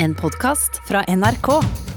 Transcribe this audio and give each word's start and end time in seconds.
En 0.00 0.14
podkast 0.14 0.80
fra 0.84 1.02
NRK. 1.06 1.87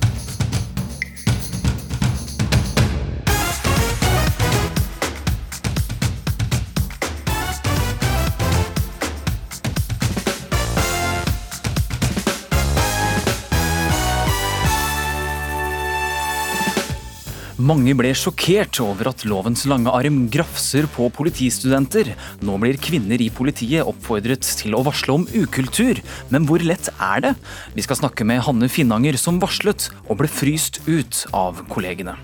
Mange 17.61 17.93
ble 17.93 18.09
sjokkert 18.17 18.79
over 18.81 19.11
at 19.11 19.21
lovens 19.27 19.67
lange 19.69 19.91
arm 19.93 20.23
grafser 20.33 20.87
på 20.89 21.11
politistudenter. 21.13 22.09
Nå 22.41 22.55
blir 22.63 22.79
kvinner 22.81 23.21
i 23.21 23.27
politiet 23.29 23.85
oppfordret 23.85 24.47
til 24.57 24.73
å 24.73 24.81
varsle 24.87 25.13
om 25.19 25.27
ukultur. 25.29 25.99
Men 26.33 26.47
hvor 26.49 26.63
lett 26.65 26.89
er 26.95 27.21
det? 27.27 27.33
Vi 27.75 27.85
skal 27.85 27.99
snakke 27.99 28.25
med 28.25 28.41
Hanne 28.47 28.71
Finnanger, 28.71 29.19
som 29.19 29.37
varslet 29.43 29.91
og 30.07 30.23
ble 30.23 30.31
fryst 30.31 30.81
ut 30.87 31.21
av 31.37 31.61
kollegene. 31.69 32.17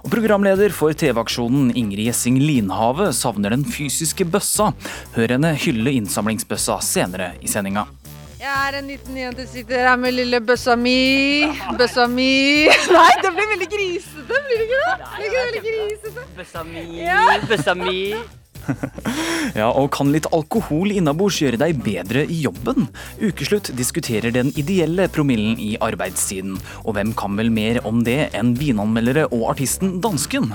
Og 0.00 0.08
Programleder 0.14 0.72
for 0.72 0.96
TV-aksjonen 0.96 1.74
Ingrid 1.76 2.08
Gjessing 2.08 2.40
Linhave 2.40 3.10
savner 3.12 3.52
den 3.52 3.68
fysiske 3.68 4.24
bøssa. 4.24 4.70
Hør 5.18 5.36
henne 5.36 5.52
hylle 5.66 5.98
innsamlingsbøssa 6.00 6.80
senere 6.86 7.34
i 7.44 7.50
sendinga. 7.50 7.84
Jeg 8.38 8.54
er 8.70 8.76
en 8.78 8.86
liten 8.86 9.16
jente 9.18 9.42
som 9.48 9.50
sitter 9.56 9.80
her 9.82 9.96
med 9.98 10.14
lille 10.14 10.38
bøssa 10.46 10.76
mi. 10.78 11.42
Bøssa 11.78 12.04
mi. 12.06 12.68
Nei, 12.94 13.10
det 13.24 13.32
blir 13.34 13.48
veldig 13.50 13.68
grisete, 13.72 14.26
blir 14.46 14.60
det 14.60 14.66
ikke 14.68 14.82
det? 14.82 15.08
Blir 15.16 15.26
ikke 15.26 15.32
det 15.32 15.46
veldig 15.48 15.62
grisete? 15.64 16.26
Bøssa 16.38 16.62
mi, 16.68 16.84
Ja. 17.02 17.22
bøssa 17.50 17.74
mi. 17.78 17.96
Ja, 19.56 19.70
og 19.70 19.86
kan 19.94 20.10
litt 20.12 20.26
alkohol 20.34 20.90
innabords 20.92 21.38
gjøre 21.40 21.56
deg 21.62 21.78
bedre 21.80 22.26
i 22.28 22.36
jobben? 22.44 22.90
Ukeslutt 23.16 23.70
diskuterer 23.78 24.34
den 24.34 24.50
ideelle 24.60 25.06
promillen 25.08 25.56
i 25.56 25.70
arbeidstiden. 25.80 26.58
Og 26.84 26.98
hvem 26.98 27.14
kan 27.16 27.38
vel 27.40 27.48
mer 27.54 27.80
om 27.88 28.02
det 28.04 28.28
enn 28.36 28.52
vinanmeldere 28.60 29.24
og 29.32 29.46
artisten 29.54 29.96
Dansken? 30.04 30.52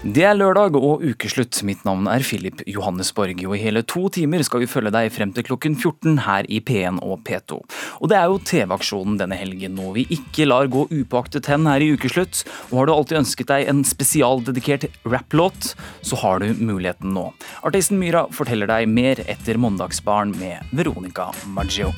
Det 0.00 0.22
er 0.24 0.32
lørdag 0.32 0.78
og 0.78 1.02
ukeslutt. 1.04 1.58
Mitt 1.68 1.82
navn 1.84 2.06
er 2.08 2.22
Philip 2.24 2.62
Johannesborg, 2.64 3.42
og 3.44 3.52
i 3.52 3.60
hele 3.60 3.82
to 3.84 4.06
timer 4.08 4.40
skal 4.46 4.62
vi 4.62 4.68
følge 4.70 4.94
deg 4.94 5.10
frem 5.12 5.34
til 5.36 5.44
klokken 5.44 5.74
14 5.76 6.22
her 6.24 6.46
i 6.48 6.62
P1 6.64 7.02
og 7.04 7.20
P2. 7.28 7.58
Og 8.00 8.08
det 8.08 8.16
er 8.16 8.32
jo 8.32 8.38
TV-aksjonen 8.48 9.18
denne 9.20 9.36
helgen, 9.36 9.76
noe 9.76 9.92
vi 9.98 10.06
ikke 10.16 10.46
lar 10.48 10.72
gå 10.72 10.86
upåaktet 10.88 11.50
hen 11.52 11.68
her 11.68 11.84
i 11.84 11.90
ukeslutt. 11.92 12.46
Og 12.70 12.78
har 12.80 12.88
du 12.88 12.94
alltid 12.94 13.20
ønsket 13.20 13.52
deg 13.52 13.68
en 13.68 13.82
spesialdedikert 13.84 14.88
rapplåt, 15.04 15.74
så 16.00 16.16
har 16.22 16.40
du 16.40 16.54
muligheten 16.56 17.12
nå. 17.12 17.26
Artisten 17.60 18.00
Myra 18.00 18.24
forteller 18.32 18.72
deg 18.72 18.88
mer 18.88 19.20
etter 19.28 19.60
Mandagsbarn 19.60 20.32
med 20.40 20.64
Veronica 20.72 21.28
Maggio. 21.44 21.92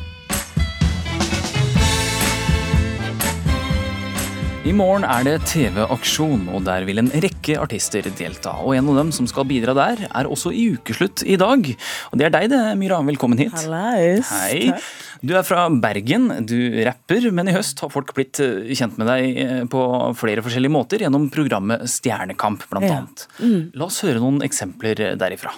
I 4.62 4.70
morgen 4.78 5.02
er 5.02 5.24
det 5.26 5.32
TV-aksjon, 5.50 6.44
og 6.54 6.60
der 6.68 6.84
vil 6.86 7.00
en 7.02 7.08
rekke 7.10 7.56
artister 7.58 8.06
delta. 8.14 8.52
Og 8.62 8.76
en 8.76 8.92
av 8.92 9.00
dem 9.00 9.08
som 9.14 9.26
skal 9.26 9.46
bidra 9.50 9.72
der, 9.74 10.04
er 10.06 10.28
også 10.30 10.52
i 10.54 10.68
ukeslutt 10.76 11.24
i 11.26 11.34
dag. 11.40 11.66
Og 12.12 12.20
det 12.20 12.28
er 12.28 12.34
deg 12.36 12.46
det, 12.52 12.60
Myra. 12.78 13.00
Velkommen 13.08 13.42
hit. 13.42 13.50
Hallais. 13.58 14.30
Hei. 14.30 14.70
Du 15.18 15.34
er 15.38 15.42
fra 15.46 15.64
Bergen, 15.82 16.28
du 16.46 16.54
rapper, 16.86 17.26
men 17.34 17.50
i 17.50 17.56
høst 17.56 17.82
har 17.82 17.90
folk 17.90 18.14
blitt 18.14 18.38
eh, 18.42 18.70
kjent 18.78 19.02
med 19.02 19.10
deg 19.10 19.42
eh, 19.42 19.58
på 19.70 19.82
flere 20.18 20.46
forskjellige 20.46 20.74
måter 20.78 21.02
gjennom 21.02 21.26
programmet 21.34 21.82
Stjernekamp, 21.90 22.62
blant 22.70 22.86
Ja. 22.86 23.00
annet. 23.02 23.26
La 23.74 23.90
oss 23.90 23.98
høre 24.06 24.22
noen 24.22 24.38
eksempler 24.46 25.16
derifra. 25.18 25.56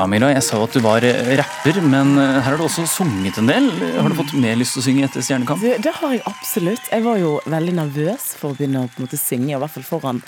Ja, 0.00 0.06
Mila, 0.08 0.30
jeg 0.32 0.40
sa 0.40 0.56
jo 0.56 0.64
at 0.64 0.72
du 0.72 0.80
var 0.80 1.04
eh, 1.04 1.34
rapper, 1.36 1.76
men 1.84 2.14
eh, 2.16 2.38
her 2.38 2.46
har 2.46 2.54
du 2.56 2.62
også 2.64 2.86
sunget 2.88 3.36
en 3.36 3.50
del. 3.50 3.66
Har 3.98 4.08
du 4.08 4.14
fått 4.16 4.32
mer 4.32 4.56
lyst 4.56 4.72
til 4.72 4.80
å 4.80 4.84
synge 4.86 5.02
etter 5.04 5.26
Stjernekamp? 5.26 5.60
Det, 5.60 5.74
det 5.84 5.92
har 5.98 6.14
jeg 6.14 6.22
absolutt. 6.30 6.88
Jeg 6.88 7.04
var 7.04 7.18
jo 7.20 7.34
veldig 7.44 7.74
nervøs 7.82 8.30
for 8.40 8.54
å 8.54 8.56
begynne 8.56 8.86
å 8.86 8.88
måte 8.96 9.20
synge, 9.20 9.52
i 9.52 9.60
hvert 9.60 9.76
fall 9.76 9.84
foran 9.84 10.24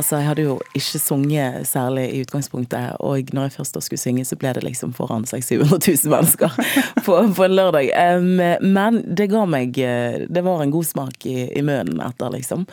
Altså, 0.00 0.16
Jeg 0.22 0.24
hadde 0.24 0.46
jo 0.46 0.54
ikke 0.72 1.02
sunget 1.02 1.68
særlig 1.68 2.06
i 2.08 2.22
utgangspunktet, 2.24 2.96
og 3.04 3.34
når 3.36 3.50
jeg 3.50 3.56
først 3.58 3.76
da 3.76 3.82
skulle 3.84 4.00
synge, 4.00 4.24
så 4.24 4.38
ble 4.40 4.54
det 4.56 4.64
liksom 4.64 4.96
foran 4.96 5.28
600 5.28 5.68
000-700 5.68 6.08
000 6.08 6.14
mennesker 6.14 6.56
på, 7.04 7.18
på 7.36 7.44
en 7.44 7.56
lørdag. 7.58 7.92
Um, 8.16 8.40
men 8.64 9.02
det 9.04 9.28
ga 9.34 9.44
meg 9.44 9.76
eh, 9.76 10.22
Det 10.24 10.46
var 10.48 10.64
en 10.64 10.72
god 10.72 10.88
smak 10.88 11.28
i, 11.28 11.50
i 11.52 11.60
munnen 11.60 12.00
etter, 12.00 12.32
liksom. 12.32 12.64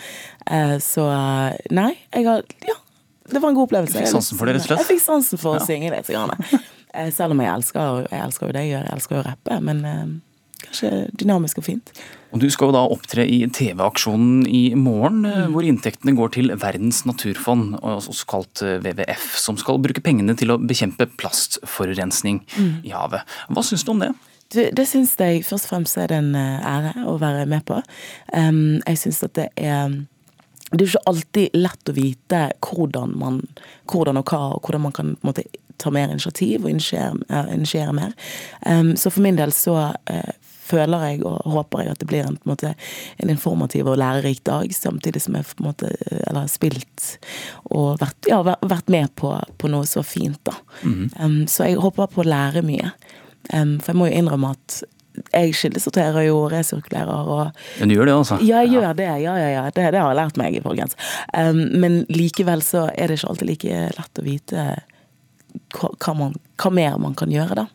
Uh, 0.48 0.78
så 0.80 1.12
nei, 1.68 1.98
jeg 2.16 2.32
har 2.32 2.48
Ja. 2.64 2.80
Det 3.30 3.42
var 3.42 3.52
en 3.52 3.58
god 3.58 3.68
opplevelse. 3.70 3.96
Du 3.96 4.04
fikk 4.04 4.12
sansen 4.12 4.40
for 4.40 4.50
det, 4.50 4.58
rett 4.58 4.66
og 4.66 4.72
slett? 4.72 4.84
Jeg 4.84 4.92
fikk 4.94 5.04
sansen 5.06 5.42
for 5.42 5.60
å 5.60 5.66
synge 5.66 5.94
litt. 5.94 6.10
Eh, 6.90 7.12
Selv 7.14 7.36
om 7.36 7.44
jeg 7.44 7.54
elsker, 7.54 8.08
jeg 8.10 8.24
elsker 8.26 8.50
jo 8.50 8.54
det 8.56 8.66
jeg 8.66 8.74
gjør, 8.74 8.88
jeg 8.88 8.98
elsker 8.98 9.20
å 9.20 9.26
rappe, 9.28 9.58
men 9.62 9.84
eh, 9.86 10.08
kanskje 10.64 10.90
dynamisk 11.22 11.60
og 11.62 11.68
fint. 11.68 11.92
Og 12.34 12.42
Du 12.42 12.48
skal 12.50 12.72
jo 12.72 12.76
da 12.76 12.82
opptre 12.96 13.26
i 13.30 13.38
TV-aksjonen 13.46 14.48
i 14.50 14.64
morgen, 14.74 15.22
mm. 15.22 15.54
hvor 15.54 15.66
inntektene 15.66 16.16
går 16.18 16.34
til 16.34 16.54
Verdens 16.62 17.04
naturfond, 17.06 17.78
også 17.82 18.26
kalt 18.30 18.64
WWF, 18.66 19.32
som 19.38 19.58
skal 19.62 19.82
bruke 19.82 20.02
pengene 20.02 20.34
til 20.38 20.54
å 20.54 20.60
bekjempe 20.62 21.10
plastforurensning 21.22 22.44
i 22.82 22.94
havet. 22.94 23.26
Hva 23.54 23.66
syns 23.66 23.86
du 23.86 23.94
om 23.94 24.02
det? 24.02 24.12
Du, 24.50 24.64
det 24.74 24.86
syns 24.90 25.14
jeg 25.22 25.44
først 25.46 25.70
og 25.70 25.76
fremst 25.76 25.98
er 26.02 26.10
det 26.10 26.24
en 26.24 26.34
ære 26.34 27.06
å 27.06 27.20
være 27.22 27.46
med 27.50 27.66
på. 27.70 27.84
Um, 28.34 28.80
jeg 28.82 29.06
syns 29.06 29.22
at 29.30 29.38
det 29.38 29.52
er 29.62 30.00
det 30.72 30.81
er 30.81 30.85
jo 30.85 30.91
ikke 30.94 31.09
alltid 31.09 31.56
lett 31.57 31.90
å 31.90 31.96
vite 31.97 32.41
hvordan, 32.66 33.16
man, 33.18 33.40
hvordan 33.90 34.19
og 34.22 34.30
hva, 34.30 34.41
og 34.56 34.68
hvordan 34.68 34.85
man 34.85 34.96
kan 34.96 35.16
måte, 35.25 35.46
ta 35.80 35.91
mer 35.96 36.12
initiativ 36.12 36.66
og 36.66 36.74
initiere, 36.74 37.16
eh, 37.30 37.94
mer. 37.96 38.13
Um, 38.66 38.96
så 39.00 39.09
for 39.09 39.24
min 39.24 39.40
del 39.40 39.53
så 39.56 39.78
uh, 39.96 40.31
føler 40.69 41.06
jeg 41.07 41.24
og 41.25 41.40
håper 41.50 41.84
jeg 41.84 41.94
at 41.94 42.02
det 42.03 42.09
blir 42.09 42.28
en, 42.28 42.38
på 42.38 42.46
en, 42.46 42.52
måte, 42.53 42.74
en 43.18 43.31
informativ 43.34 43.90
og 43.90 43.97
lærerik 44.02 44.44
dag, 44.47 44.69
samtidig 44.75 45.24
som 45.24 45.40
jeg 45.40 45.47
måte, 45.66 45.94
eh, 46.06 46.22
eller 46.28 46.44
har 46.46 46.52
spilt 46.52 47.07
og 47.72 47.97
vært, 48.03 48.30
ja, 48.30 48.41
vært- 48.44 48.90
med 48.90 49.12
på, 49.16 49.31
på 49.57 49.69
noe 49.69 49.86
så 49.86 50.01
fint. 50.06 50.40
da. 50.44 50.56
Em, 51.22 51.44
så 51.47 51.68
jeg 51.68 51.78
håper 51.81 52.09
på 52.09 52.24
å 52.24 52.30
lære 52.30 52.63
mye. 52.66 52.94
Um, 53.53 53.78
for 53.80 53.94
jeg 53.94 54.00
må 54.00 54.07
jo 54.09 54.18
innrømme 54.18 54.53
at 54.56 54.80
jeg 55.34 55.56
kildesorterer 55.57 56.28
jo 56.28 56.38
og 56.44 56.52
resirkulerer 56.53 57.31
og 57.34 57.50
Men 57.80 57.91
du 57.91 57.96
gjør 57.96 58.09
det, 58.09 58.18
altså? 58.19 58.40
ja, 58.44 58.62
jeg 58.63 58.75
gjør 58.78 58.94
det. 58.97 59.09
Ja, 59.24 59.35
ja, 59.40 59.50
ja. 59.56 59.66
Det, 59.69 59.90
det 59.94 60.02
har 60.02 60.13
jeg 60.13 60.19
lært 60.22 60.40
meg, 60.40 60.59
folkens. 60.66 60.97
Um, 61.34 61.66
men 61.81 62.02
likevel 62.12 62.63
så 62.66 62.88
er 62.94 63.09
det 63.09 63.19
ikke 63.19 63.34
alltid 63.34 63.52
like 63.52 63.84
lett 64.00 64.22
å 64.22 64.25
vite 64.25 64.69
hva, 65.75 66.13
man, 66.18 66.34
hva 66.59 66.72
mer 66.74 66.97
man 67.02 67.16
kan 67.18 67.31
gjøre, 67.34 67.56
da. 67.59 67.66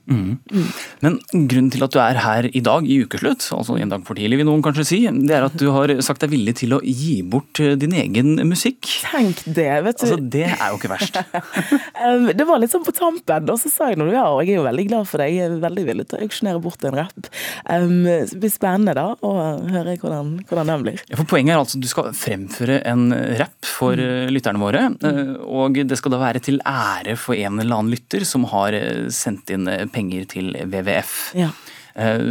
Men 1.04 1.18
grunnen 1.32 1.70
til 1.72 1.84
at 1.86 1.94
du 1.94 1.98
er 2.02 2.18
her 2.24 2.48
i 2.50 2.62
dag 2.64 2.86
i 2.90 3.00
ukeslutt, 3.04 3.46
altså 3.54 3.76
en 3.80 3.92
dag 3.92 4.04
for 4.06 4.18
tidlig 4.18 4.40
vil 4.40 4.48
noen 4.48 4.64
kanskje 4.64 4.86
si, 4.88 5.00
det 5.08 5.36
er 5.36 5.46
at 5.46 5.56
du 5.60 5.68
har 5.74 5.92
sagt 6.04 6.24
deg 6.24 6.32
villig 6.34 6.56
til 6.60 6.76
å 6.76 6.80
gi 6.84 7.20
bort 7.22 7.60
eh, 7.62 7.74
din 7.80 7.94
egen 7.96 8.34
musikk. 8.48 8.88
Tenk 9.06 9.44
det, 9.46 9.68
vet 9.86 10.00
du. 10.00 10.06
Altså, 10.06 10.18
Det 10.34 10.46
er 10.50 10.64
jo 10.72 10.80
ikke 10.80 10.92
verst. 10.94 11.20
Det 12.38 12.46
var 12.48 12.60
litt 12.60 12.72
sånn 12.74 12.84
på 12.86 12.94
tampen, 12.96 13.48
og 13.50 13.60
så 13.60 13.70
sa 13.72 13.88
jeg 13.90 13.98
noe, 14.00 14.12
ja, 14.12 14.26
og 14.30 14.42
jeg 14.42 14.54
er 14.56 14.60
jo 14.60 14.66
veldig 14.66 14.86
glad 14.90 15.08
for 15.08 15.22
det. 15.22 15.30
Jeg 15.32 15.48
er 15.48 15.56
veldig 15.62 15.84
villig 15.88 16.08
til 16.10 16.18
å 16.18 16.26
auksjonere 16.26 16.62
bort 16.64 16.84
en 16.84 16.98
rapp. 16.98 17.30
Um, 17.68 18.04
det 18.04 18.40
blir 18.40 18.52
spennende 18.52 18.94
da, 18.96 19.06
å 19.24 19.32
høre 19.70 19.96
hvordan, 20.00 20.34
hvordan 20.48 20.72
den 20.72 20.84
blir. 20.86 21.02
Ja, 21.08 21.18
for 21.20 21.28
Poenget 21.34 21.54
er 21.54 21.62
altså 21.62 21.78
at 21.80 21.84
du 21.86 21.90
skal 21.90 22.10
fremføre 22.16 22.80
en 22.88 23.08
rapp 23.40 23.66
for 23.66 23.98
mm. 23.98 24.30
lytterne 24.34 24.60
våre. 24.62 24.84
eh, 25.08 25.32
Og 25.44 25.80
det 25.88 25.98
skal 25.98 26.14
da 26.14 26.20
være 26.20 26.42
til 26.44 26.60
ære 26.68 27.16
for 27.20 27.36
en 27.38 27.58
eller 27.62 27.78
annen 27.78 27.83
lytter 27.92 28.24
som 28.28 28.46
har 28.52 28.76
eh, 28.76 29.08
sendt 29.14 29.50
inn 29.54 29.68
eh, 29.70 29.84
penger 29.92 30.24
til 30.30 30.52
WWF. 30.56 31.18
Ja. 31.38 31.50
Eh, 31.94 32.24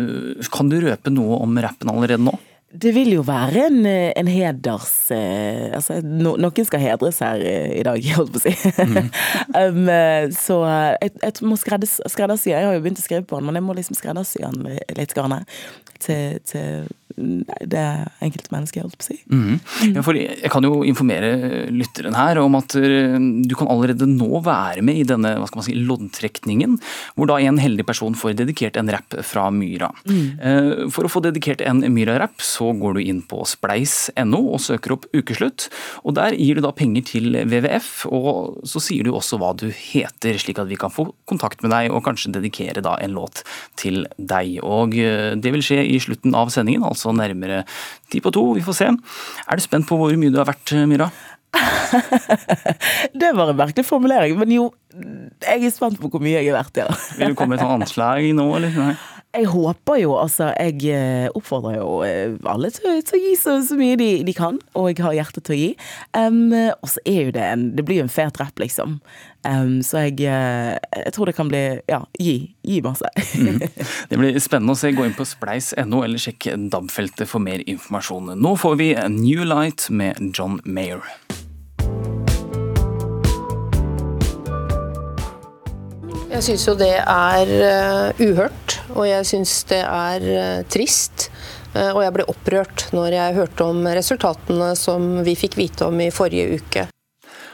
Kan 0.54 0.72
du 0.72 0.80
røpe 0.84 1.14
noe 1.14 1.42
om 1.44 1.56
rappen 1.64 1.92
allerede 1.94 2.24
nå? 2.24 2.34
Det 2.74 2.90
vil 2.96 3.12
jo 3.14 3.22
være 3.22 3.68
en, 3.68 3.84
en 3.86 4.30
heders 4.34 5.12
Altså, 5.14 6.00
no, 6.02 6.32
noen 6.42 6.66
skal 6.66 6.82
hedres 6.82 7.20
her 7.22 7.44
i 7.46 7.84
dag, 7.86 8.02
holdt 8.18 8.34
på 8.34 8.42
å 8.42 8.46
si. 8.48 8.54
um, 9.62 9.84
eh, 9.94 10.26
så 10.34 10.58
jeg, 11.04 11.14
jeg 11.22 11.46
må 11.46 11.60
skredders- 11.62 12.00
skreddersy 12.10 12.50
Jeg 12.50 12.66
har 12.66 12.74
jo 12.74 12.82
begynt 12.82 12.98
å 13.04 13.06
skrive 13.06 13.28
på 13.30 13.38
den, 13.38 13.46
men 13.52 13.62
jeg 13.62 13.68
må 13.68 13.76
liksom 13.78 14.00
skreddersy 14.00 14.42
den 14.42 14.66
litt. 14.98 15.14
Grann, 15.14 15.44
til, 16.02 16.40
til 16.50 16.90
det 17.15 17.83
enkelte 18.24 18.54
mennesket, 18.54 18.83
holdt 18.86 18.98
på 19.00 19.06
å 19.06 19.10
si. 19.10 19.19
Mm. 19.31 19.60
Ja, 19.94 20.04
jeg 20.44 20.51
kan 20.54 20.65
jo 20.65 20.81
informere 20.88 21.68
lytteren 21.74 22.18
her 22.18 22.39
om 22.42 22.57
at 22.60 22.75
eh, 22.80 23.18
du 23.18 23.56
kan 23.60 23.69
allerede 23.71 24.07
nå 24.10 24.42
være 24.45 24.83
med 24.86 25.01
i 25.01 25.07
denne 25.07 25.36
hva 25.39 25.50
skal 25.50 25.62
man 25.62 25.68
si, 25.68 25.77
loddtrekningen, 25.77 26.77
hvor 27.18 27.30
da 27.30 27.39
en 27.42 27.62
heldig 27.62 27.86
person 27.88 28.18
får 28.18 28.38
dedikert 28.42 28.80
en 28.80 28.92
rapp 28.94 29.18
fra 29.25 29.50
Myra. 29.54 29.92
Mm. 30.10 30.89
For 30.94 31.06
å 31.06 31.12
få 31.12 31.21
dedikert 31.24 31.62
en 31.65 31.83
Myra-rapp, 31.94 32.42
så 32.44 32.71
går 32.77 32.98
du 32.98 33.01
inn 33.04 33.21
på 33.27 33.44
spleis.no 33.48 34.42
og 34.54 34.62
søker 34.63 34.95
opp 34.95 35.07
ukeslutt. 35.13 35.68
og 36.04 36.16
Der 36.18 36.36
gir 36.38 36.57
du 36.57 36.63
da 36.66 36.74
penger 36.75 37.06
til 37.07 37.36
WWF, 37.36 37.92
og 38.09 38.63
så 38.69 38.81
sier 38.83 39.06
du 39.06 39.13
også 39.13 39.39
hva 39.42 39.54
du 39.57 39.68
heter, 39.69 40.38
slik 40.42 40.62
at 40.62 40.69
vi 40.71 40.80
kan 40.80 40.94
få 40.94 41.09
kontakt 41.30 41.63
med 41.63 41.74
deg 41.74 41.92
og 41.94 42.04
kanskje 42.07 42.33
dedikere 42.38 42.83
da 42.83 42.95
en 43.04 43.16
låt 43.18 43.44
til 43.80 44.04
deg. 44.18 44.59
Og 44.63 44.98
eh, 45.00 45.33
Det 45.39 45.54
vil 45.56 45.66
skje 45.66 45.81
i 45.83 46.00
slutten 46.04 46.36
av 46.38 46.51
sendingen, 46.54 46.86
altså 46.88 47.03
nærmere 47.12 47.64
ti 48.12 48.22
på 48.24 48.32
to. 48.34 48.46
Vi 48.56 48.64
får 48.64 48.78
se. 48.80 48.88
Er 48.88 49.60
du 49.60 49.66
spent 49.66 49.90
på 49.90 50.00
hvor 50.00 50.16
mye 50.20 50.32
du 50.32 50.40
har 50.40 50.48
vært, 50.48 50.76
Myra? 50.88 51.10
Det 53.22 53.32
var 53.36 53.52
en 53.52 53.60
merkelig 53.60 53.86
formulering, 53.86 54.38
men 54.40 54.54
jo, 54.56 54.70
jeg 55.44 55.68
er 55.68 55.74
spent 55.74 56.00
på 56.02 56.10
hvor 56.10 56.24
mye 56.24 56.40
jeg 56.40 56.50
er 56.50 56.58
verdt, 56.58 56.80
ja. 56.82 56.88
Vil 57.20 57.34
du 57.34 57.38
komme 57.38 57.58
med 57.58 57.62
et 57.62 57.76
anslag 57.76 58.30
nå, 58.38 58.48
eller? 58.58 58.80
Nei. 58.80 58.96
Jeg 59.33 59.47
håper 59.50 59.97
jo, 59.97 60.13
altså 60.21 60.51
Jeg 60.59 60.77
eh, 60.94 61.27
oppfordrer 61.33 61.80
jo 61.80 61.88
eh, 62.06 62.35
alle 62.45 62.69
til, 62.74 63.00
til 63.01 63.18
å 63.18 63.21
gi 63.24 63.31
så, 63.39 63.56
så 63.65 63.77
mye 63.80 63.97
de, 63.97 64.09
de 64.27 64.35
kan, 64.38 64.59
og 64.77 64.91
jeg 64.91 65.01
har 65.01 65.15
hjerte 65.18 65.41
til 65.41 65.56
å 65.56 65.57
gi. 65.57 65.69
Um, 66.13 66.53
og 66.53 66.91
så 66.94 67.01
er 67.09 67.19
jo 67.27 67.33
det 67.33 67.45
en 67.47 67.63
Det 67.74 67.85
blir 67.88 68.01
jo 68.01 68.06
en 68.06 68.13
fet 68.13 68.38
rapp, 68.41 68.62
liksom. 68.62 69.00
Um, 69.44 69.80
så 69.83 70.06
jeg, 70.06 70.21
eh, 70.30 70.77
jeg 71.00 71.15
tror 71.15 71.30
det 71.31 71.35
kan 71.39 71.50
bli 71.50 71.63
Ja, 71.89 72.03
gi. 72.21 72.53
Gi 72.63 72.81
masse. 72.85 73.09
Det 74.09 74.19
blir 74.19 74.38
spennende 74.44 74.77
å 74.77 74.80
se. 74.80 74.94
Gå 74.94 75.07
inn 75.07 75.18
på 75.18 75.25
spleis.no 75.27 76.03
eller 76.06 76.21
sjekk 76.21 76.51
DAB-feltet 76.69 77.25
for 77.30 77.44
mer 77.44 77.65
informasjon. 77.65 78.35
Nå 78.38 78.53
får 78.62 78.77
vi 78.80 78.94
New 79.18 79.47
Light 79.50 79.89
med 79.89 80.21
John 80.38 80.62
Mayer. 80.63 81.01
Jeg 86.33 86.41
syns 86.47 86.63
jo 86.65 86.74
det 86.74 86.95
er 86.97 87.50
eh, 87.62 88.21
uhørt, 88.25 88.80
og 88.95 89.06
jeg 89.06 89.25
syns 89.30 89.51
det 89.69 89.83
er 89.85 90.24
eh, 90.25 90.63
trist. 90.65 91.27
Eh, 91.77 91.91
og 91.91 92.01
jeg 92.01 92.15
ble 92.15 92.25
opprørt 92.31 92.88
når 92.89 93.13
jeg 93.19 93.35
hørte 93.38 93.68
om 93.69 93.85
resultatene 93.85 94.71
som 94.80 95.21
vi 95.27 95.38
fikk 95.38 95.59
vite 95.62 95.85
om 95.85 96.01
i 96.01 96.09
forrige 96.13 96.57
uke. 96.57 96.88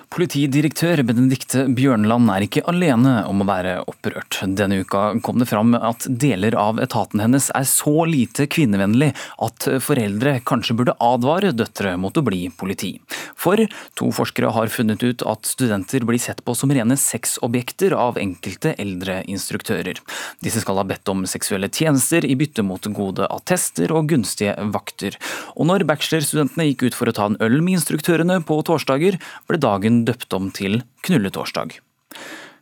Politidirektør 0.09 1.03
Benedikte 1.05 1.67
Bjørnland 1.77 2.31
er 2.33 2.41
ikke 2.41 2.63
alene 2.71 3.11
om 3.29 3.43
å 3.43 3.45
være 3.45 3.75
opprørt. 3.91 4.39
Denne 4.57 4.79
uka 4.81 5.03
kom 5.21 5.37
det 5.37 5.45
fram 5.51 5.75
at 5.77 6.07
deler 6.09 6.57
av 6.57 6.81
etaten 6.81 7.21
hennes 7.21 7.51
er 7.53 7.67
så 7.69 8.07
lite 8.09 8.47
kvinnevennlig 8.49 9.11
at 9.45 9.67
foreldre 9.85 10.39
kanskje 10.49 10.75
burde 10.79 10.95
advare 10.97 11.51
døtre 11.53 11.93
mot 12.01 12.17
å 12.17 12.23
bli 12.25 12.47
politi. 12.49 12.95
For 13.39 13.61
to 14.01 14.09
forskere 14.15 14.49
har 14.55 14.71
funnet 14.73 15.05
ut 15.05 15.23
at 15.29 15.45
studenter 15.47 16.03
blir 16.09 16.19
sett 16.19 16.41
på 16.43 16.57
som 16.57 16.73
rene 16.73 16.97
sexobjekter 16.99 17.93
av 17.93 18.17
enkelte 18.19 18.73
eldre 18.81 19.21
instruktører. 19.29 20.01
Disse 20.41 20.65
skal 20.65 20.81
ha 20.81 20.87
bedt 20.89 21.13
om 21.13 21.23
seksuelle 21.29 21.69
tjenester 21.69 22.25
i 22.25 22.33
bytte 22.39 22.65
mot 22.65 22.89
gode 22.97 23.29
attester 23.29 23.93
og 23.93 24.09
gunstige 24.09 24.57
vakter. 24.73 25.21
Og 25.53 25.69
når 25.69 25.85
bachelorstudentene 25.87 26.67
gikk 26.71 26.89
ut 26.89 26.97
for 26.97 27.13
å 27.13 27.15
ta 27.15 27.29
en 27.29 27.39
øl 27.45 27.61
med 27.61 27.77
instruktørene 27.77 28.41
på 28.41 28.59
torsdager, 28.65 29.21
ble 29.47 29.61
dagen 29.61 29.98
døpt 30.07 30.33
om 30.37 30.51
til 30.55 30.81
Knulletorsdag. 31.07 31.79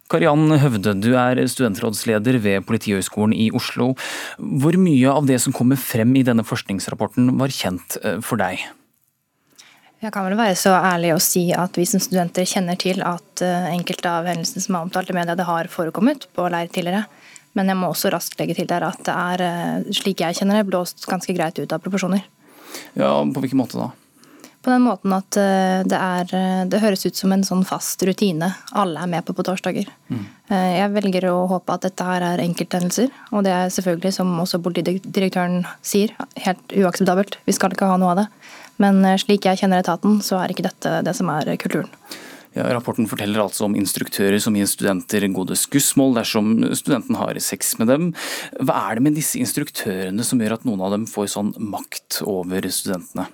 Kariann 0.08 0.54
Høvde, 0.62 0.94
du 1.04 1.10
er 1.20 1.42
studentrådsleder 1.52 2.38
ved 2.40 2.64
Politihøgskolen 2.68 3.34
i 3.36 3.50
Oslo. 3.52 3.92
Hvor 4.40 4.78
mye 4.80 5.12
av 5.12 5.28
det 5.28 5.42
som 5.44 5.56
kommer 5.56 5.80
frem 5.80 6.14
i 6.16 6.24
denne 6.24 6.46
forskningsrapporten 6.48 7.34
var 7.42 7.52
kjent 7.52 8.00
eh, 8.04 8.22
for 8.24 8.40
deg? 8.40 8.64
Jeg 9.98 10.14
kan 10.14 10.28
vel 10.28 10.38
være 10.38 10.56
så 10.56 10.76
ærlig 10.78 11.12
å 11.16 11.20
si 11.20 11.50
at 11.58 11.76
vi 11.76 11.84
som 11.90 12.00
studenter 12.00 12.48
kjenner 12.48 12.80
til 12.80 13.02
at 13.04 13.44
eh, 13.44 13.68
enkelte 13.74 14.14
av 14.14 14.30
hendelsene 14.30 14.64
som 14.64 14.78
er 14.78 14.88
omtalt 14.88 15.12
i 15.12 15.18
media, 15.18 15.36
det 15.36 15.50
har 15.50 15.68
forekommet 15.74 16.30
på 16.38 16.48
leir 16.54 16.72
tidligere. 16.72 17.04
Men 17.58 17.72
jeg 17.74 17.80
må 17.80 17.90
også 17.92 18.12
raskt 18.14 18.40
legge 18.40 18.56
til 18.56 18.70
der 18.70 18.86
at 18.88 19.04
det 19.04 19.16
er, 19.16 19.44
eh, 19.44 19.94
slik 19.98 20.24
jeg 20.24 20.40
kjenner 20.40 20.62
det, 20.62 20.70
blåst 20.70 21.04
ganske 21.10 21.36
greit 21.36 21.60
ut 21.60 21.74
av 21.76 21.84
proporsjoner. 21.84 22.24
Ja, 22.96 23.12
På 23.26 23.44
hvilken 23.44 23.60
måte 23.60 23.82
da? 23.82 23.92
På 24.68 24.74
den 24.74 24.84
måten 24.84 25.14
at 25.16 25.38
eh, 25.40 25.82
det, 25.88 25.96
er, 25.96 26.32
eh, 26.36 26.64
det 26.68 26.82
høres 26.84 27.06
ut 27.08 27.16
som 27.16 27.32
en 27.32 27.46
sånn 27.48 27.62
fast 27.64 28.02
rutine 28.04 28.50
alle 28.76 29.00
er 29.00 29.08
med 29.08 29.24
på 29.24 29.32
på 29.38 29.46
torsdager. 29.48 29.88
Mm. 30.12 30.26
Jeg 30.52 30.92
velger 30.92 31.30
å 31.30 31.46
håpe 31.48 31.72
at 31.72 31.86
dette 31.88 32.04
her 32.04 32.24
er 32.24 32.44
enkelthendelser, 32.44 33.08
og 33.32 33.46
det 33.48 33.54
er 33.56 33.72
selvfølgelig, 33.72 34.12
som 34.16 34.34
også 34.44 34.60
politidirektøren 34.64 35.62
sier, 35.80 36.12
helt 36.44 36.76
uakseptabelt. 36.76 37.40
Vi 37.48 37.56
skal 37.56 37.76
ikke 37.76 37.88
ha 37.88 37.96
noe 38.00 38.12
av 38.12 38.22
det. 38.22 38.28
Men 38.84 39.00
eh, 39.08 39.16
slik 39.24 39.48
jeg 39.48 39.62
kjenner 39.64 39.86
etaten, 39.86 40.20
så 40.20 40.42
er 40.42 40.52
ikke 40.52 40.68
dette 40.68 40.98
det 41.08 41.16
som 41.16 41.32
er 41.32 41.54
kulturen. 41.64 41.88
Ja, 42.58 42.68
rapporten 42.74 43.08
forteller 43.08 43.46
altså 43.46 43.70
om 43.70 43.80
instruktører 43.80 44.40
som 44.44 44.60
gir 44.60 44.68
studenter 44.68 45.30
gode 45.32 45.56
skussmål 45.56 46.20
dersom 46.20 46.56
studenten 46.76 47.22
har 47.24 47.40
sex 47.40 47.78
med 47.80 47.92
dem. 47.94 48.14
Hva 48.60 48.84
er 48.90 49.00
det 49.00 49.08
med 49.08 49.16
disse 49.16 49.40
instruktørene 49.40 50.28
som 50.28 50.44
gjør 50.44 50.60
at 50.60 50.68
noen 50.68 50.84
av 50.84 50.96
dem 50.98 51.08
får 51.08 51.32
sånn 51.38 51.56
makt 51.72 52.26
over 52.28 52.68
studentene? 52.68 53.30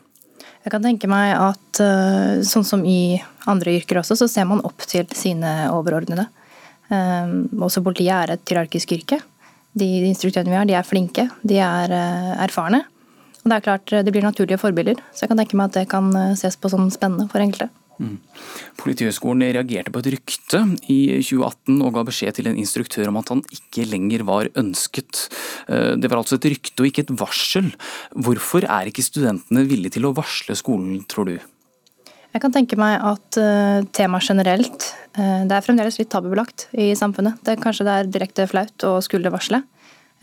Jeg 0.63 0.71
kan 0.71 0.83
tenke 0.85 1.09
meg 1.11 1.33
at 1.35 1.81
eh, 1.83 2.39
sånn 2.47 2.63
som 2.63 2.85
i 2.87 3.19
andre 3.51 3.75
yrker 3.75 3.99
også, 3.99 4.15
så 4.15 4.29
ser 4.31 4.47
man 4.47 4.63
opp 4.63 4.85
til 4.87 5.07
sine 5.17 5.67
overordnede. 5.73 6.29
Eh, 6.87 7.33
Også 7.59 7.83
politiet 7.83 8.15
er 8.15 8.35
et 8.37 8.47
hierarkisk 8.47 8.95
yrke. 8.95 9.19
De 9.75 9.89
instruktørene 10.07 10.53
vi 10.53 10.59
har, 10.59 10.69
de 10.69 10.77
er 10.79 10.87
flinke, 10.87 11.27
de 11.43 11.59
er 11.59 11.91
eh, 11.91 12.33
erfarne. 12.45 12.85
Og 13.43 13.51
det 13.51 13.57
er 13.57 13.65
klart, 13.65 13.95
det 14.07 14.15
blir 14.15 14.23
naturlige 14.23 14.61
forbilder, 14.61 15.01
så 15.11 15.25
jeg 15.25 15.33
kan 15.33 15.41
tenke 15.41 15.59
meg 15.59 15.67
at 15.67 15.81
det 15.81 15.89
kan 15.91 16.07
ses 16.39 16.55
på 16.55 16.71
som 16.71 16.87
spennende 16.93 17.27
for 17.27 17.43
enkelte. 17.43 17.67
Politihøgskolen 18.81 19.45
reagerte 19.55 19.93
på 19.93 20.01
et 20.03 20.09
rykte 20.15 20.61
i 20.91 20.99
2018 21.21 21.79
og 21.79 21.93
ga 21.95 22.03
beskjed 22.07 22.37
til 22.37 22.49
en 22.49 22.59
instruktør 22.59 23.11
om 23.11 23.19
at 23.21 23.31
han 23.33 23.43
ikke 23.53 23.87
lenger 23.89 24.25
var 24.27 24.51
ønsket. 24.59 25.27
Eh, 25.67 25.95
Det 25.95 26.09
var 26.09 26.21
altså 26.21 26.39
et 26.39 26.49
rykte 26.51 26.83
og 26.83 26.89
ikke 26.89 27.05
et 27.05 27.15
varsel. 27.19 27.71
Hvorfor 28.15 28.67
er 28.67 28.91
ikke 28.91 29.05
studentene 29.05 29.65
villige 29.69 29.97
til 29.97 30.05
å 30.09 30.15
varsle 30.15 30.55
skolen, 30.55 31.03
tror 31.07 31.31
du? 31.31 31.37
Jeg 32.33 32.41
kan 32.41 32.53
tenke 32.53 32.77
meg 32.81 32.97
at 32.97 33.37
uh, 33.37 33.85
temaet 33.93 34.25
generelt 34.25 34.87
eh, 35.13 35.43
Det 35.45 35.53
er 35.53 35.61
fremdeles 35.61 35.99
litt 35.99 36.09
tabubelagt 36.09 36.65
i 36.73 36.95
samfunnet. 36.97 37.37
Det, 37.45 37.59
kanskje 37.61 37.85
det 37.85 37.93
er 37.93 38.09
direkte 38.09 38.47
flaut 38.49 38.87
å 38.89 38.97
skulle 39.05 39.29
varsle. 39.33 39.61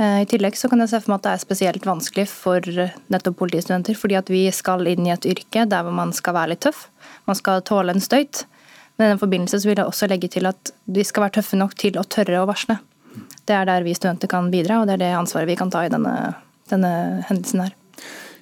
Eh, 0.00 0.22
I 0.24 0.28
tillegg 0.28 0.56
så 0.56 0.70
kan 0.70 0.80
jeg 0.80 0.92
se 0.94 1.00
for 1.02 1.12
meg 1.12 1.20
at 1.20 1.26
det 1.26 1.32
er 1.34 1.42
spesielt 1.42 1.86
vanskelig 1.86 2.26
for 2.32 2.64
eh, 2.72 2.94
nettopp 3.12 3.36
politistudenter, 3.42 3.98
fordi 3.98 4.16
at 4.16 4.32
vi 4.32 4.46
skal 4.54 4.88
inn 4.88 5.04
i 5.06 5.12
et 5.12 5.28
yrke 5.28 5.66
der 5.68 5.84
hvor 5.84 5.96
man 5.96 6.14
skal 6.16 6.36
være 6.38 6.54
litt 6.54 6.64
tøff. 6.64 6.86
Man 7.30 7.38
skal 7.38 7.62
tåle 7.66 7.94
en 7.94 8.02
støyt. 8.02 8.44
Men 8.98 9.06
i 9.06 9.12
den 9.14 9.22
forbindelse 9.22 9.62
vil 9.64 9.78
jeg 9.78 9.88
også 9.88 10.10
legge 10.10 10.28
til 10.28 10.50
at 10.50 10.72
de 10.90 11.04
skal 11.06 11.24
være 11.24 11.38
tøffe 11.38 11.56
nok 11.56 11.76
til 11.78 11.96
å 11.96 12.04
tørre 12.04 12.42
å 12.42 12.48
varsle. 12.50 12.80
Det 13.48 13.54
er 13.56 13.68
der 13.68 13.86
vi 13.86 13.94
studenter 13.96 14.30
kan 14.30 14.50
bidra, 14.52 14.82
og 14.82 14.90
det 14.90 14.98
er 14.98 15.04
det 15.06 15.14
ansvaret 15.18 15.48
vi 15.48 15.56
kan 15.58 15.70
ta 15.72 15.86
i 15.86 15.92
denne, 15.92 16.34
denne 16.70 16.92
hendelsen 17.30 17.64
her. 17.64 17.79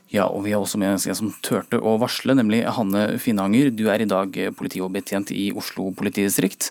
Ja, 0.09 0.25
og 0.25 0.47
vi 0.47 0.55
har 0.55 0.63
også 0.63 0.79
med 0.81 0.95
en 0.95 1.17
som 1.17 1.35
turte 1.45 1.77
å 1.85 1.99
varsle, 2.01 2.33
nemlig 2.39 2.63
Hanne 2.79 3.19
Finnanger. 3.21 3.69
Du 3.69 3.91
er 3.93 4.01
i 4.01 4.09
dag 4.09 4.33
politioverbetjent 4.57 5.35
i 5.37 5.51
Oslo 5.53 5.91
politidistrikt. 5.97 6.71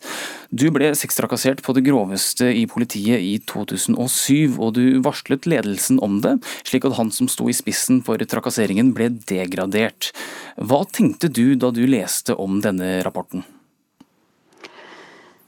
Du 0.50 0.66
ble 0.74 0.90
sextrakassert 0.98 1.62
på 1.66 1.76
det 1.78 1.86
groveste 1.86 2.50
i 2.50 2.66
politiet 2.70 3.22
i 3.22 3.36
2007, 3.46 4.58
og 4.58 4.74
du 4.80 4.98
varslet 5.06 5.46
ledelsen 5.46 6.02
om 6.02 6.18
det, 6.26 6.40
slik 6.66 6.88
at 6.90 6.98
han 6.98 7.14
som 7.14 7.30
sto 7.30 7.46
i 7.46 7.58
spissen 7.58 8.02
for 8.08 8.18
trakasseringen 8.18 8.90
ble 8.98 9.12
degradert. 9.30 10.10
Hva 10.58 10.82
tenkte 10.90 11.30
du 11.30 11.54
da 11.62 11.70
du 11.70 11.86
leste 11.86 12.34
om 12.34 12.58
denne 12.66 13.04
rapporten? 13.06 13.46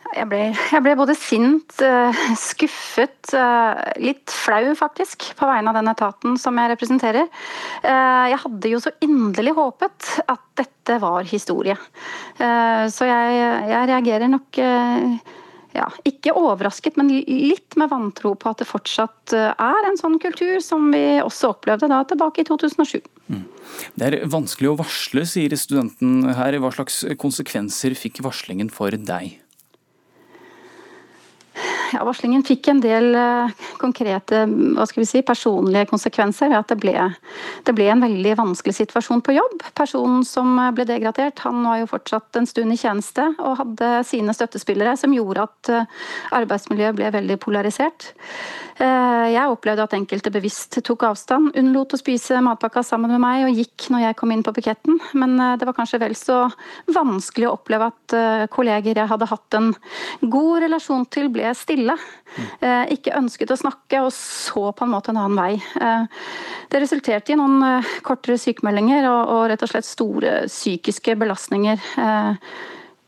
Jeg 0.10 0.26
ble, 0.26 0.40
jeg 0.74 0.82
ble 0.82 0.94
både 0.98 1.14
sint, 1.18 1.76
eh, 1.86 2.22
skuffet, 2.40 3.30
eh, 3.38 3.82
litt 4.02 4.34
flau 4.34 4.72
faktisk, 4.78 5.28
på 5.38 5.50
vegne 5.50 5.70
av 5.70 5.78
den 5.78 5.92
etaten 5.92 6.38
som 6.42 6.58
jeg 6.58 6.72
representerer. 6.74 7.28
Eh, 7.84 8.30
Jeg 8.30 8.40
hadde 8.42 8.72
jo 8.72 8.80
så 8.82 8.92
inderlig 9.06 9.54
håpet 9.58 10.22
at 10.28 10.42
dette 10.58 11.00
var 11.00 11.24
historie. 11.24 11.78
Så 12.40 13.06
jeg, 13.06 13.36
jeg 13.70 13.88
reagerer 13.90 14.30
nok 14.30 14.58
ja, 14.58 15.86
ikke 16.08 16.34
overrasket, 16.36 16.98
men 16.98 17.10
litt 17.10 17.78
med 17.78 17.90
vantro 17.92 18.34
på 18.36 18.50
at 18.50 18.62
det 18.62 18.68
fortsatt 18.68 19.34
er 19.34 19.88
en 19.88 20.00
sånn 20.00 20.18
kultur 20.20 20.60
som 20.66 20.90
vi 20.92 21.20
også 21.22 21.54
opplevde 21.54 21.90
da 21.92 22.02
tilbake 22.10 22.42
i 22.42 22.48
2007. 22.48 23.02
Det 23.96 24.08
er 24.10 24.26
vanskelig 24.28 24.72
å 24.74 24.80
varsle, 24.82 25.26
sier 25.30 25.56
studenten 25.56 26.34
her. 26.36 26.58
Hva 26.60 26.74
slags 26.74 27.04
konsekvenser 27.22 27.96
fikk 27.98 28.24
varslingen 28.26 28.72
for 28.74 28.92
deg? 28.92 29.38
Ja, 31.94 32.04
varslingen 32.06 32.44
fikk 32.46 32.68
en 32.70 32.82
del 32.84 33.16
eh, 33.18 33.54
konkrete 33.82 34.44
hva 34.48 34.86
skal 34.90 35.02
vi 35.02 35.08
si, 35.10 35.22
personlige 35.26 35.88
konsekvenser 35.90 36.54
at 36.54 36.70
det 36.70 36.78
ble, 36.84 36.94
det 37.66 37.76
ble 37.78 37.88
en 37.90 38.04
veldig 38.04 38.36
vanskelig 38.38 38.76
situasjon 38.78 39.24
på 39.26 39.36
jobb. 39.38 39.64
Personen 39.78 40.22
som 40.28 40.54
ble 40.76 40.86
degradert, 40.90 41.42
han 41.46 41.64
var 41.66 41.82
jo 41.82 41.90
fortsatt 41.90 42.40
en 42.40 42.50
stund 42.50 42.76
i 42.76 42.80
tjeneste 42.80 43.26
og 43.40 43.58
hadde 43.64 43.92
sine 44.08 44.36
støttespillere 44.38 44.96
som 45.00 45.16
gjorde 45.16 45.48
at 45.50 45.74
eh, 45.74 46.00
arbeidsmiljøet 46.42 47.00
ble 47.00 47.14
veldig 47.18 47.40
polarisert. 47.42 48.12
Eh, 48.80 49.26
Jeg 49.34 49.52
opplevde 49.52 49.84
at 49.84 49.94
enkelte 49.98 50.32
bevisst 50.32 50.78
tok 50.88 51.04
avstand, 51.10 51.52
unnlot 51.60 51.94
å 51.94 52.00
spise 52.00 52.40
matpakka 52.44 52.84
sammen 52.86 53.12
med 53.12 53.20
meg 53.20 53.44
og 53.48 53.58
gikk 53.58 53.90
når 53.92 54.06
jeg 54.06 54.18
kom 54.22 54.32
inn 54.32 54.44
på 54.46 54.54
piketten. 54.56 55.00
Men 55.20 55.36
eh, 55.36 55.56
det 55.60 55.68
var 55.68 55.76
kanskje 55.76 56.00
vel 56.00 56.16
så 56.16 56.46
vanskelig 56.88 57.50
å 57.50 57.58
oppleve 57.58 57.90
at 57.92 58.16
eh, 58.16 58.46
kolleger 58.54 59.02
jeg 59.02 59.12
hadde 59.12 59.28
hatt 59.28 59.58
en 59.60 59.74
god 60.22 60.64
relasjon 60.64 61.04
til, 61.12 61.28
ble 61.34 61.52
stille. 61.58 61.79
Eh, 62.62 62.92
Ikke 62.96 63.16
ønsket 63.18 63.52
å 63.54 63.58
snakke 63.60 64.02
og 64.06 64.12
så 64.16 64.70
på 64.76 64.86
en 64.86 64.92
måte 64.92 65.12
en 65.14 65.18
annen 65.22 65.38
vei. 65.40 65.54
Eh, 65.82 66.04
Det 66.70 66.82
resulterte 66.84 67.34
i 67.34 67.38
noen 67.40 67.64
eh, 67.66 67.94
kortere 68.06 68.38
sykemeldinger 68.38 69.08
og, 69.10 69.32
og 69.36 69.46
rett 69.52 69.64
og 69.66 69.72
slett 69.72 69.88
store 69.88 70.34
psykiske 70.48 71.16
belastninger. 71.20 71.80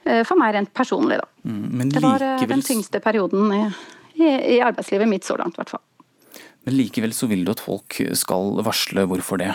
For 0.02 0.40
meg 0.40 0.56
rent 0.56 0.72
personlig, 0.74 1.20
da. 1.22 1.28
Mm, 1.46 1.90
Det 1.94 2.02
var 2.02 2.18
likevel, 2.24 2.50
den 2.56 2.64
tyngste 2.66 3.00
perioden 3.04 3.52
i, 3.54 3.60
i, 4.18 4.30
i 4.56 4.62
arbeidslivet 4.66 5.08
mitt 5.08 5.28
så 5.28 5.38
langt, 5.38 5.54
i 5.54 5.62
hvert 5.62 5.76
fall. 5.76 5.84
men 6.66 6.76
likevel 6.80 7.14
så 7.14 7.30
vil 7.30 7.46
du 7.46 7.52
at 7.54 7.62
folk 7.62 8.00
skal 8.18 8.64
varsle. 8.66 9.06
Hvorfor 9.06 9.38
det? 9.44 9.54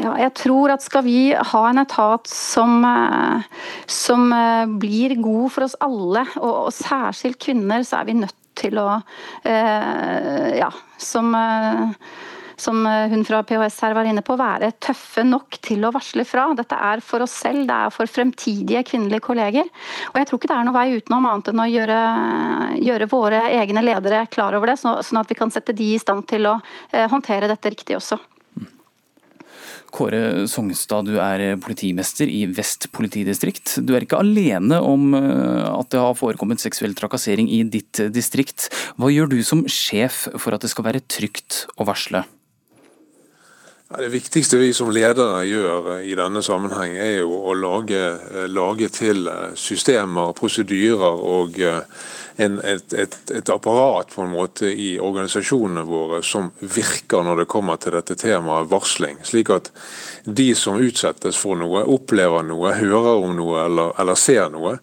Ja, 0.00 0.14
jeg 0.16 0.32
tror 0.40 0.72
at 0.72 0.84
skal 0.84 1.04
vi 1.04 1.32
ha 1.36 1.62
en 1.68 1.82
etat 1.82 2.28
som, 2.30 2.80
eh, 2.86 3.42
som 3.90 4.32
eh, 4.32 4.66
blir 4.80 5.16
god 5.20 5.52
for 5.52 5.66
oss 5.66 5.76
alle, 5.84 6.24
og, 6.40 6.52
og 6.68 6.72
særskilt 6.76 7.40
kvinner, 7.42 7.84
så 7.84 8.00
er 8.00 8.08
vi 8.08 8.20
nødt 8.22 8.38
til 8.58 8.80
å 8.80 8.88
eh, 9.48 10.60
Ja, 10.60 10.70
som 11.00 11.34
eh, 11.36 12.12
som 12.62 12.84
hun 12.86 13.24
fra 13.26 13.40
PHS 13.42 13.80
her 13.82 13.94
var 13.96 14.06
inne 14.06 14.22
på, 14.22 14.36
være 14.38 14.68
tøffe 14.78 15.24
nok 15.26 15.56
til 15.64 15.82
å 15.82 15.90
varsle 15.90 16.22
fra. 16.28 16.44
Dette 16.54 16.76
er 16.78 17.00
for 17.02 17.24
oss 17.24 17.34
selv, 17.42 17.64
det 17.66 17.74
er 17.74 17.90
for 17.90 18.06
fremtidige 18.06 18.84
kvinnelige 18.86 19.24
kolleger. 19.24 19.70
Og 20.12 20.20
jeg 20.20 20.28
tror 20.28 20.38
ikke 20.38 20.50
det 20.52 20.58
er 20.60 20.68
noe 20.68 20.76
vei 20.76 21.00
utenom 21.00 21.26
annet 21.26 21.50
enn 21.50 21.64
å 21.64 21.66
gjøre, 21.72 21.98
gjøre 22.86 23.08
våre 23.10 23.40
egne 23.56 23.82
ledere 23.82 24.26
klar 24.30 24.54
over 24.54 24.70
det, 24.70 24.78
sånn 24.78 25.22
at 25.24 25.32
vi 25.32 25.38
kan 25.40 25.50
sette 25.50 25.74
de 25.74 25.94
i 25.96 25.98
stand 25.98 26.28
til 26.30 26.46
å 26.52 26.58
eh, 26.92 27.08
håndtere 27.10 27.50
dette 27.50 27.74
riktig 27.74 27.98
også. 27.98 28.20
Kåre 29.92 30.46
Songstad, 30.48 31.10
du 31.10 31.18
er 31.20 31.58
politimester 31.62 32.30
i 32.30 32.46
Vest 32.50 32.88
politidistrikt. 32.96 33.76
Du 33.84 33.94
er 33.94 34.06
ikke 34.06 34.20
alene 34.22 34.80
om 34.80 35.12
eh, 35.18 35.64
at 35.68 35.92
det 35.92 36.00
har 36.00 36.18
forekommet 36.18 36.62
seksuell 36.64 36.96
trakassering 36.98 37.50
i 37.52 37.62
ditt 37.68 38.00
distrikt. 38.12 38.70
Hva 38.96 39.12
gjør 39.12 39.34
du 39.34 39.40
som 39.46 39.66
sjef 39.68 40.26
for 40.40 40.56
at 40.56 40.64
det 40.64 40.72
skal 40.72 40.88
være 40.88 41.04
trygt 41.12 41.66
å 41.76 41.88
varsle? 41.88 42.24
Ja, 43.92 44.00
det 44.00 44.08
viktigste 44.08 44.56
vi 44.56 44.70
som 44.72 44.88
ledere 44.88 45.42
gjør 45.44 45.88
eh, 45.98 46.06
i 46.08 46.14
denne 46.16 46.40
sammenheng, 46.40 46.94
er 46.96 47.18
jo 47.18 47.34
å 47.50 47.52
lage, 47.52 48.00
eh, 48.00 48.46
lage 48.48 48.88
til 48.88 49.28
eh, 49.28 49.50
systemer, 49.58 50.32
prosedyrer 50.38 51.20
og 51.20 51.60
en, 52.40 52.56
et, 52.64 52.94
et, 52.96 53.18
et 53.36 53.52
apparat 53.52 54.08
på 54.14 54.24
en 54.24 54.32
måte 54.32 54.70
i 54.72 54.94
organisasjonene 54.96 55.84
våre 55.84 56.22
som 56.24 56.48
virker 56.64 57.26
når 57.26 57.42
det 57.42 57.48
kommer 57.52 57.76
til 57.76 57.92
dette 57.92 58.16
temaet 58.16 58.70
varsling. 58.72 59.20
Slik 59.28 59.52
at 59.52 59.68
de 60.24 60.54
som 60.56 60.80
utsettes 60.80 61.36
for 61.36 61.60
noe, 61.60 61.84
opplever 61.84 62.46
noe, 62.48 62.72
hører 62.78 63.26
om 63.26 63.36
noe 63.36 63.66
eller, 63.66 63.92
eller 64.00 64.16
ser 64.16 64.48
noe, 64.54 64.78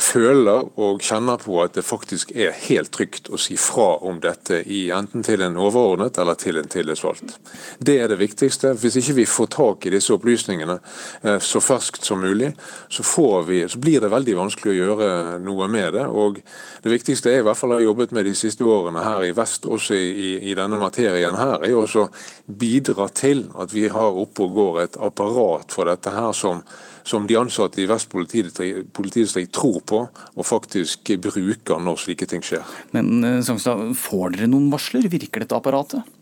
føler 0.00 0.70
og 0.80 1.02
kjenner 1.04 1.42
på 1.42 1.58
at 1.60 1.74
det 1.76 1.82
faktisk 1.84 2.30
er 2.32 2.54
helt 2.70 2.88
trygt 2.94 3.26
å 3.28 3.36
si 3.36 3.58
fra 3.60 3.98
om 4.06 4.22
dette, 4.22 4.62
i, 4.64 4.86
enten 4.94 5.26
til 5.26 5.42
en 5.44 5.58
overordnet 5.60 6.16
eller 6.22 6.38
til 6.40 6.62
en 6.62 6.70
tillitsvalgt. 6.72 7.34
Det 7.82 7.98
er 7.98 8.08
det 8.08 8.16
viktigste. 8.16 8.27
Hvis 8.34 8.98
ikke 9.00 9.16
vi 9.20 9.26
får 9.28 9.48
tak 9.54 9.86
i 9.86 9.92
disse 9.94 10.12
opplysningene 10.14 10.78
eh, 11.22 11.38
så 11.42 11.62
ferskt 11.62 12.04
som 12.06 12.20
mulig, 12.22 12.52
så, 12.88 13.04
vi, 13.46 13.62
så 13.68 13.80
blir 13.82 14.02
det 14.04 14.12
veldig 14.12 14.36
vanskelig 14.38 14.74
å 14.74 14.78
gjøre 14.78 15.10
noe 15.44 15.68
med 15.70 15.94
det. 15.96 16.06
og 16.06 16.40
Det 16.82 16.92
viktigste 16.92 17.32
jeg 17.32 17.44
i 17.44 17.46
hvert 17.46 17.58
fall 17.58 17.76
har 17.76 17.84
jobbet 17.84 18.14
med 18.16 18.28
de 18.28 18.34
siste 18.38 18.66
årene 18.66 19.04
her 19.04 19.28
i 19.28 19.32
vest, 19.36 19.66
også 19.66 19.96
i, 19.96 20.36
i, 20.50 20.56
denne 20.58 20.80
materien 20.80 21.38
her, 21.38 21.64
er 21.64 21.78
å 21.78 22.08
bidra 22.46 23.08
til 23.14 23.46
at 23.58 23.74
vi 23.74 23.88
har 23.92 24.22
oppe 24.22 24.46
og 24.46 24.54
går 24.58 24.84
et 24.84 25.00
apparat 25.08 25.74
for 25.74 25.90
dette 25.90 26.12
her 26.14 26.32
som 26.36 26.62
som 27.08 27.24
de 27.24 27.38
ansatte 27.40 27.80
i 27.80 27.86
Vest 27.88 28.10
politidistrikt, 28.12 29.52
tror 29.56 29.80
på 29.88 30.02
og 30.12 30.44
faktisk 30.46 31.14
bruker 31.24 31.80
når 31.80 32.02
slike 32.02 32.28
ting 32.28 32.44
skjer. 32.44 32.66
Men 32.92 33.40
Sangstad, 33.46 33.80
får 33.96 34.36
dere 34.36 34.50
noen 34.52 34.68
varsler? 34.72 35.08
Virker 35.08 35.44
dette 35.44 35.56
apparatet? 35.56 36.17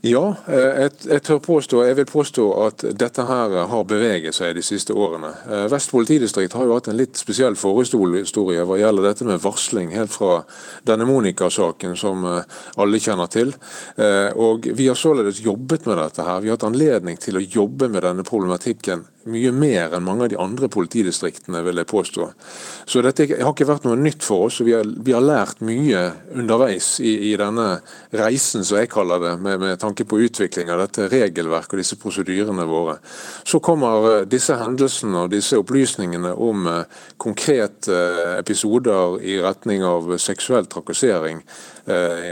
Ja, 0.00 0.34
eh, 0.46 0.82
jeg, 0.82 0.90
jeg 1.10 1.40
påstå, 1.42 1.80
jeg 1.82 1.96
vil 1.98 2.06
påstå 2.06 2.44
at 2.62 2.84
dette 3.00 3.24
her 3.26 3.54
har 3.66 3.86
beveget 3.88 4.36
seg 4.36 4.54
de 4.54 4.62
siste 4.62 4.94
årene. 4.94 5.32
Eh, 5.50 5.64
Vest 5.72 5.90
politidistrikt 5.90 6.54
har 6.54 6.68
jo 6.68 6.76
hatt 6.76 6.90
en 6.92 6.98
litt 7.00 7.18
spesiell 7.18 7.58
forhistorie 7.58 8.62
hva 8.62 8.78
gjelder 8.78 9.08
dette 9.08 9.26
med 9.26 9.42
varsling, 9.42 9.90
helt 9.96 10.14
fra 10.14 10.44
denne 10.86 11.08
Monica-saken 11.08 11.98
som 11.98 12.22
eh, 12.30 12.62
alle 12.78 13.02
kjenner 13.02 13.26
til. 13.32 13.50
Og 14.38 14.68
Vi 14.78 14.86
har 14.86 14.96
således 14.98 15.40
jobbet 15.42 15.86
med 15.86 15.98
dette 15.98 16.22
her. 16.22 16.40
Vi 16.40 16.50
har 16.50 16.58
hatt 16.58 16.68
anledning 16.68 17.18
til 17.18 17.38
å 17.38 17.42
jobbe 17.42 17.88
med 17.90 18.04
denne 18.06 18.22
problematikken 18.26 19.02
mye 19.30 19.52
mer 19.54 19.94
enn 19.96 20.04
mange 20.04 20.26
av 20.26 20.32
de 20.32 20.38
andre 20.40 20.68
politidistriktene, 20.72 21.62
vil 21.66 21.80
jeg 21.80 21.90
påstå. 21.90 22.28
Så 22.88 23.02
dette 23.04 23.26
har 23.30 23.52
ikke 23.52 23.68
vært 23.68 23.86
noe 23.86 23.98
nytt 24.00 24.24
for 24.24 24.48
oss. 24.48 24.60
og 24.60 24.68
Vi 24.68 24.74
har, 24.76 24.84
vi 24.84 25.14
har 25.14 25.24
lært 25.24 25.62
mye 25.64 26.02
underveis 26.34 26.96
i, 27.00 27.14
i 27.30 27.34
denne 27.38 27.68
reisen, 28.16 28.64
som 28.64 28.80
jeg 28.80 28.90
kaller 28.92 29.22
det, 29.22 29.34
med, 29.44 29.60
med 29.62 29.80
tanke 29.80 30.06
på 30.08 30.20
utvikling 30.26 30.72
av 30.72 30.82
dette 30.84 31.08
regelverket 31.12 31.76
og 31.76 31.82
disse 31.82 31.98
prosedyrene 32.00 32.66
våre. 32.68 32.98
Så 33.44 33.60
kommer 33.64 34.10
eh, 34.12 34.26
disse 34.30 34.56
hendelsene 34.58 35.24
og 35.24 35.32
disse 35.34 35.58
opplysningene 35.60 36.34
om 36.34 36.68
eh, 36.70 37.00
konkrete 37.20 37.94
eh, 37.94 38.36
episoder 38.38 39.18
i 39.22 39.38
retning 39.42 39.84
av 39.86 40.14
seksuell 40.22 40.68
trakassering 40.70 41.42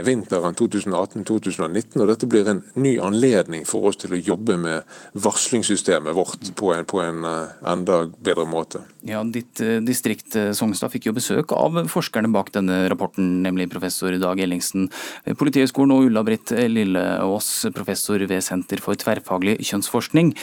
vinteren 0.05 0.55
2018-2019, 0.57 2.01
og 2.01 2.09
dette 2.11 2.29
blir 2.29 2.47
en 2.51 2.61
ny 2.77 2.97
anledning 3.01 3.65
for 3.67 3.89
oss 3.89 3.97
til 4.01 4.13
å 4.13 4.19
jobbe 4.19 4.57
med 4.61 4.97
varslingssystemet 5.17 6.15
vårt 6.17 6.51
på 6.57 6.71
en, 6.75 6.85
på 6.87 7.01
en 7.03 7.25
eh, 7.27 7.55
enda 7.71 7.99
bedre 8.23 8.45
måte. 8.49 8.83
Ja, 9.07 9.21
Ditt 9.23 9.61
eh, 9.63 9.79
distrikt 9.85 10.35
eh, 10.37 10.51
Songstad 10.57 10.91
fikk 10.93 11.09
jo 11.09 11.15
besøk 11.17 11.53
av 11.55 11.79
forskerne 11.91 12.31
bak 12.33 12.51
denne 12.55 12.83
rapporten, 12.91 13.41
nemlig 13.45 13.69
professor 13.71 14.15
Dag 14.21 14.41
Ellingsen 14.43 14.89
ved 15.25 15.37
Politihøgskolen 15.39 15.95
og 15.95 16.09
Ulla-Britt 16.09 16.53
Lilleås, 16.71 17.51
professor 17.75 18.23
ved 18.27 18.43
Senter 18.45 18.81
for 18.83 18.99
tverrfaglig 18.99 19.57
kjønnsforskning. 19.61 20.33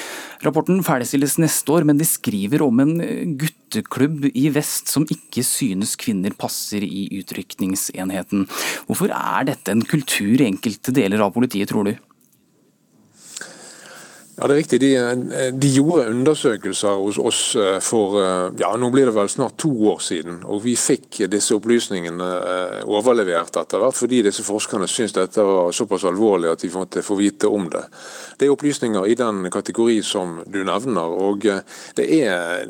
Rapporten 0.47 0.83
ferdigstilles 0.87 1.39
neste 1.43 1.75
år, 1.75 1.89
men 1.89 2.01
de 2.01 2.09
skriver 2.09 2.65
om 2.67 2.83
en 2.85 2.97
eh, 3.05 3.51
gutteklubb 3.75 4.29
i 4.35 4.49
vest 4.55 4.89
som 4.93 5.07
ikke 5.11 5.43
synes 5.47 5.97
kvinner 5.97 6.35
passer 6.39 6.85
i 6.85 7.09
utrykningsenheten. 7.19 8.47
Hvorfor 8.87 9.11
er 9.11 9.51
dette 9.51 9.73
en 9.73 9.85
kultur 9.85 10.41
i 10.41 10.47
enkelte 10.47 10.95
deler 10.95 11.23
av 11.25 11.35
politiet, 11.35 11.69
tror 11.71 11.89
du? 11.89 11.95
Ja, 14.37 14.49
det 14.49 14.55
er 14.55 14.59
riktig. 14.59 14.81
De, 14.83 15.51
de 15.55 15.69
gjorde 15.71 16.09
undersøkelser 16.11 16.97
hos 16.99 17.21
oss 17.23 17.41
eh, 17.55 17.77
for 17.79 18.17
eh, 18.19 18.49
ja, 18.59 18.73
nå 18.75 18.89
blir 18.91 19.07
det 19.07 19.15
vel 19.15 19.29
snart 19.31 19.55
to 19.63 19.71
år 19.93 20.01
siden. 20.03 20.41
og 20.51 20.65
Vi 20.65 20.73
fikk 20.75 21.21
disse 21.31 21.55
opplysningene 21.55 22.31
eh, 22.41 22.81
overlevert 22.83 23.55
etter 23.61 23.79
hvert, 23.79 23.95
fordi 23.95 24.25
disse 24.27 24.43
forskerne 24.43 24.89
syntes 24.91 25.15
dette 25.15 25.45
var 25.47 25.71
såpass 25.71 26.07
alvorlig 26.11 26.51
at 26.51 26.65
de 26.65 26.71
måtte 26.75 27.05
få 27.07 27.15
vite 27.21 27.47
om 27.47 27.69
det. 27.71 27.85
Det 28.41 28.49
er 28.49 28.57
opplysninger 28.57 29.07
i 29.07 29.15
den 29.21 29.47
kategori 29.55 30.01
som 30.03 30.41
du 30.51 30.65
nevner. 30.67 31.15
og 31.15 31.47
det 31.95 32.09
er, 32.19 32.67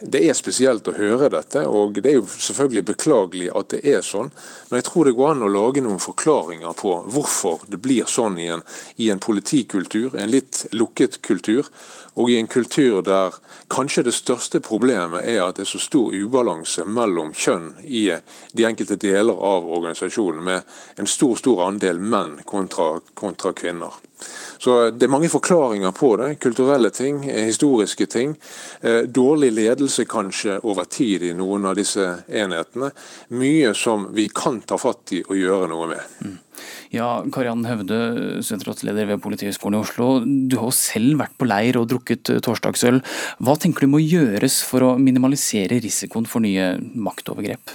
det 0.00 0.22
er 0.22 0.38
spesielt 0.38 0.86
å 0.86 0.94
høre 0.94 1.32
dette. 1.34 1.64
og 1.66 1.98
Det 1.98 2.12
er 2.12 2.20
jo 2.20 2.28
selvfølgelig 2.30 2.84
beklagelig 2.92 3.50
at 3.58 3.74
det 3.74 3.82
er 3.82 4.06
sånn, 4.06 4.30
men 4.70 4.78
jeg 4.78 4.86
tror 4.92 5.10
det 5.10 5.16
går 5.18 5.34
an 5.34 5.46
å 5.48 5.50
lage 5.50 5.82
noen 5.82 5.98
forklaringer 5.98 6.78
på 6.78 6.94
hvorfor 7.10 7.66
det 7.66 7.82
blir 7.82 8.06
sånn 8.06 8.38
i 8.38 8.48
en, 8.54 8.62
i 9.02 9.10
en 9.10 9.18
politikultur. 9.18 10.14
en 10.14 10.30
litt 10.30 10.62
lukket 10.70 11.08
kultur, 11.22 11.68
og 12.18 12.30
i 12.30 12.38
en 12.38 12.50
kultur 12.50 13.02
der 13.06 13.36
kanskje 13.70 14.06
det 14.08 14.14
største 14.16 14.60
problemet 14.64 15.26
er 15.28 15.44
at 15.44 15.58
det 15.58 15.66
er 15.66 15.70
så 15.70 15.80
stor 15.82 16.14
ubalanse 16.14 16.84
mellom 16.88 17.32
kjønn 17.36 17.72
i 17.84 18.08
de 18.52 18.66
enkelte 18.66 18.98
deler 18.98 19.38
av 19.38 19.68
organisasjonen, 19.68 20.44
med 20.44 21.00
en 21.00 21.06
stor 21.06 21.38
stor 21.38 21.66
andel 21.68 22.00
menn 22.00 22.38
kontra, 22.44 22.98
kontra 23.14 23.52
kvinner. 23.52 23.94
Så 24.58 24.90
Det 24.90 25.06
er 25.06 25.10
mange 25.10 25.28
forklaringer 25.28 25.90
på 25.90 26.16
det. 26.16 26.40
Kulturelle 26.40 26.90
ting, 26.90 27.22
historiske 27.22 28.06
ting. 28.06 28.34
Eh, 28.80 29.02
dårlig 29.02 29.52
ledelse 29.52 30.04
kanskje 30.04 30.58
over 30.62 30.84
tid 30.84 31.22
i 31.22 31.32
noen 31.34 31.64
av 31.64 31.76
disse 31.78 32.24
enhetene. 32.28 32.90
Mye 33.28 33.74
som 33.74 34.08
vi 34.14 34.28
kan 34.34 34.60
ta 34.60 34.78
fatt 34.78 35.12
i 35.12 35.22
og 35.22 35.36
gjøre 35.38 35.68
noe 35.70 35.86
med. 35.86 36.38
Ja, 36.94 37.08
Kariann 37.34 37.66
Høvde, 37.68 37.98
sentralsleder 38.46 39.10
ved 39.10 39.20
Politihøgskolen 39.20 39.76
i 39.76 39.82
Oslo. 39.82 40.06
Du 40.24 40.56
har 40.56 40.70
jo 40.70 40.76
selv 40.76 41.18
vært 41.20 41.34
på 41.36 41.48
leir 41.48 41.76
og 41.80 41.88
drukket 41.90 42.32
eh, 42.32 42.40
torsdagsøl. 42.44 43.02
Hva 43.44 43.56
tenker 43.60 43.84
du 43.84 43.92
må 43.92 44.00
gjøres 44.00 44.62
for 44.64 44.86
å 44.86 44.94
minimalisere 45.00 45.82
risikoen 45.84 46.28
for 46.28 46.44
nye 46.44 46.76
maktovergrep? 46.96 47.74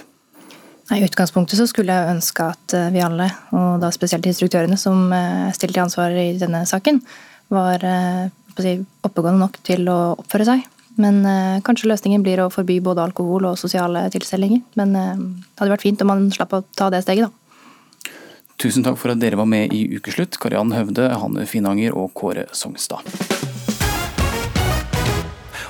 I 0.92 1.00
utgangspunktet 1.06 1.56
så 1.56 1.64
skulle 1.70 1.94
jeg 1.94 2.16
ønske 2.16 2.48
at 2.56 2.74
eh, 2.76 2.90
vi 2.94 3.04
alle, 3.06 3.30
og 3.54 3.78
da 3.84 3.92
spesielt 3.94 4.26
instruktørene 4.28 4.78
som 4.80 5.06
stilte 5.06 5.46
er 5.46 5.54
stilt 5.60 5.76
til 5.78 5.84
ansvar 5.86 6.18
i 6.18 6.28
denne 6.40 6.64
saken, 6.68 6.98
var 7.54 7.86
eh, 7.86 8.32
oppegående 9.06 9.40
nok 9.40 9.60
til 9.66 9.86
å 9.90 9.98
oppføre 10.18 10.46
seg 10.48 10.66
Men 11.00 11.24
eh, 11.26 11.62
kanskje 11.66 11.88
løsningen 11.90 12.22
blir 12.22 12.42
å 12.42 12.50
forby 12.54 12.80
både 12.82 13.02
alkohol 13.02 13.48
og 13.48 13.58
sosiale 13.58 14.06
tilstelninger. 14.14 14.62
Men 14.78 14.94
eh, 14.98 15.16
det 15.18 15.62
hadde 15.62 15.74
vært 15.74 15.86
fint 15.86 16.02
om 16.02 16.12
man 16.12 16.28
slapp 16.34 16.54
å 16.54 16.64
ta 16.74 16.90
det 16.90 17.02
steget, 17.06 17.26
da. 17.26 17.43
Tusen 18.64 18.80
takk 18.80 18.96
for 18.96 19.12
at 19.12 19.20
dere 19.20 19.36
var 19.36 19.44
med 19.44 19.74
i 19.76 19.82
Ukeslutt, 19.92 20.38
Kariann 20.40 20.72
Høvde, 20.72 21.10
Hanne 21.20 21.44
Finanger 21.44 21.92
og 22.00 22.14
Kåre 22.16 22.46
Songstad. 22.56 23.04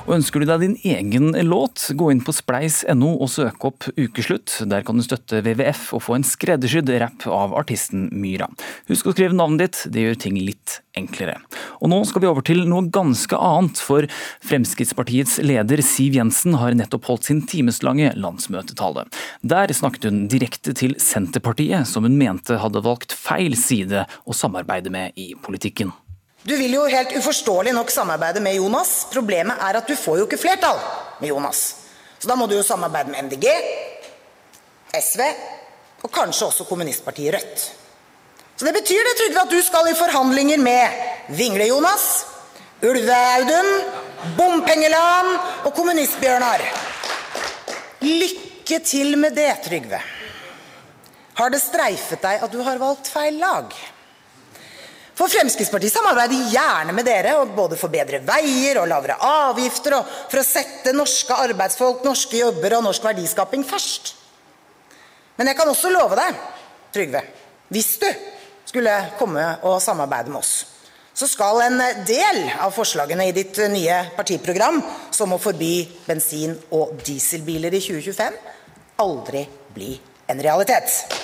Og 0.05 0.19
Ønsker 0.19 0.43
du 0.43 0.45
deg 0.45 0.61
din 0.61 0.75
egen 0.85 1.31
låt, 1.49 1.87
gå 1.97 2.11
inn 2.13 2.21
på 2.21 2.33
spleis.no 2.37 3.15
og 3.15 3.31
søk 3.33 3.65
opp 3.65 3.87
Ukeslutt. 3.97 4.53
Der 4.69 4.85
kan 4.85 4.99
du 5.01 5.05
støtte 5.05 5.41
WWF 5.41 5.95
og 5.97 6.03
få 6.05 6.19
en 6.19 6.27
skreddersydd 6.29 6.93
rapp 7.01 7.25
av 7.25 7.55
artisten 7.57 8.11
Myra. 8.13 8.51
Husk 8.91 9.09
å 9.09 9.15
skrive 9.15 9.33
navnet 9.33 9.65
ditt, 9.65 9.81
det 9.95 10.05
gjør 10.05 10.21
ting 10.27 10.37
litt 10.37 10.77
enklere. 11.01 11.39
Og 11.81 11.89
nå 11.89 12.03
skal 12.05 12.21
vi 12.21 12.29
over 12.29 12.45
til 12.45 12.67
noe 12.69 12.91
ganske 12.93 13.41
annet, 13.41 13.81
for 13.81 14.05
Fremskrittspartiets 14.45 15.39
leder 15.41 15.81
Siv 15.81 16.21
Jensen 16.21 16.61
har 16.61 16.77
nettopp 16.77 17.09
holdt 17.09 17.33
sin 17.33 17.41
timeslange 17.49 18.13
landsmøtetale. 18.21 19.09
Der 19.41 19.73
snakket 19.73 20.11
hun 20.11 20.27
direkte 20.29 20.77
til 20.77 20.99
Senterpartiet, 21.01 21.89
som 21.89 22.05
hun 22.05 22.21
mente 22.21 22.61
hadde 22.61 22.85
valgt 22.85 23.17
feil 23.17 23.57
side 23.57 24.05
å 24.29 24.37
samarbeide 24.37 24.93
med 24.93 25.17
i 25.17 25.33
politikken. 25.33 25.97
Du 26.45 26.53
vil 26.57 26.75
jo 26.77 26.83
helt 26.85 27.15
uforståelig 27.17 27.73
nok 27.73 27.91
samarbeide 27.91 28.41
med 28.45 28.59
Jonas. 28.59 29.07
Problemet 29.13 29.61
er 29.65 29.79
at 29.79 29.89
du 29.89 29.97
får 29.97 30.19
jo 30.21 30.27
ikke 30.29 30.41
flertall 30.43 30.77
med 31.23 31.31
Jonas. 31.31 31.61
Så 32.21 32.29
da 32.29 32.37
må 32.37 32.45
du 32.49 32.53
jo 32.59 32.67
samarbeide 32.67 33.13
med 33.13 33.31
MDG, 33.31 33.47
SV 34.93 35.23
og 36.05 36.13
kanskje 36.13 36.51
også 36.51 36.67
kommunistpartiet 36.69 37.33
Rødt. 37.35 37.65
Så 38.57 38.69
det 38.69 38.75
betyr 38.77 39.09
det, 39.09 39.15
Trygve, 39.19 39.47
at 39.47 39.55
du 39.57 39.63
skal 39.65 39.89
i 39.89 39.97
forhandlinger 39.99 40.61
med 40.63 41.01
Vingle-Jonas, 41.35 42.05
Ulve-Audun, 42.85 43.71
Bompengeland 44.37 45.33
og 45.65 45.73
Kommunist-Bjørnar. 45.75 46.63
Lykke 48.05 48.79
til 48.85 49.17
med 49.19 49.35
det, 49.35 49.51
Trygve. 49.65 50.05
Har 51.41 51.51
det 51.51 51.65
streifet 51.65 52.23
deg 52.23 52.45
at 52.45 52.53
du 52.53 52.61
har 52.63 52.79
valgt 52.79 53.09
feil 53.11 53.41
lag? 53.41 53.73
For 55.15 55.31
Fremskrittspartiet 55.31 55.95
samarbeider 55.95 56.49
gjerne 56.51 56.95
med 56.97 57.07
dere, 57.07 57.37
og 57.39 57.55
både 57.55 57.79
for 57.79 57.93
bedre 57.93 58.19
veier 58.27 58.81
og 58.81 58.89
lavere 58.91 59.15
avgifter, 59.23 59.95
og 60.01 60.09
for 60.31 60.41
å 60.41 60.47
sette 60.47 60.95
norske 60.97 61.37
arbeidsfolk, 61.45 62.03
norske 62.07 62.41
jobber 62.41 62.79
og 62.79 62.87
norsk 62.89 63.07
verdiskaping 63.07 63.63
først. 63.69 64.15
Men 65.39 65.51
jeg 65.51 65.59
kan 65.59 65.71
også 65.71 65.93
love 65.95 66.19
deg, 66.19 66.43
Trygve, 66.95 67.25
hvis 67.75 67.97
du 68.03 68.07
skulle 68.67 68.93
komme 69.19 69.43
og 69.67 69.81
samarbeide 69.83 70.31
med 70.31 70.43
oss, 70.43 70.55
så 71.15 71.27
skal 71.31 71.61
en 71.63 71.81
del 72.07 72.41
av 72.59 72.75
forslagene 72.75 73.29
i 73.29 73.35
ditt 73.35 73.59
nye 73.71 74.01
partiprogram, 74.17 74.81
som 75.15 75.35
å 75.35 75.39
forby 75.43 75.85
bensin- 76.07 76.59
og 76.75 76.97
dieselbiler 77.07 77.75
i 77.75 77.83
2025, 77.83 78.41
aldri 79.03 79.45
bli 79.75 79.93
en 80.31 80.43
realitet. 80.43 81.24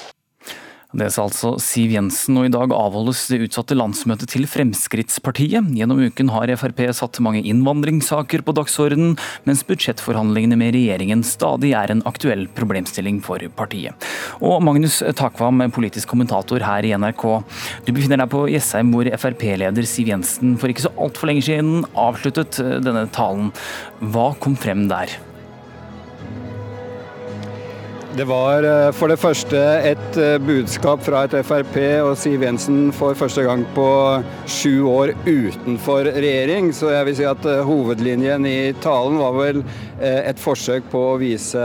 Det 0.90 1.06
sa 1.14 1.22
altså 1.28 1.52
Siv 1.62 1.92
Jensen, 1.94 2.34
og 2.40 2.48
i 2.48 2.50
dag 2.50 2.72
avholdes 2.74 3.20
det 3.30 3.44
utsatte 3.44 3.76
landsmøtet 3.78 4.32
til 4.32 4.42
Fremskrittspartiet. 4.50 5.68
Gjennom 5.78 6.00
uken 6.02 6.32
har 6.34 6.50
Frp 6.58 6.82
satt 6.98 7.20
mange 7.22 7.44
innvandringssaker 7.46 8.42
på 8.42 8.54
dagsordenen, 8.58 9.14
mens 9.46 9.62
budsjettforhandlingene 9.68 10.58
med 10.58 10.74
regjeringen 10.74 11.22
stadig 11.26 11.76
er 11.78 11.94
en 11.94 12.02
aktuell 12.10 12.48
problemstilling 12.58 13.22
for 13.22 13.38
partiet. 13.54 14.10
Og 14.42 14.58
Magnus 14.66 14.98
Takvam, 15.14 15.62
politisk 15.70 16.10
kommentator 16.10 16.66
her 16.66 16.82
i 16.82 16.94
NRK. 16.98 17.26
Du 17.86 17.94
befinner 17.94 18.24
deg 18.24 18.34
på 18.34 18.48
Jessheim, 18.50 18.90
hvor 18.90 19.14
Frp-leder 19.14 19.86
Siv 19.86 20.10
Jensen 20.10 20.58
for 20.58 20.74
ikke 20.74 20.88
så 20.88 20.94
altfor 20.98 21.30
lenge 21.30 21.46
siden 21.46 21.84
avsluttet 21.94 22.58
denne 22.82 23.06
talen. 23.14 23.54
Hva 24.10 24.32
kom 24.42 24.58
frem 24.58 24.88
der? 24.90 25.20
Det 28.16 28.24
var 28.26 28.64
eh, 28.66 28.88
for 28.90 29.06
det 29.12 29.20
første 29.22 29.58
et 29.86 30.16
eh, 30.18 30.38
budskap 30.42 31.02
fra 31.06 31.20
et 31.28 31.34
Frp 31.46 31.76
og 32.02 32.16
Siv 32.18 32.42
Jensen 32.42 32.88
for 32.94 33.14
første 33.14 33.44
gang 33.46 33.62
på 33.76 33.86
sju 34.50 34.82
år 34.90 35.12
utenfor 35.28 36.10
regjering. 36.16 36.72
Så 36.74 36.90
jeg 36.90 37.06
vil 37.06 37.16
si 37.20 37.28
at 37.30 37.46
eh, 37.46 37.62
hovedlinjen 37.62 38.48
i 38.50 38.72
talen 38.82 39.20
var 39.22 39.36
vel 39.38 39.62
et 40.00 40.40
forsøk 40.40 40.88
på 40.92 41.00
å 41.12 41.18
vise 41.20 41.60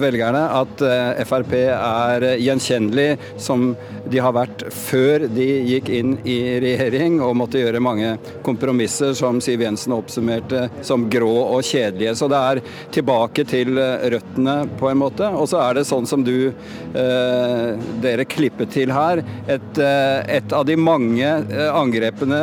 velgerne 0.00 0.42
at 0.56 0.82
Frp 1.28 1.54
er 1.60 2.24
gjenkjennelig 2.40 3.08
som 3.40 3.74
de 4.10 4.20
har 4.22 4.34
vært 4.34 4.64
før 4.74 5.26
de 5.30 5.46
gikk 5.68 5.90
inn 5.94 6.14
i 6.28 6.38
regjering 6.62 7.20
og 7.24 7.36
måtte 7.38 7.60
gjøre 7.60 7.82
mange 7.82 8.14
kompromisser 8.46 9.12
som 9.18 9.40
Siv 9.44 9.62
Jensen 9.64 9.94
oppsummerte 9.94 10.66
som 10.86 11.06
grå 11.12 11.32
og 11.42 11.64
kjedelige. 11.66 12.16
Så 12.18 12.28
det 12.30 12.40
er 12.40 12.62
tilbake 12.94 13.44
til 13.48 13.76
røttene 13.76 14.56
på 14.80 14.90
en 14.90 15.00
måte. 15.00 15.28
Og 15.30 15.48
så 15.50 15.60
er 15.64 15.78
det 15.78 15.86
sånn 15.88 16.08
som 16.08 16.24
du 16.26 16.50
eh, 16.50 17.68
dere 18.02 18.26
klippet 18.28 18.72
til 18.74 18.92
her, 18.94 19.22
et, 19.50 19.80
et 19.80 20.52
av 20.56 20.66
de 20.66 20.76
mange 20.78 21.28
angrepene 21.70 22.40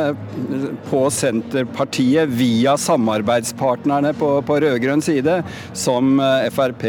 på 0.88 1.04
Senterpartiet 1.14 2.30
via 2.38 2.76
samarbeidspartnerne 2.80 4.14
på, 4.18 4.30
på 4.46 4.58
rød-grønn 4.64 5.04
side 5.08 5.40
som 5.72 6.20
Frp 6.54 6.84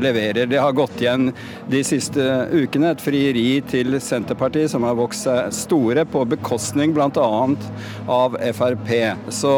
leverer. 0.00 0.46
Det 0.46 0.60
har 0.62 0.76
gått 0.76 1.00
igjen 1.02 1.32
de 1.70 1.82
siste 1.86 2.24
ukene, 2.52 2.92
et 2.94 3.02
frieri 3.02 3.60
til 3.68 3.98
Senterpartiet 4.02 4.72
som 4.72 4.86
har 4.86 4.98
vokst 4.98 5.26
seg 5.26 5.52
store 5.56 6.04
på 6.08 6.24
bekostning 6.28 6.94
bl.a. 6.96 7.28
av 8.08 8.38
Frp. 8.54 8.92
Så 9.34 9.54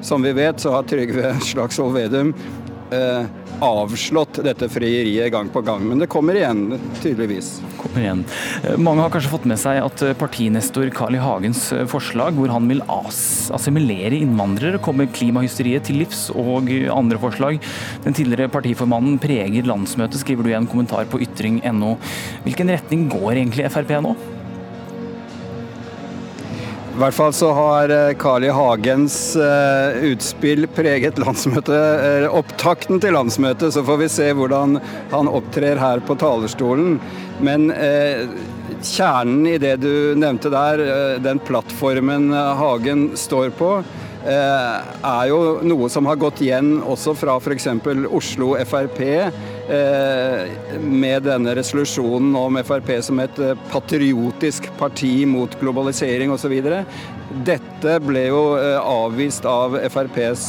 som 0.00 0.22
vi 0.22 0.32
vet, 0.32 0.60
så 0.60 0.72
har 0.76 0.88
Trygve 0.88 1.34
Slagsvold 1.50 1.94
Vedum 1.98 2.34
eh, 2.94 3.26
avslått 3.64 4.40
dette 4.44 4.68
frieriet 4.70 5.32
gang 5.32 5.50
på 5.52 5.62
gang. 5.66 5.84
Men 5.88 6.02
det 6.02 6.08
kommer 6.10 6.38
igjen, 6.38 6.78
tydeligvis. 7.02 7.58
Kommer 7.80 8.04
igjen. 8.04 8.24
Mange 8.80 9.04
har 9.04 9.12
kanskje 9.14 9.32
fått 9.32 9.48
med 9.50 9.60
seg 9.60 9.80
at 9.82 10.04
partinestor 10.20 10.90
Carl 10.94 11.18
I. 11.18 11.22
Hagens 11.22 11.66
forslag, 11.90 12.38
hvor 12.38 12.52
han 12.54 12.70
vil 12.70 12.82
assimilere 12.88 14.20
innvandrere, 14.22 14.80
kommer 14.82 15.10
klimahysteriet 15.10 15.88
til 15.88 16.00
livs, 16.04 16.28
og 16.30 16.70
andre 16.94 17.20
forslag. 17.20 17.58
Den 18.06 18.16
tidligere 18.16 18.52
partiformannen 18.52 19.18
preger 19.22 19.66
landsmøtet, 19.68 20.22
skriver 20.22 20.46
du 20.46 20.52
i 20.52 20.58
en 20.58 20.70
kommentar 20.70 21.08
på 21.10 21.20
ytring.no. 21.26 21.96
Hvilken 22.46 22.74
retning 22.76 23.08
går 23.12 23.32
egentlig 23.34 23.70
Frp 23.74 23.96
nå? 24.04 24.16
I 26.98 27.00
hvert 27.00 27.14
fall 27.14 27.32
så 27.32 27.52
har 27.54 27.92
Carl 28.18 28.42
I. 28.42 28.48
Hagens 28.50 29.36
utspill 30.02 30.66
preget 30.74 31.18
landsmøtet, 31.22 32.26
opptakten 32.34 32.98
til 32.98 33.14
landsmøtet. 33.14 33.70
Så 33.70 33.84
får 33.86 34.00
vi 34.00 34.08
se 34.10 34.26
hvordan 34.34 34.80
han 35.12 35.30
opptrer 35.30 35.78
her 35.78 36.02
på 36.02 36.16
talerstolen. 36.18 36.96
Men 37.38 37.68
eh, 37.70 38.26
kjernen 38.82 39.46
i 39.46 39.54
det 39.62 39.76
du 39.84 40.18
nevnte 40.18 40.50
der, 40.50 40.82
den 41.22 41.38
plattformen 41.38 42.32
Hagen 42.34 43.12
står 43.14 43.54
på, 43.54 43.76
er 44.28 45.28
jo 45.30 45.38
noe 45.64 45.88
som 45.92 46.06
har 46.10 46.18
gått 46.20 46.42
igjen 46.44 46.78
også 46.82 47.14
fra 47.16 47.36
f.eks. 47.40 47.68
Oslo 48.12 48.52
Frp 48.68 49.00
med 50.80 51.26
denne 51.28 51.54
resolusjonen 51.58 52.36
om 52.36 52.60
Frp 52.64 52.92
som 53.04 53.20
et 53.24 53.40
patriotisk 53.72 54.70
parti 54.80 55.12
mot 55.28 55.52
globalisering 55.60 56.32
osv. 56.34 56.56
Dette 57.48 57.98
ble 58.04 58.28
jo 58.30 58.42
avvist 58.80 59.48
av 59.48 59.76
FrPs 59.88 60.46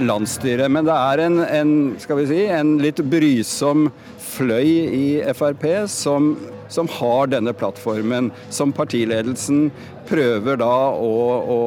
landsstyre. 0.00 0.68
Men 0.72 0.88
det 0.88 0.96
er 0.96 1.24
en, 1.26 1.40
en, 1.44 1.72
skal 2.02 2.20
vi 2.22 2.28
si, 2.30 2.42
en 2.50 2.76
litt 2.82 3.00
brysom 3.10 3.88
fløy 4.34 4.68
i 4.90 5.06
Frp 5.36 5.64
som, 5.90 6.34
som 6.72 6.88
har 6.90 7.30
denne 7.30 7.54
plattformen, 7.56 8.30
som 8.50 8.72
partiledelsen 8.74 9.68
prøver 10.08 10.58
da 10.60 10.72
å, 10.92 11.12
å, 11.54 11.58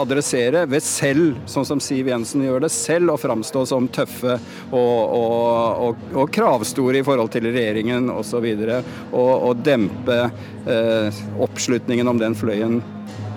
adressere 0.00 0.64
ved 0.70 0.82
selv, 0.82 1.36
sånn 1.50 1.66
som 1.68 1.82
Siv 1.82 2.10
Jensen 2.10 2.42
gjør 2.46 2.64
det, 2.64 2.72
selv 2.74 3.14
å 3.14 3.18
framstå 3.20 3.64
som 3.70 3.88
tøffe 3.92 4.38
og, 4.72 5.16
og, 5.18 6.06
og 6.16 6.32
kravstore 6.34 7.02
i 7.02 7.06
forhold 7.06 7.32
til 7.34 7.50
regjeringen 7.50 8.10
osv. 8.14 8.48
Og, 8.48 8.94
og, 9.12 9.34
og 9.50 9.66
dempe 9.66 10.20
eh, 10.66 11.24
oppslutningen 11.44 12.10
om 12.10 12.20
den 12.20 12.38
fløyen 12.38 12.80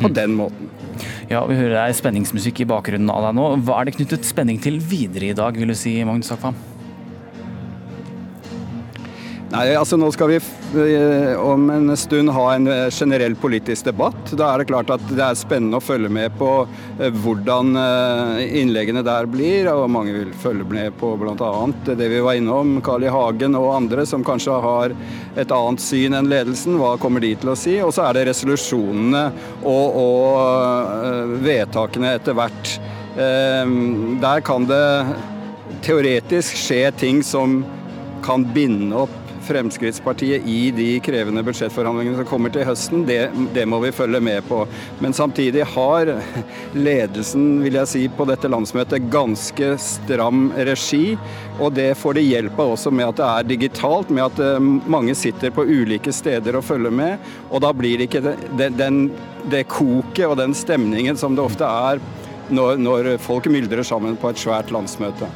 på 0.02 0.10
mm. 0.10 0.16
den 0.18 0.40
måten. 0.40 0.81
Ja, 1.32 1.46
Vi 1.48 1.56
hører 1.56 1.78
er 1.86 1.94
spenningsmusikk 1.96 2.60
i 2.60 2.68
bakgrunnen 2.68 3.08
av 3.14 3.24
deg 3.24 3.38
nå. 3.38 3.46
Hva 3.64 3.78
er 3.80 3.88
det 3.88 3.96
knyttet 3.96 4.28
spenning 4.28 4.58
til 4.60 4.82
videre 4.84 5.30
i 5.30 5.38
dag, 5.38 5.56
vil 5.56 5.72
du 5.72 5.78
si, 5.80 5.94
Magnus 6.04 6.34
Akvam? 6.36 6.58
Nei, 9.52 9.74
altså 9.76 9.98
Nå 10.00 10.08
skal 10.16 10.30
vi 10.32 10.38
om 11.36 11.66
en 11.74 11.92
stund 12.00 12.32
ha 12.32 12.46
en 12.56 12.70
generell 12.94 13.34
politisk 13.36 13.90
debatt. 13.90 14.32
Da 14.40 14.48
er 14.48 14.62
det 14.62 14.70
klart 14.70 14.94
at 14.96 15.04
det 15.10 15.24
er 15.26 15.36
spennende 15.36 15.82
å 15.82 15.84
følge 15.84 16.08
med 16.14 16.32
på 16.40 16.52
hvordan 17.24 17.76
innleggene 18.46 19.04
der 19.04 19.28
blir. 19.28 19.68
Og 19.74 19.92
mange 19.92 20.16
vil 20.16 20.32
følge 20.40 20.68
med 20.72 20.96
på 21.02 21.12
bl.a. 21.20 21.52
det 21.90 22.08
vi 22.14 22.22
var 22.24 22.40
innom, 22.40 22.78
Carl 22.86 23.04
I. 23.04 23.12
Hagen 23.12 23.60
og 23.60 23.74
andre 23.76 24.08
som 24.08 24.24
kanskje 24.24 24.56
har 24.64 24.96
et 25.36 25.52
annet 25.52 25.84
syn 25.84 26.16
enn 26.16 26.32
ledelsen. 26.32 26.80
Hva 26.80 26.96
kommer 27.02 27.24
de 27.24 27.34
til 27.44 27.52
å 27.52 27.60
si? 27.60 27.76
Og 27.84 27.92
så 27.98 28.08
er 28.08 28.22
det 28.22 28.30
resolusjonene 28.32 29.28
og, 29.68 30.00
og 30.06 31.38
vedtakene 31.44 32.16
etter 32.22 32.40
hvert 32.40 32.80
Eh, 33.12 33.68
Der 34.22 34.40
kan 34.40 34.66
det 34.66 35.06
teoretisk 35.84 36.56
skje 36.56 36.92
ting 36.96 37.24
som 37.24 37.64
kan 38.24 38.46
binde 38.54 38.96
opp 39.04 39.21
Fremskrittspartiet 39.46 40.48
i 40.48 40.72
de 40.76 40.88
krevende 41.04 41.44
budsjettforhandlingene 41.46 42.20
som 42.20 42.28
kommer 42.30 42.54
til 42.54 42.66
høsten, 42.68 43.06
det, 43.08 43.20
det 43.56 43.66
må 43.70 43.82
vi 43.84 43.94
følge 43.96 44.22
med 44.24 44.46
på. 44.48 44.64
Men 45.04 45.16
samtidig 45.18 45.66
har 45.74 46.14
ledelsen 46.88 47.62
vil 47.64 47.80
jeg 47.80 47.92
si, 47.92 48.04
på 48.16 48.28
dette 48.30 48.52
landsmøtet 48.52 49.10
ganske 49.14 49.74
stram 49.82 50.50
regi. 50.58 51.18
Og 51.62 51.74
det 51.78 51.92
får 52.00 52.18
de 52.18 52.26
hjelp 52.26 52.60
av 52.62 52.76
også 52.76 52.94
med 52.94 53.10
at 53.10 53.20
det 53.20 53.28
er 53.30 53.50
digitalt, 53.52 54.14
med 54.14 54.28
at 54.30 54.42
eh, 54.46 54.72
mange 54.96 55.16
sitter 55.18 55.54
på 55.54 55.68
ulike 55.68 56.14
steder 56.16 56.58
og 56.58 56.66
følger 56.68 56.94
med. 56.94 57.32
Og 57.50 57.64
da 57.66 57.74
blir 57.76 58.00
det 58.00 58.10
ikke 58.10 58.24
det, 58.58 58.72
den, 58.80 59.04
det 59.52 59.68
koket 59.72 60.28
og 60.30 60.38
den 60.42 60.56
stemningen 60.58 61.20
som 61.20 61.38
det 61.38 61.46
ofte 61.46 61.68
er 61.68 62.02
når, 62.52 62.80
når 62.82 63.12
folk 63.24 63.50
myldrer 63.52 63.84
sammen 63.88 64.18
på 64.20 64.32
et 64.32 64.42
svært 64.42 64.74
landsmøte. 64.74 65.30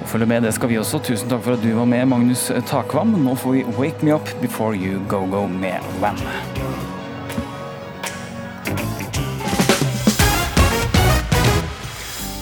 Og 0.00 0.08
følge 0.10 0.30
med, 0.30 0.46
det 0.46 0.54
skal 0.56 0.72
vi 0.72 0.78
også. 0.80 1.02
Tusen 1.10 1.30
takk 1.30 1.44
for 1.46 1.58
at 1.58 1.64
du 1.64 1.72
var 1.76 1.88
med, 1.90 2.06
Magnus 2.10 2.48
Takvam. 2.70 3.16
Nå 3.24 3.36
får 3.38 3.58
vi 3.58 3.66
Wake 3.78 4.06
Me 4.06 4.14
Up 4.16 4.32
Before 4.42 4.76
You 4.76 5.02
Go 5.10 5.26
Go 5.30 5.46
med 5.50 5.92
Wham. 6.00 6.18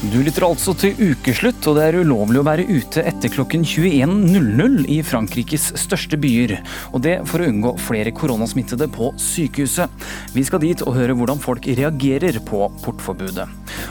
Du 0.09 0.23
lytter 0.25 0.47
altså 0.47 0.73
til 0.79 0.97
ukeslutt, 0.97 1.67
og 1.69 1.75
det 1.77 1.83
er 1.85 1.97
ulovlig 2.01 2.39
å 2.41 2.45
være 2.47 2.65
ute 2.65 3.03
etter 3.05 3.29
klokken 3.29 3.61
21.00 3.67 4.87
i 4.89 5.03
Frankrikes 5.05 5.67
største 5.77 6.17
byer. 6.21 6.55
Og 6.97 7.03
det 7.05 7.19
for 7.29 7.45
å 7.45 7.49
unngå 7.51 7.75
flere 7.85 8.15
koronasmittede 8.17 8.89
på 8.95 9.11
sykehuset. 9.21 10.07
Vi 10.33 10.47
skal 10.49 10.63
dit 10.65 10.81
og 10.87 10.97
høre 10.97 11.17
hvordan 11.19 11.43
folk 11.43 11.69
reagerer 11.69 12.41
på 12.49 12.63
portforbudet. 12.87 13.45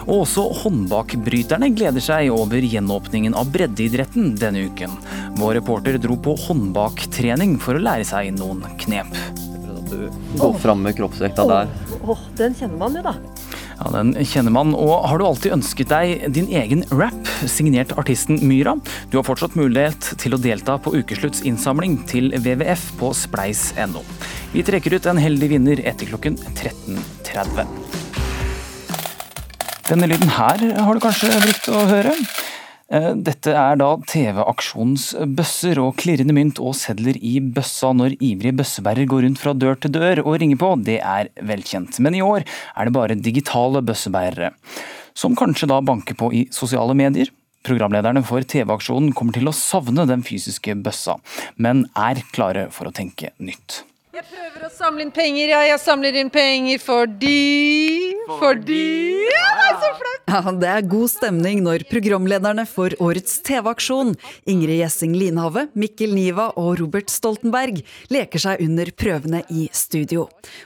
Og 0.08 0.24
også 0.24 0.48
håndbakbryterne 0.64 1.70
gleder 1.78 2.02
seg 2.02 2.32
over 2.34 2.66
gjenåpningen 2.66 3.38
av 3.38 3.52
breddeidretten 3.54 4.34
denne 4.42 4.66
uken. 4.72 4.98
Vår 5.38 5.60
reporter 5.60 6.00
dro 6.02 6.18
på 6.18 6.34
håndbaktrening 6.48 7.60
for 7.62 7.78
å 7.78 7.84
lære 7.92 8.10
seg 8.10 8.34
noen 8.40 8.66
knep. 8.82 9.14
Gå 10.38 10.50
fram 10.64 10.82
med 10.82 10.98
kroppsvekta 10.98 11.46
der. 11.46 11.70
Åh, 12.02 12.26
den 12.42 12.58
kjenner 12.58 12.82
man 12.82 12.98
jo, 12.98 13.06
da. 13.06 13.16
Ja, 13.78 13.92
Den 13.94 14.14
kjenner 14.26 14.54
man. 14.54 14.74
Og 14.76 15.06
har 15.10 15.20
du 15.20 15.26
alltid 15.28 15.56
ønsket 15.58 15.92
deg 15.92 16.26
din 16.34 16.50
egen 16.50 16.84
rap, 16.92 17.30
signert 17.46 17.94
artisten 18.00 18.40
Myra? 18.48 18.76
Du 19.12 19.20
har 19.20 19.28
fortsatt 19.28 19.58
mulighet 19.60 20.14
til 20.22 20.34
å 20.34 20.42
delta 20.42 20.78
på 20.82 20.96
ukeslutts 20.98 21.44
innsamling 21.48 22.00
til 22.10 22.32
WWF 22.34 22.90
på 23.02 23.14
spleis.no. 23.18 24.04
Vi 24.56 24.66
trekker 24.66 24.98
ut 24.98 25.10
en 25.10 25.22
heldig 25.22 25.52
vinner 25.54 25.84
etter 25.86 26.10
klokken 26.10 26.40
13.30. 26.58 27.70
Denne 29.88 30.10
lyden 30.10 30.34
her 30.36 30.68
har 30.84 30.98
du 30.98 31.04
kanskje 31.04 31.32
brukt 31.46 31.72
å 31.72 31.86
høre? 31.88 32.18
Eh, 32.88 33.10
Dette 33.20 33.52
er 33.52 33.80
da 33.82 33.90
TV-aksjonens 34.08 35.10
bøsser 35.36 35.80
og 35.82 35.98
klirrende 36.00 36.36
mynt 36.36 36.62
og 36.64 36.76
sedler 36.80 37.18
i 37.20 37.34
bøssa 37.42 37.90
når 37.92 38.16
ivrige 38.16 38.56
bøssebærere 38.62 39.10
går 39.12 39.26
rundt 39.26 39.42
fra 39.42 39.54
dør 39.54 39.76
til 39.84 39.92
dør 39.98 40.22
og 40.24 40.38
ringer 40.40 40.62
på, 40.62 40.70
det 40.88 41.02
er 41.02 41.28
velkjent. 41.50 42.00
Men 42.04 42.16
i 42.16 42.24
år 42.24 42.46
er 42.48 42.88
det 42.88 42.96
bare 42.96 43.20
digitale 43.20 43.84
bøssebærere, 43.84 44.54
som 45.18 45.36
kanskje 45.36 45.68
da 45.74 45.82
banker 45.84 46.16
på 46.16 46.32
i 46.32 46.46
sosiale 46.56 46.96
medier. 46.96 47.34
Programlederne 47.68 48.24
for 48.24 48.40
TV-aksjonen 48.40 49.12
kommer 49.18 49.36
til 49.36 49.52
å 49.52 49.56
savne 49.56 50.08
den 50.08 50.24
fysiske 50.24 50.78
bøssa, 50.80 51.18
men 51.60 51.84
er 52.00 52.24
klare 52.32 52.70
for 52.72 52.88
å 52.88 52.96
tenke 52.96 53.34
nytt. 53.44 53.82
Jeg 54.18 54.26
prøver 54.32 54.64
å 54.66 54.70
samle 54.74 55.04
inn 55.06 55.12
penger, 55.14 55.52
ja. 55.52 55.60
Jeg 55.68 55.78
samler 55.84 56.16
inn 56.18 56.32
penger 56.34 56.82
fordi 56.82 58.16
Fordi 58.40 58.82
Ja, 59.30 59.50
det 59.60 59.68
er 59.68 59.76
så 59.84 59.92
flaut! 60.00 60.24
Ja, 60.28 60.52
Det 60.58 60.68
er 60.68 60.88
god 60.90 61.12
stemning 61.12 61.62
når 61.64 61.86
programlederne 61.88 62.66
for 62.68 62.92
årets 63.00 63.38
TV-aksjon, 63.48 64.16
Ingrid 64.50 64.82
Gjessing 64.82 65.14
Linhave, 65.16 65.68
Mikkel 65.78 66.16
Niva 66.18 66.50
og 66.60 66.82
Robert 66.82 67.14
Stoltenberg, 67.14 67.84
leker 68.12 68.42
seg 68.42 68.64
under 68.66 68.90
prøvene 68.92 69.44
i 69.54 69.68
studio. 69.72 70.26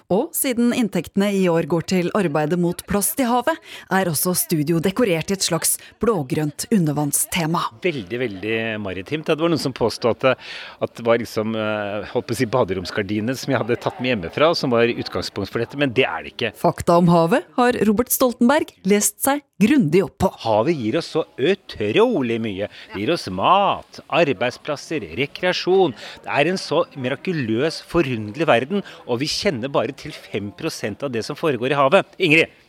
Og 0.10 0.32
siden 0.34 0.72
inntektene 0.74 1.30
i 1.36 1.44
år 1.52 1.68
går 1.70 1.86
til 1.92 2.10
arbeidet 2.18 2.58
mot 2.62 2.82
plast 2.90 3.20
i 3.22 3.28
havet, 3.30 3.60
er 3.92 4.10
også 4.10 4.34
studio 4.40 4.80
dekorert 4.82 5.30
i 5.30 5.38
et 5.38 5.46
slags 5.46 5.76
blågrønt 6.02 6.66
undervannstema. 6.72 7.68
veldig 7.84 8.22
veldig 8.24 8.58
maritimt. 8.82 9.28
Det 9.28 9.38
var 9.38 9.54
noen 9.54 9.62
som 9.62 9.76
påstod 9.76 10.16
at 10.16 10.26
det, 10.26 10.36
at 10.82 10.96
det 10.96 11.06
var 11.06 11.22
liksom, 11.22 11.54
eh, 11.54 12.10
holdt 12.16 12.32
på 12.32 12.34
å 12.34 12.42
si 12.42 12.50
baderomsgardiner 12.50 13.38
som 13.42 13.54
jeg 13.54 13.62
hadde 13.62 13.78
tatt 13.82 14.00
med 14.02 14.14
hjemmefra, 14.14 14.52
som 14.58 14.74
var 14.74 14.92
utgangspunkt 14.92 15.52
for 15.52 15.64
dette, 15.64 15.80
men 15.80 15.94
det 15.96 16.06
er 16.08 16.26
det 16.26 16.34
ikke. 16.36 16.54
Fakta 16.62 16.98
om 17.02 17.10
havet 17.12 17.48
har 17.58 17.78
Robert 17.90 18.14
Stoltenberg 18.14 18.74
lest 18.88 19.20
seg 19.24 19.44
grundig 19.62 20.04
opp 20.06 20.18
på. 20.24 20.32
Havet 20.46 20.78
gir 20.78 20.98
oss 21.02 21.12
så 21.16 21.26
utrolig 21.38 22.40
mye. 22.42 22.70
Det 22.94 23.04
gir 23.04 23.14
oss 23.14 23.28
mat, 23.34 24.02
arbeidsplasser, 24.22 25.06
rekreasjon. 25.20 25.96
Det 26.26 26.34
er 26.34 26.52
en 26.52 26.62
så 26.62 26.84
mirakuløs, 26.96 27.82
forunderlig 27.92 28.50
verden, 28.50 28.86
og 29.08 29.22
vi 29.22 29.30
kjenner 29.32 29.72
bare 29.74 29.96
til 29.98 30.16
5% 30.16 31.06
av 31.06 31.14
det 31.14 31.26
som 31.28 31.38
foregår 31.40 31.74
i 31.74 31.80
havet. 31.80 32.20
Ingrid? 32.22 32.61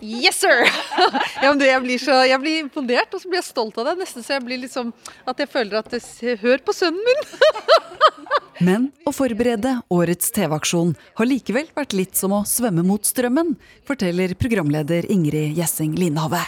Yes, 0.00 0.40
sir! 0.40 0.64
ja, 1.42 1.48
men 1.48 1.60
det, 1.60 1.68
jeg, 1.70 1.82
blir 1.84 2.00
så, 2.02 2.18
jeg 2.26 2.40
blir 2.42 2.62
imponert, 2.64 3.14
og 3.14 3.22
så 3.22 3.30
blir 3.30 3.40
jeg 3.40 3.48
stolt 3.50 3.78
av 3.80 3.90
det. 3.90 3.96
Nesten 4.02 4.24
så 4.26 4.36
jeg 4.36 4.44
blir 4.46 4.62
liksom 4.64 4.92
At 5.28 5.40
jeg 5.40 5.50
føler 5.52 5.80
at 5.80 5.94
jeg 5.94 6.38
Hør 6.42 6.64
på 6.64 6.74
sønnen 6.76 7.02
min! 7.06 7.22
Men 8.66 8.88
å 9.04 9.10
forberede 9.14 9.80
årets 9.92 10.30
TV-aksjon 10.34 10.92
har 11.18 11.26
likevel 11.26 11.66
vært 11.74 11.96
litt 11.96 12.18
som 12.18 12.36
å 12.36 12.44
svømme 12.46 12.84
mot 12.86 13.02
strømmen, 13.02 13.56
forteller 13.88 14.36
programleder 14.38 15.08
Ingrid 15.10 15.58
Gjessing 15.58 15.96
Linhave. 15.98 16.44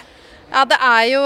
Ja, 0.52 0.62
det 0.70 0.78
er 0.78 1.02
jo 1.11 1.22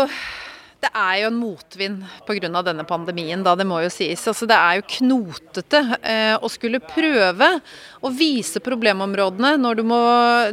det 0.81 0.91
er 0.97 1.17
jo 1.21 1.29
en 1.29 1.39
motvind 1.39 2.05
pga. 2.27 2.63
denne 2.65 2.85
pandemien, 2.89 3.43
da, 3.45 3.55
det 3.57 3.67
må 3.69 3.83
jo 3.85 3.91
sies. 3.93 4.23
Altså, 4.29 4.49
det 4.49 4.57
er 4.57 4.79
jo 4.79 4.87
knotete 4.97 5.81
eh, 6.01 6.37
å 6.41 6.49
skulle 6.49 6.81
prøve 6.81 7.51
å 8.01 8.13
vise 8.15 8.63
problemområdene 8.65 9.57
når, 9.61 9.83
må, 9.85 10.01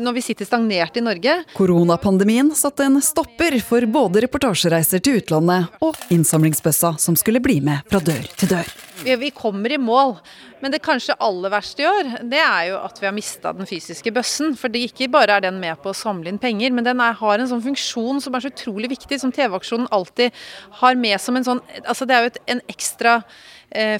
når 0.03 0.17
vi 0.17 0.25
sitter 0.25 0.49
stagnert 0.49 0.99
i 0.99 1.05
Norge. 1.05 1.37
Koronapandemien 1.55 2.51
satte 2.55 2.87
en 2.87 2.99
stopper 3.03 3.59
for 3.63 3.87
både 3.87 4.25
reportasjereiser 4.27 5.03
til 5.03 5.21
utlandet 5.21 5.79
og 5.83 5.95
innsamlingsbøssa 6.11 6.97
som 6.99 7.15
skulle 7.19 7.43
bli 7.43 7.61
med 7.63 7.87
fra 7.87 8.03
dør 8.03 8.27
til 8.35 8.51
dør. 8.51 8.75
Vi, 9.03 9.29
kommer 9.35 9.71
i 9.71 9.77
mål, 9.77 10.15
men 10.61 10.73
det 10.73 10.81
kanskje 10.85 11.15
aller 11.23 11.51
verste 11.53 11.83
i 11.83 11.87
år, 11.89 12.09
det 12.31 12.39
er 12.41 12.69
jo 12.71 12.79
at 12.81 13.01
vi 13.01 13.07
har 13.09 13.15
mista 13.15 13.53
den 13.55 13.69
fysiske 13.69 14.13
bøssen. 14.13 14.55
Fordi 14.57 14.85
ikke 14.87 15.09
bare 15.13 15.37
er 15.37 15.45
den 15.45 15.59
med 15.61 15.77
på 15.83 15.91
å 15.91 15.97
samle 15.97 16.31
inn 16.31 16.41
penger, 16.41 16.73
men 16.73 16.87
den 16.87 17.03
er, 17.03 17.17
har 17.19 17.37
en 17.37 17.51
sånn 17.51 17.65
funksjon 17.65 18.23
som 18.23 18.37
er 18.37 18.45
så 18.45 18.53
utrolig 18.53 18.91
viktig, 18.95 19.19
som 19.21 19.33
TV-aksjonen 19.35 19.89
alltid 19.93 20.35
har 20.81 20.97
med 20.97 21.21
som 21.21 21.37
en 21.37 21.45
sånn 21.45 21.63
Altså 21.83 22.05
det 22.07 22.15
er 22.15 22.25
jo 22.25 22.31
et, 22.31 22.41
en 22.53 22.61
ekstra 22.71 23.19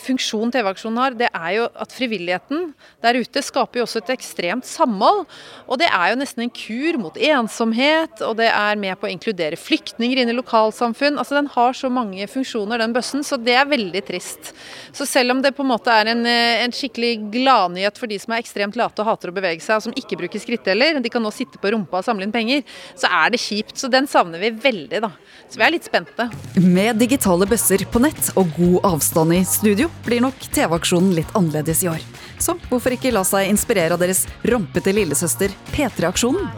funksjon 0.02 0.52
TV-aksjonen 0.54 1.00
har, 1.02 1.16
det 1.18 1.28
er 1.36 1.52
jo 1.58 1.66
at 1.76 1.92
frivilligheten 1.94 2.72
der 3.04 3.20
ute 3.20 3.42
skaper 3.44 3.82
jo 3.82 3.86
også 3.86 4.00
et 4.02 4.14
ekstremt 4.16 4.66
samhold. 4.68 5.26
Og 5.68 5.80
det 5.82 5.90
er 5.92 6.12
jo 6.12 6.20
nesten 6.22 6.46
en 6.46 6.54
kur 6.54 6.98
mot 7.02 7.18
ensomhet, 7.20 8.22
og 8.26 8.38
det 8.40 8.48
er 8.50 8.80
med 8.80 8.96
på 9.00 9.10
å 9.10 9.12
inkludere 9.12 9.60
flyktninger 9.60 10.22
inn 10.22 10.32
i 10.32 10.38
lokalsamfunn. 10.38 11.20
Altså 11.20 11.38
Den 11.38 11.50
har 11.54 11.76
så 11.78 11.92
mange 11.94 12.28
funksjoner, 12.32 12.82
den 12.82 12.96
bøssen, 12.96 13.26
så 13.28 13.38
det 13.38 13.58
er 13.60 13.70
veldig 13.70 14.04
trist. 14.08 14.54
Så 14.96 15.06
selv 15.10 15.36
om 15.36 15.44
det 15.44 15.54
på 15.58 15.66
en 15.66 15.72
måte 15.74 15.94
er 15.94 16.14
en, 16.14 16.26
eh, 16.26 16.64
en 16.64 16.74
skikkelig 16.74 17.32
gladnyhet 17.34 18.00
for 18.00 18.08
de 18.08 18.18
som 18.20 18.34
er 18.34 18.42
ekstremt 18.42 18.80
late 18.80 19.04
og 19.04 19.12
hater 19.12 19.32
å 19.32 19.36
bevege 19.36 19.62
seg, 19.62 19.78
og 19.78 19.84
som 19.88 19.98
ikke 19.98 20.18
bruker 20.24 20.42
skritteller, 20.42 21.02
de 21.04 21.10
kan 21.14 21.22
nå 21.22 21.32
sitte 21.34 21.60
på 21.62 21.72
rumpa 21.74 22.00
og 22.00 22.08
samle 22.08 22.24
inn 22.24 22.32
penger, 22.32 22.64
så 22.96 23.12
er 23.12 23.32
det 23.36 23.44
kjipt. 23.44 23.78
Så 23.78 23.92
den 23.92 24.08
savner 24.08 24.40
vi 24.40 24.52
veldig, 24.52 25.02
da. 25.02 25.12
Så 25.50 25.60
vi 25.60 25.68
er 25.68 25.76
litt 25.76 25.88
spente. 25.88 26.30
Med 26.56 26.98
digitale 26.98 27.46
bøsser 27.48 27.86
på 27.92 28.02
nett 28.02 28.32
og 28.36 28.50
god 28.58 28.90
avstand 28.94 29.36
i 29.36 29.44
studio 29.58 29.90
blir 30.06 30.22
nok 30.24 30.38
TV-aksjonen 30.54 31.16
litt 31.18 31.34
annerledes 31.38 31.84
i 31.86 31.90
år. 31.92 32.04
Så 32.40 32.54
hvorfor 32.70 32.94
ikke 32.94 33.12
la 33.16 33.24
seg 33.26 33.50
inspirere 33.50 33.98
av 33.98 34.02
deres 34.04 34.26
rampete 34.46 34.94
lillesøster 34.94 35.54
P3-aksjonen? 35.74 36.52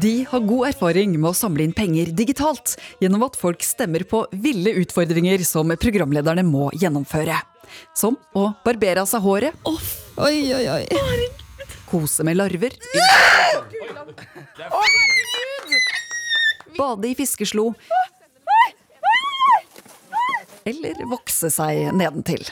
De 0.00 0.12
har 0.30 0.40
god 0.40 0.68
erfaring 0.70 1.12
med 1.18 1.28
å 1.28 1.36
samle 1.36 1.64
inn 1.66 1.74
penger 1.76 2.12
digitalt, 2.16 2.76
gjennom 3.02 3.26
at 3.26 3.36
folk 3.36 3.60
stemmer 3.66 4.04
på 4.08 4.22
ville 4.32 4.72
utfordringer 4.80 5.42
som 5.44 5.74
programlederne 5.82 6.44
må 6.46 6.70
gjennomføre. 6.80 7.36
Som 7.94 8.16
å 8.36 8.48
barbere 8.64 9.04
av 9.04 9.10
seg 9.10 9.22
håret, 9.26 9.58
Oi, 10.20 10.38
oi, 10.56 10.64
oi. 10.72 11.28
kose 11.90 12.24
med 12.26 12.38
larver, 12.40 12.74
bade 16.80 17.12
i 17.12 17.16
fiskeslo 17.18 17.70
eller 20.68 21.06
vokse 21.08 21.48
seg 21.52 21.90
nedentil. 21.96 22.44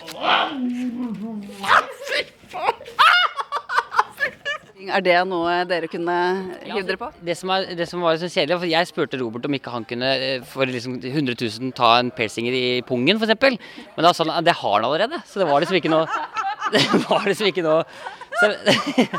Er 4.88 5.02
det 5.04 5.16
noe 5.28 5.52
dere 5.68 5.88
kunne 5.90 6.14
hive 6.62 6.84
dere 6.88 6.96
på? 7.00 7.10
Det 7.20 7.34
som, 7.36 7.50
er, 7.52 7.66
det 7.76 7.84
som 7.90 8.00
var 8.00 8.16
så 8.16 8.30
kjedelig, 8.30 8.56
for 8.62 8.70
jeg 8.70 8.88
spurte 8.88 9.18
Robert 9.20 9.44
om 9.44 9.56
ikke 9.58 9.72
han 9.74 9.84
kunne 9.88 10.12
eh, 10.16 10.46
for 10.48 10.70
liksom 10.70 10.96
100 11.02 11.36
000 11.36 11.74
ta 11.76 11.90
en 11.98 12.08
piercinger 12.14 12.56
i 12.56 12.62
pungen 12.88 13.20
f.eks. 13.20 13.58
Men 13.98 14.06
da 14.06 14.14
sa 14.16 14.24
han 14.24 14.32
at 14.38 14.46
det 14.48 14.56
har 14.62 14.78
han 14.78 14.86
allerede, 14.88 15.20
så 15.28 15.42
det 15.42 15.48
var 15.50 15.60
liksom 15.60 15.80
ikke 15.80 15.92
noe 15.92 16.06
Det 16.72 16.82
var 17.04 17.22
liksom 17.24 17.48
ikke 17.48 17.64
noe 17.64 17.84
Så, 18.38 18.48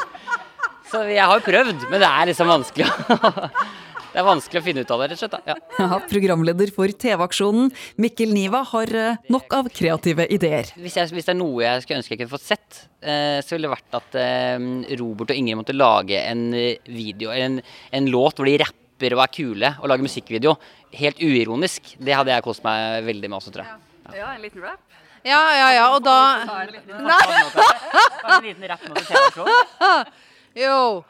så 0.92 1.04
jeg 1.10 1.22
har 1.22 1.38
jo 1.38 1.46
prøvd, 1.46 1.86
men 1.92 2.02
det 2.02 2.10
er 2.10 2.32
liksom 2.32 2.50
vanskelig 2.50 2.90
å 2.90 3.30
Det 4.10 4.18
er 4.18 4.26
vanskelig 4.26 4.60
å 4.60 4.66
finne 4.66 4.82
ut 4.82 4.92
av 4.94 5.02
det, 5.04 5.08
rett 5.12 5.20
og 5.20 5.22
slett. 5.22 5.50
Ja. 5.50 5.56
Ja, 5.78 5.98
programleder 6.10 6.72
for 6.74 6.90
TV-aksjonen, 7.04 7.68
Mikkel 8.02 8.32
Niva, 8.34 8.64
har 8.72 8.92
eh, 8.98 9.20
nok 9.30 9.54
av 9.54 9.70
kreative 9.74 10.26
ideer. 10.34 10.72
Hvis, 10.82 10.98
jeg, 10.98 11.12
hvis 11.14 11.28
det 11.28 11.36
er 11.36 11.38
noe 11.38 11.62
jeg 11.62 11.84
skulle 11.86 12.00
ønske 12.02 12.16
jeg 12.16 12.22
kunne 12.24 12.34
fått 12.34 12.48
sett, 12.48 12.80
eh, 13.06 13.38
så 13.46 13.54
ville 13.54 13.70
det 13.70 13.76
vært 13.76 13.98
at 14.00 14.18
eh, 14.18 14.66
Robert 15.02 15.30
og 15.30 15.38
Ingrid 15.38 15.60
måtte 15.62 15.78
lage 15.78 16.24
en 16.26 16.48
video, 16.90 17.30
en, 17.36 17.60
en 17.94 18.10
låt 18.10 18.42
hvor 18.42 18.50
de 18.50 18.58
rapper 18.64 19.16
og 19.16 19.24
er 19.28 19.34
kule, 19.38 19.74
og 19.78 19.94
lager 19.94 20.10
musikkvideo. 20.10 20.56
Helt 20.98 21.22
uironisk. 21.22 21.94
Det 22.02 22.18
hadde 22.18 22.34
jeg 22.34 22.48
kost 22.50 22.66
meg 22.66 23.06
veldig 23.06 23.30
med 23.30 23.38
også, 23.44 23.54
tror 23.54 23.68
jeg. 23.68 23.86
Ja, 24.18 24.34
en 24.34 24.42
liten 24.42 24.66
rap. 24.66 24.82
Ja, 25.28 25.40
ja, 25.54 25.70
ja, 25.76 25.86
og 25.94 26.02
da 26.02 26.16
Nei! 26.48 27.24
Bare 27.54 28.38
en 28.40 28.46
liten 28.48 28.70
rapp 28.72 28.86
nå 28.88 28.96
til 28.98 29.10
TV-aksjonen. 29.12 30.14
Jo. 30.60 31.04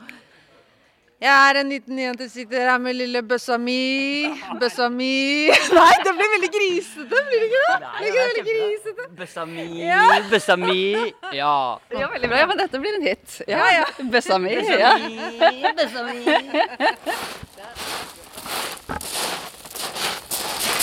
Jeg 1.20 1.50
er 1.52 1.58
en 1.60 1.68
liten 1.74 1.98
jente, 2.00 2.30
sitter 2.32 2.62
her 2.64 2.78
med 2.80 2.96
lille 2.96 3.20
bøssa 3.28 3.58
mi. 3.60 4.30
Bøssa 4.62 4.86
mi 4.94 5.10
Nei, 5.76 5.90
det 6.06 6.14
blir 6.16 6.30
veldig 6.36 6.50
grisete, 6.54 7.10
blir 7.28 7.42
det 7.44 7.50
ikke 7.50 7.64
det? 7.66 7.90
Blir 7.98 8.08
ikke 8.08 8.14
det 8.14 8.28
veldig 8.30 8.46
grisete? 8.48 9.08
Bøssa 9.20 9.44
mi, 9.50 9.66
Ja. 9.84 10.06
bøssa 10.32 10.56
mi. 10.62 10.78
Ja. 11.36 11.52
Ja, 11.92 12.08
veldig 12.14 12.30
bra. 12.32 12.40
Ja, 12.40 12.48
men 12.54 12.62
dette 12.64 12.80
blir 12.80 12.96
en 13.02 13.08
hit. 13.10 13.42
Ja, 13.52 13.66
ja. 13.82 13.84
Bøssa 14.16 14.40
mi. 14.40 14.56
Bøssa 14.62 14.80
Ja. 14.80 14.94
mi, 14.96 15.76
bøssa 15.82 16.08
mi. 16.08 16.24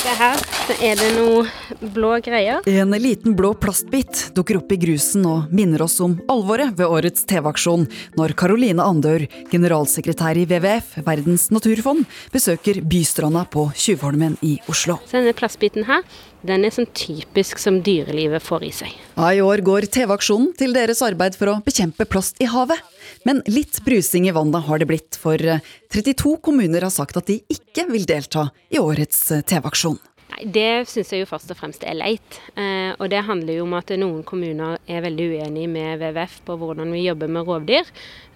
Se 0.06 0.12
her, 0.14 0.42
så 0.68 0.74
er 0.86 0.98
det 1.00 1.06
noe 1.16 1.88
blå 1.90 2.12
greier. 2.22 2.60
En 2.70 2.94
liten 3.02 3.34
blå 3.34 3.48
plastbit 3.58 4.20
dukker 4.36 4.60
opp 4.60 4.70
i 4.70 4.78
grusen 4.78 5.24
og 5.26 5.48
minner 5.50 5.82
oss 5.82 5.96
om 6.04 6.14
alvoret 6.30 6.76
ved 6.78 6.86
årets 6.86 7.24
TV-aksjon 7.26 7.88
når 8.14 8.36
Caroline 8.38 8.86
Andør, 8.86 9.24
generalsekretær 9.50 10.38
i 10.38 10.44
WWF, 10.46 11.00
Verdens 11.08 11.48
naturfond, 11.50 12.06
besøker 12.30 12.78
bystranda 12.86 13.42
på 13.50 13.66
Tjuvholmen 13.74 14.38
i 14.46 14.54
Oslo. 14.70 15.00
Så 15.10 15.18
denne 15.18 15.34
plastbiten 15.34 15.88
her, 15.90 16.06
den 16.46 16.66
er 16.66 16.74
sånn 16.74 16.88
typisk 16.96 17.60
som 17.62 17.78
dyrelivet 17.84 18.44
får 18.44 18.66
i 18.66 18.72
seg. 18.74 18.92
Ja, 19.16 19.30
I 19.32 19.42
år 19.44 19.62
går 19.66 19.88
TV-aksjonen 19.92 20.52
til 20.58 20.74
deres 20.76 21.02
arbeid 21.04 21.38
for 21.38 21.52
å 21.52 21.58
bekjempe 21.64 22.06
plast 22.08 22.40
i 22.42 22.48
havet. 22.50 22.82
Men 23.26 23.40
litt 23.48 23.80
brusing 23.86 24.28
i 24.28 24.34
vannet 24.36 24.66
har 24.66 24.82
det 24.82 24.88
blitt, 24.90 25.18
for 25.20 25.40
eh, 25.40 25.64
32 25.94 26.36
kommuner 26.44 26.84
har 26.86 26.94
sagt 26.94 27.16
at 27.18 27.30
de 27.30 27.40
ikke 27.52 27.88
vil 27.90 28.06
delta 28.08 28.48
i 28.70 28.82
årets 28.82 29.30
eh, 29.34 29.44
TV-aksjon. 29.46 29.98
Nei, 30.26 30.44
Det 30.50 30.88
syns 30.90 31.12
jeg 31.12 31.22
jo 31.22 31.28
først 31.30 31.50
og 31.54 31.58
fremst 31.60 31.84
er 31.86 31.94
leit. 31.94 32.40
Eh, 32.58 32.92
og 32.98 33.08
det 33.12 33.22
handler 33.28 33.58
jo 33.60 33.66
om 33.66 33.76
at 33.78 33.92
noen 34.00 34.24
kommuner 34.26 34.78
er 34.90 35.04
veldig 35.04 35.26
uenige 35.36 35.70
med 35.70 36.00
WWF 36.02 36.40
på 36.48 36.56
hvordan 36.60 36.90
vi 36.92 37.04
jobber 37.06 37.30
med 37.30 37.46
rovdyr. 37.46 37.86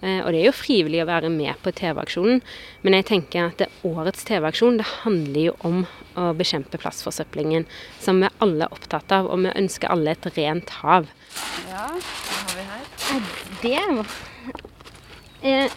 Eh, 0.01 0.21
og 0.23 0.31
det 0.31 0.39
er 0.41 0.47
jo 0.47 0.55
frivillig 0.55 1.03
å 1.03 1.09
være 1.09 1.29
med 1.33 1.59
på 1.61 1.73
TV-aksjonen, 1.75 2.41
men 2.81 2.97
jeg 2.97 3.07
tenker 3.11 3.49
at 3.51 3.59
det 3.61 3.69
årets 3.87 4.23
TV-aksjon 4.27 4.79
det 4.79 4.87
handler 5.03 5.41
jo 5.49 5.55
om 5.67 5.83
å 6.19 6.31
bekjempe 6.35 6.79
plastforsøplingen, 6.81 7.67
som 7.99 8.19
vi 8.23 8.31
alle 8.43 8.65
er 8.67 8.73
opptatt 8.75 9.11
av, 9.15 9.29
og 9.31 9.43
vi 9.45 9.53
ønsker 9.61 9.91
alle 9.91 10.15
et 10.15 10.31
rent 10.35 10.73
hav. 10.81 11.11
Ja, 11.69 11.85
hva 11.91 12.41
har 12.41 12.57
vi 12.57 12.67
her? 12.71 12.83
Eh, 13.11 13.29
Det 13.61 13.77
var 13.95 15.69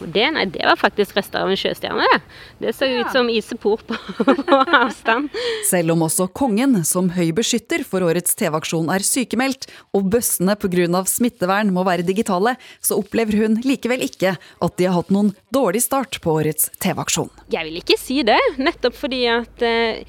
eh, 0.00 0.08
det, 0.14 0.26
nei, 0.34 0.46
det 0.52 0.64
var 0.66 0.78
faktisk 0.80 1.16
rester 1.18 1.44
av 1.44 1.52
en 1.52 1.58
sjøstjerne. 1.58 2.06
det. 2.06 2.20
Det 2.64 2.74
så 2.76 2.88
ut 2.88 3.12
som 3.12 3.30
isopor 3.32 3.82
på, 3.86 3.96
på 4.48 4.60
avstand. 4.80 5.30
Selv 5.68 5.94
om 5.94 6.06
også 6.06 6.28
kongen, 6.36 6.80
som 6.88 7.12
høy 7.14 7.30
beskytter 7.36 7.84
for 7.86 8.04
årets 8.06 8.36
TV-aksjon, 8.38 8.90
er 8.92 9.04
sykemeldt, 9.06 9.68
og 9.96 10.10
bøssene 10.12 10.56
pga. 10.60 11.04
smittevern 11.06 11.72
må 11.74 11.84
være 11.86 12.06
digitale, 12.06 12.56
så 12.80 12.98
opplever 13.00 13.42
hun 13.42 13.60
likevel 13.64 14.04
ikke 14.06 14.36
at 14.36 14.76
de 14.78 14.88
har 14.88 14.96
hatt 14.96 15.14
noen 15.14 15.32
dårlig 15.54 15.82
start 15.84 16.20
på 16.22 16.36
årets 16.40 16.70
TV-aksjon. 16.82 17.30
Jeg 17.52 17.68
vil 17.68 17.80
ikke 17.82 17.98
si 18.00 18.20
det, 18.26 18.40
nettopp 18.60 18.96
fordi 18.98 19.24
at 19.30 19.64
eh, 19.66 20.04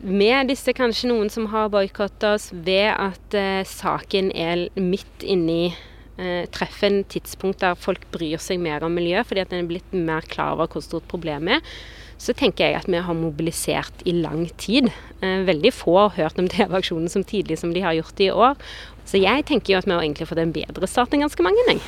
med 0.00 0.50
disse 0.50 0.72
kanskje 0.76 1.10
noen 1.10 1.30
som 1.32 1.48
har 1.52 1.70
boikotta 1.72 2.34
oss 2.36 2.50
ved 2.52 2.90
at 2.92 3.36
eh, 3.36 3.62
saken 3.66 4.32
er 4.36 4.66
midt 4.78 5.24
inni 5.24 5.74
eh, 6.18 6.46
treffer 6.52 6.90
en 6.90 7.04
tidspunkt 7.08 7.62
der 7.64 7.78
folk 7.78 8.06
bryr 8.14 8.40
seg 8.42 8.60
mer 8.62 8.84
om 8.86 8.96
miljø, 8.96 9.22
fordi 9.26 9.44
at 9.44 9.54
en 9.54 9.64
er 9.64 9.70
blitt 9.70 9.94
mer 9.96 10.26
klar 10.26 10.56
over 10.56 10.70
hvor 10.72 10.84
stort 10.84 11.08
problemet 11.10 11.58
er, 11.58 11.78
så 12.16 12.32
tenker 12.32 12.64
jeg 12.64 12.78
at 12.78 12.88
vi 12.88 13.00
har 13.04 13.16
mobilisert 13.16 14.04
i 14.08 14.14
lang 14.16 14.46
tid. 14.60 14.88
Eh, 15.20 15.44
veldig 15.48 15.72
få 15.74 15.98
har 16.06 16.16
hørt 16.16 16.40
om 16.40 16.48
TV-aksjonen 16.54 17.12
som 17.12 17.26
tidlig 17.26 17.60
som 17.60 17.74
de 17.76 17.84
har 17.84 17.96
gjort 17.98 18.16
det 18.16 18.30
i 18.30 18.34
år. 18.34 18.56
Så 19.06 19.20
jeg 19.22 19.46
tenker 19.46 19.74
jo 19.74 19.80
at 19.80 19.86
vi 19.86 19.94
har 19.94 20.02
egentlig 20.02 20.28
fått 20.30 20.42
en 20.42 20.54
bedre 20.54 20.88
start 20.90 21.14
enn 21.14 21.22
ganske 21.26 21.46
mange. 21.46 21.62
Jeg. 21.68 21.84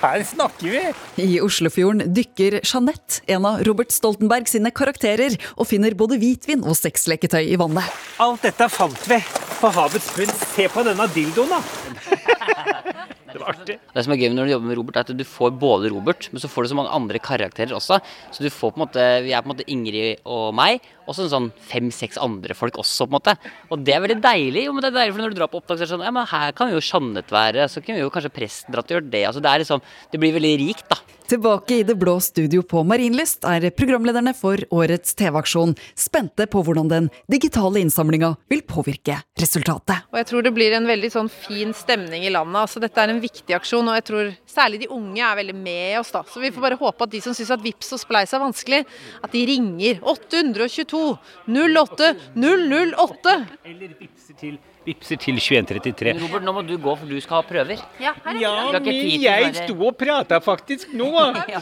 Her 0.00 0.22
snakker 0.24 0.64
vi! 0.72 0.80
I 1.20 1.40
Oslofjorden 1.44 2.14
dykker 2.16 2.62
Jeanette, 2.62 3.20
en 3.28 3.44
av 3.44 3.60
Robert 3.68 3.92
Stoltenberg 3.92 4.48
sine 4.48 4.72
karakterer, 4.72 5.36
og 5.60 5.68
finner 5.68 5.92
både 5.98 6.16
hvitvin 6.22 6.64
og 6.64 6.78
sexleketøy 6.78 7.42
i 7.44 7.60
vannet. 7.60 8.00
Alt 8.22 8.48
dette 8.48 8.70
fant 8.72 9.04
vi 9.10 9.20
på 9.60 9.70
havets 9.76 10.10
bunn. 10.16 10.34
Se 10.54 10.68
på 10.72 10.84
denne 10.86 11.06
dildoen, 11.14 11.56
da! 11.56 13.16
Det 13.32 13.40
var 13.42 13.52
artig. 13.54 13.76
Det 13.94 14.04
som 14.04 14.14
er 14.14 14.20
gøy 14.20 14.32
når 14.34 14.48
du 14.48 14.52
jobber 14.54 14.70
med 14.70 14.78
Robert, 14.80 14.96
er 15.00 15.06
at 15.06 15.18
du 15.18 15.26
får 15.26 15.52
både 15.60 15.90
Robert, 15.92 16.28
men 16.32 16.42
så 16.42 16.50
får 16.50 16.66
du 16.66 16.72
så 16.72 16.78
mange 16.78 16.94
andre 16.96 17.20
karakterer 17.22 17.76
også. 17.76 18.00
Så 18.34 18.44
du 18.44 18.50
får 18.50 18.74
på 18.74 18.80
en 18.80 18.84
måte, 18.86 19.06
Vi 19.24 19.34
er 19.34 19.44
på 19.44 19.50
en 19.50 19.54
måte 19.54 19.68
Ingrid 19.70 20.24
og 20.24 20.54
meg, 20.54 20.80
og 21.06 21.16
så 21.16 21.26
sånn 21.30 21.50
fem-seks 21.70 22.18
andre 22.22 22.54
folk 22.54 22.78
også, 22.80 23.06
på 23.06 23.10
en 23.10 23.18
måte. 23.18 23.36
Og 23.70 23.84
det 23.84 23.94
er 23.96 24.04
veldig 24.04 24.20
deilig. 24.22 24.66
Jo, 24.66 24.74
men 24.74 24.84
det 24.84 24.92
er 24.92 24.98
deilig, 25.00 25.14
for 25.14 25.22
Når 25.24 25.34
du 25.34 25.40
drar 25.40 25.50
på 25.52 25.60
opptak, 25.60 25.78
så 25.78 25.82
er 25.82 25.86
det 25.86 25.94
sånn 25.94 26.06
Ja, 26.06 26.14
men 26.14 26.26
her 26.30 26.52
kan 26.52 26.70
jo 26.70 26.80
Jeanette 26.80 27.34
være, 27.34 27.68
så 27.68 27.82
kan 27.84 27.98
jo 27.98 28.10
kanskje 28.10 28.34
presten 28.34 28.74
dra 28.74 28.82
til 28.82 28.98
gjøre 28.98 29.10
det. 29.10 29.24
Altså, 29.26 29.42
det 29.42 29.50
er 29.50 29.64
liksom 29.64 29.82
Det 30.10 30.20
blir 30.20 30.36
veldig 30.36 30.54
rikt, 30.66 30.88
da. 30.88 31.00
Tilbake 31.30 31.76
i 31.78 31.82
det 31.86 31.94
blå 31.94 32.16
studio 32.18 32.64
på 32.66 32.80
Marienlyst 32.82 33.44
er 33.46 33.68
programlederne 33.70 34.32
for 34.34 34.58
årets 34.74 35.14
TV-aksjon 35.14 35.76
spente 35.94 36.48
på 36.50 36.62
hvordan 36.66 36.88
den 36.90 37.06
digitale 37.30 37.78
innsamlinga 37.78 38.32
vil 38.50 38.64
påvirke 38.66 39.20
resultatet. 39.38 40.08
Og 40.10 40.18
jeg 40.18 40.26
tror 40.26 40.42
det 40.42 40.52
blir 40.56 40.74
en 40.74 40.90
veldig 40.90 41.10
sånn 41.14 41.30
fin 41.30 41.70
stemning 41.76 42.26
i 42.26 42.32
landet. 42.34 42.64
Altså, 42.64 42.82
dette 42.82 42.98
er 42.98 43.12
en 43.14 43.19
viktig 43.22 43.54
aksjon, 43.56 43.88
og 43.90 43.96
jeg 43.98 44.04
tror 44.08 44.30
særlig 44.50 44.80
de 44.84 44.88
unge 44.94 45.20
er 45.24 45.36
veldig 45.40 45.54
med 45.56 45.98
oss. 46.00 46.10
da. 46.14 46.22
Så 46.26 46.40
vi 46.42 46.50
får 46.54 46.64
bare 46.66 46.78
håpe 46.80 47.06
at 47.06 47.12
de 47.12 47.20
som 47.24 47.36
syns 47.36 47.52
at 47.54 47.62
Vips 47.64 47.92
og 47.96 48.00
Spleis 48.02 48.32
er 48.36 48.42
vanskelig, 48.42 48.82
at 49.22 49.30
de 49.34 49.44
ringer 49.48 50.00
822 50.02 51.04
08 51.48 52.10
008. 52.36 53.36
Eller 53.64 53.94
vipser 54.00 54.36
til, 54.40 54.58
vipser 54.86 55.20
til 55.20 55.38
2133. 55.40 56.16
Robert, 56.22 56.44
nå 56.46 56.54
må 56.56 56.62
du 56.66 56.74
gå, 56.80 56.94
for 56.96 57.06
du 57.10 57.16
skal 57.20 57.40
ha 57.40 57.46
prøver. 57.48 57.82
Ja, 58.02 58.14
Ja, 58.24 58.32
Vi 58.32 58.44
har 58.44 58.80
ikke 58.80 58.90
men 58.90 59.24
jeg 59.26 59.54
sto 59.60 59.76
og 59.88 59.96
prata 60.00 60.40
faktisk 60.44 60.92
nå! 60.96 61.10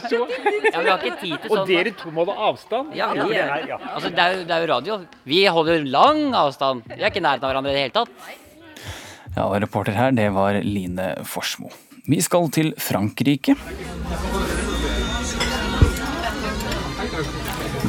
Så. 0.09 0.25
Ja, 0.69 0.81
vi 0.83 0.89
har 0.89 0.99
ikke 1.01 1.21
tid 1.21 1.37
til 1.41 1.49
Og 1.51 1.57
sånn. 1.61 1.69
dere 1.69 1.93
to 1.97 2.11
må 2.13 2.25
ha 2.29 2.35
avstand. 2.49 2.93
Ja, 2.97 3.09
det 3.15 3.25
er, 3.39 3.65
ja. 3.69 3.79
altså, 3.93 4.09
det, 4.13 4.19
er 4.19 4.37
jo, 4.37 4.43
det 4.49 4.55
er 4.55 4.65
jo 4.65 4.69
radio. 4.73 4.99
Vi 5.27 5.41
holder 5.45 5.87
lang 5.89 6.21
avstand. 6.37 6.85
Vi 6.91 7.01
er 7.01 7.09
ikke 7.09 7.21
i 7.23 7.25
nærheten 7.25 7.47
av 7.47 7.51
hverandre 7.53 7.73
i 7.73 7.77
det 7.79 7.83
hele 7.87 7.97
tatt. 8.01 8.45
Ja, 9.35 9.45
og 9.45 9.59
reporter 9.61 9.95
her, 9.97 10.11
det 10.15 10.29
var 10.35 10.61
Line 10.65 11.13
Forsmo. 11.27 11.69
Vi 12.09 12.21
skal 12.25 12.49
til 12.51 12.73
Frankrike. 12.81 13.55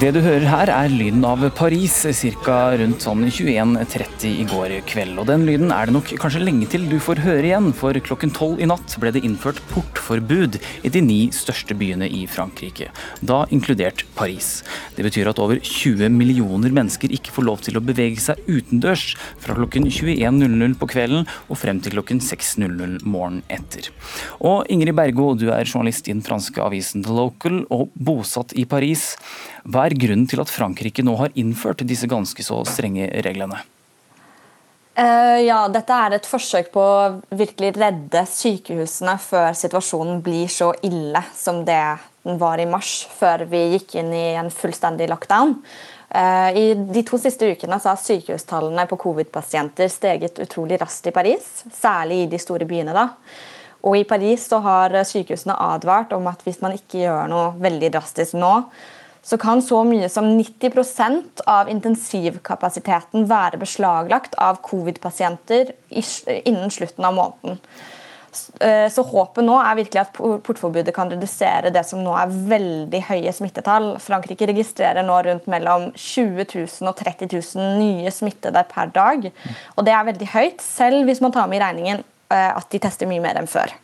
Det 0.00 0.14
du 0.16 0.22
hører 0.24 0.46
her 0.48 0.70
er 0.72 0.88
lyden 0.88 1.20
av 1.28 1.42
Paris 1.52 1.92
ca. 2.40 2.54
rundt 2.80 3.02
sånn 3.04 3.26
21.30 3.26 4.30
i 4.30 4.46
går 4.48 4.72
kveld. 4.88 5.18
Og 5.20 5.26
den 5.28 5.42
lyden 5.44 5.74
er 5.76 5.90
det 5.90 5.92
nok 5.92 6.14
kanskje 6.22 6.40
lenge 6.40 6.70
til 6.72 6.86
du 6.88 6.94
får 7.04 7.20
høre 7.20 7.50
igjen, 7.50 7.66
for 7.76 7.92
klokken 8.06 8.32
tolv 8.32 8.62
i 8.64 8.68
natt 8.70 8.94
ble 9.02 9.12
det 9.12 9.20
innført 9.28 9.60
portforbud 9.74 10.56
i 10.56 10.92
de 10.94 11.02
ni 11.04 11.18
største 11.36 11.76
byene 11.76 12.08
i 12.08 12.22
Frankrike, 12.32 12.88
da 13.20 13.42
inkludert 13.52 14.06
Paris. 14.16 14.62
Det 14.96 15.04
betyr 15.04 15.34
at 15.34 15.42
over 15.44 15.60
20 15.60 16.08
millioner 16.16 16.72
mennesker 16.72 17.12
ikke 17.12 17.36
får 17.36 17.48
lov 17.50 17.60
til 17.68 17.76
å 17.76 17.84
bevege 17.84 18.24
seg 18.24 18.40
utendørs 18.48 19.04
fra 19.44 19.58
klokken 19.60 19.90
21.00 19.92 20.80
på 20.80 20.90
kvelden 20.96 21.28
og 21.50 21.60
frem 21.60 21.84
til 21.84 21.98
klokken 21.98 22.24
6.00 22.24 23.04
morgenen 23.04 23.44
etter. 23.52 23.92
Og 24.40 24.64
Ingrid 24.72 24.96
Bergo, 24.96 25.34
du 25.36 25.50
er 25.52 25.68
journalist 25.68 26.08
i 26.08 26.16
den 26.16 26.24
franske 26.24 26.64
avisen 26.64 27.04
The 27.04 27.20
Local 27.20 27.66
og 27.68 27.92
bosatt 28.00 28.56
i 28.56 28.64
Paris. 28.64 29.10
Hva 29.64 29.86
er 29.86 29.98
grunnen 29.98 30.28
til 30.30 30.40
at 30.42 30.52
Frankrike 30.52 31.04
nå 31.04 31.16
har 31.20 31.34
innført 31.38 31.84
disse 31.88 32.08
ganske 32.10 32.44
så 32.44 32.62
strenge 32.68 33.10
reglene? 33.26 33.60
Eh, 35.00 35.38
ja, 35.46 35.62
dette 35.72 35.96
er 35.96 36.16
et 36.16 36.26
forsøk 36.28 36.72
på 36.74 36.82
å 36.82 37.20
virkelig 37.32 37.72
redde 37.78 38.24
sykehusene 38.28 39.14
før 39.22 39.54
situasjonen 39.56 40.18
blir 40.24 40.50
så 40.50 40.72
ille 40.84 41.22
som 41.36 41.62
det 41.64 41.82
den 42.26 42.36
var 42.40 42.60
i 42.60 42.66
mars, 42.68 43.06
før 43.16 43.46
vi 43.48 43.62
gikk 43.76 43.94
inn 43.96 44.10
i 44.12 44.26
en 44.36 44.50
fullstendig 44.52 45.06
lockdown. 45.08 45.54
Eh, 46.10 46.58
I 46.58 46.64
de 46.74 47.04
to 47.06 47.16
siste 47.22 47.48
ukene 47.48 47.78
har 47.80 48.02
sykehustallene 48.02 48.84
på 48.90 48.98
covid-pasienter 49.00 49.88
steget 49.88 50.42
utrolig 50.42 50.80
raskt 50.82 51.08
i 51.08 51.14
Paris, 51.16 51.48
særlig 51.72 52.24
i 52.24 52.30
de 52.34 52.42
store 52.42 52.68
byene. 52.68 52.92
da. 52.92 53.08
Og 53.88 53.96
I 53.96 54.04
Paris 54.04 54.44
så 54.50 54.60
har 54.60 54.92
sykehusene 55.08 55.56
advart 55.56 56.12
om 56.12 56.26
at 56.28 56.42
hvis 56.44 56.60
man 56.60 56.76
ikke 56.76 57.06
gjør 57.06 57.30
noe 57.30 57.54
veldig 57.62 57.92
drastisk 57.94 58.36
nå, 58.36 58.52
så 59.22 59.36
kan 59.40 59.60
så 59.62 59.82
mye 59.84 60.08
som 60.08 60.26
90% 60.32 61.44
av 61.50 61.68
intensivkapasiteten 61.68 63.26
være 63.30 63.60
beslaglagt 63.60 64.36
av 64.40 64.60
covid-pasienter 64.64 65.74
innen 65.92 66.70
slutten 66.72 67.04
av 67.04 67.16
måneden. 67.18 67.58
Eh, 68.60 68.86
Så 68.88 69.02
håpet 69.02 69.44
nå 69.44 69.56
er 69.58 69.78
virkelig 69.80 70.00
at 70.04 70.12
portforbudet 70.46 70.94
kan 70.94 71.10
redusere 71.10 71.72
det 71.74 71.82
som 71.86 72.02
nå 72.04 72.14
er 72.16 72.30
veldig 72.52 73.00
høye 73.08 73.32
smittetall. 73.34 73.90
Frankrike 74.02 74.46
registrerer 74.50 75.04
nå 75.06 75.16
rundt 75.26 75.48
mellom 75.50 75.90
20 75.96 76.46
000 76.54 76.90
og 76.90 76.96
30 77.00 77.32
000 77.34 77.80
nye 77.80 78.12
smittede 78.14 78.62
per 78.70 78.92
dag. 78.94 79.26
Og 79.76 79.84
det 79.86 79.96
er 79.96 80.06
veldig 80.12 80.30
høyt, 80.34 80.64
selv 80.64 81.04
hvis 81.10 81.22
man 81.24 81.34
tar 81.34 81.50
med 81.50 81.60
i 81.60 81.64
regningen 81.64 82.04
eh, 82.30 82.52
at 82.54 82.70
de 82.70 82.80
tester 82.82 83.10
mye 83.10 83.22
mer 83.24 83.40
enn 83.42 83.50
før. 83.50 83.74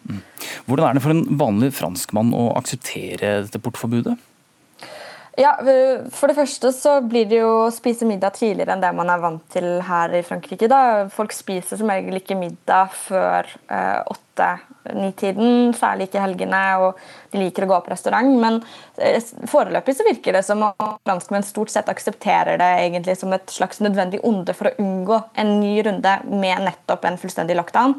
Hvordan 0.66 0.88
er 0.88 0.96
det 0.96 1.04
for 1.04 1.16
en 1.16 1.26
vanlig 1.42 1.74
franskmann 1.76 2.32
å 2.36 2.48
akseptere 2.56 3.40
dette 3.48 3.62
portforbudet? 3.62 4.16
Ja, 5.36 5.52
For 6.16 6.30
det 6.30 6.36
første 6.38 6.70
så 6.72 6.94
blir 7.04 7.26
det 7.28 7.42
jo 7.42 7.50
å 7.66 7.72
spise 7.74 8.08
middag 8.08 8.38
tidligere 8.38 8.72
enn 8.72 8.84
det 8.84 8.92
man 8.96 9.10
er 9.12 9.20
vant 9.20 9.42
til 9.52 9.66
her 9.84 10.14
i 10.16 10.22
Frankrike. 10.24 10.68
da. 10.72 11.08
Folk 11.12 11.34
spiser 11.36 11.76
som 11.76 11.92
regel 11.92 12.16
ikke 12.16 12.38
middag 12.40 12.94
før 12.96 13.50
eh, 13.68 14.00
åtte-ni-tiden, 14.36 15.74
særlig 15.74 16.08
ikke 16.08 16.18
i 16.18 16.24
helgene. 16.24 16.62
og 16.82 16.98
De 17.32 17.40
liker 17.40 17.64
å 17.64 17.70
gå 17.70 17.78
på 17.84 17.92
restaurant. 17.92 18.28
Men 18.40 18.60
eh, 18.98 19.20
foreløpig 19.48 19.96
så 19.96 20.06
virker 20.06 20.36
det 20.36 20.44
som 20.46 20.62
om 20.66 20.92
franskmenn 21.06 21.46
stort 21.46 21.72
sett 21.72 21.90
aksepterer 21.92 22.60
det 22.60 22.70
egentlig 22.84 23.16
som 23.20 23.32
et 23.36 23.52
slags 23.52 23.80
nødvendig 23.84 24.22
onde 24.26 24.54
for 24.56 24.70
å 24.70 24.76
unngå 24.82 25.20
en 25.34 25.56
ny 25.60 25.74
runde 25.86 26.14
med 26.30 26.64
nettopp 26.66 27.08
en 27.08 27.18
fullstendig 27.20 27.58
lockdown. 27.58 27.96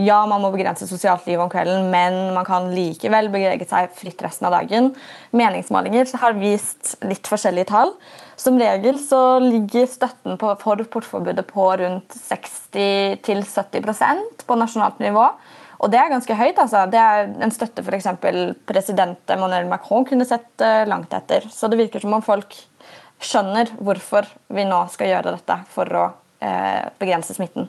Ja, 0.00 0.22
man 0.30 0.42
må 0.44 0.52
begrense 0.54 0.88
sosialt 0.88 1.26
liv 1.28 1.42
om 1.42 1.52
kvelden, 1.52 1.90
men 1.92 2.34
man 2.36 2.48
kan 2.48 2.70
likevel 2.74 3.30
bevege 3.32 3.68
seg 3.68 3.92
fritt 3.96 4.22
resten 4.24 4.48
av 4.48 4.60
dagen. 4.60 4.92
Meningsmålinger 5.36 6.10
har 6.22 6.38
vist 6.38 6.96
litt 7.06 7.30
forskjellige 7.30 7.72
tall. 7.72 7.94
Som 8.40 8.56
regel 8.56 8.96
så 8.96 9.36
ligger 9.44 9.84
støtten 9.90 10.38
for 10.40 10.56
portforbudet 10.88 11.44
på 11.50 11.66
rundt 11.76 12.14
60-70% 12.16 14.46
på 14.48 14.56
nasjonalt 14.56 14.96
nivå. 15.02 15.26
Og 15.80 15.88
det 15.92 16.00
er 16.00 16.12
ganske 16.12 16.36
høyt. 16.36 16.58
altså. 16.60 16.84
Det 16.92 17.00
er 17.00 17.30
en 17.40 17.54
støtte 17.54 17.84
f.eks. 17.84 18.08
president 18.68 19.32
Emmanuel 19.32 19.68
Macron 19.70 20.04
kunne 20.08 20.28
sett 20.28 20.64
eh, 20.64 20.84
langt 20.88 21.12
etter. 21.16 21.48
Så 21.52 21.70
det 21.72 21.80
virker 21.80 22.04
som 22.04 22.16
om 22.16 22.24
folk 22.24 22.56
skjønner 23.20 23.72
hvorfor 23.80 24.28
vi 24.52 24.64
nå 24.68 24.84
skal 24.92 25.14
gjøre 25.14 25.36
dette 25.36 25.60
for 25.72 25.96
å 25.96 26.06
eh, 26.44 26.88
begrense 27.00 27.36
smitten. 27.36 27.68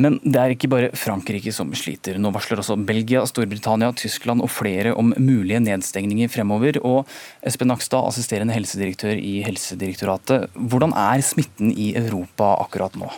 Men 0.00 0.16
det 0.24 0.38
er 0.40 0.54
ikke 0.54 0.70
bare 0.72 0.92
Frankrike 0.96 1.52
som 1.52 1.72
sliter. 1.76 2.16
Nå 2.22 2.30
varsler 2.32 2.62
også 2.62 2.78
Belgia, 2.88 3.24
Storbritannia, 3.28 3.90
Tyskland 3.98 4.40
og 4.44 4.48
flere 4.54 4.94
om 4.96 5.12
mulige 5.18 5.60
nedstengninger 5.60 6.30
fremover. 6.32 6.78
Og 6.86 7.10
Espen 7.44 7.68
Nakstad, 7.68 8.06
assisterende 8.08 8.56
helsedirektør 8.56 9.18
i 9.18 9.42
Helsedirektoratet. 9.44 10.48
Hvordan 10.56 10.96
er 10.96 11.26
smitten 11.26 11.74
i 11.74 11.92
Europa 11.98 12.54
akkurat 12.64 12.96
nå? 12.96 13.10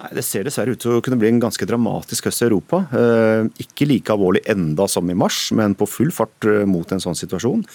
Nei, 0.00 0.14
Det 0.16 0.24
ser 0.24 0.46
dessverre 0.46 0.72
ut 0.72 0.80
til 0.80 0.96
å 0.96 1.02
kunne 1.04 1.18
bli 1.20 1.28
en 1.28 1.40
ganske 1.42 1.66
dramatisk 1.68 2.28
høst 2.28 2.40
i 2.40 2.46
Europa. 2.46 2.82
Eh, 2.96 3.48
ikke 3.64 3.88
like 3.88 4.12
alvorlig 4.12 4.40
enda 4.48 4.86
som 4.88 5.08
i 5.10 5.16
mars, 5.16 5.50
men 5.52 5.76
på 5.76 5.88
full 5.88 6.12
fart 6.14 6.46
eh, 6.48 6.64
mot 6.64 6.88
en 6.92 7.02
sånn 7.02 7.18
situasjon. 7.18 7.66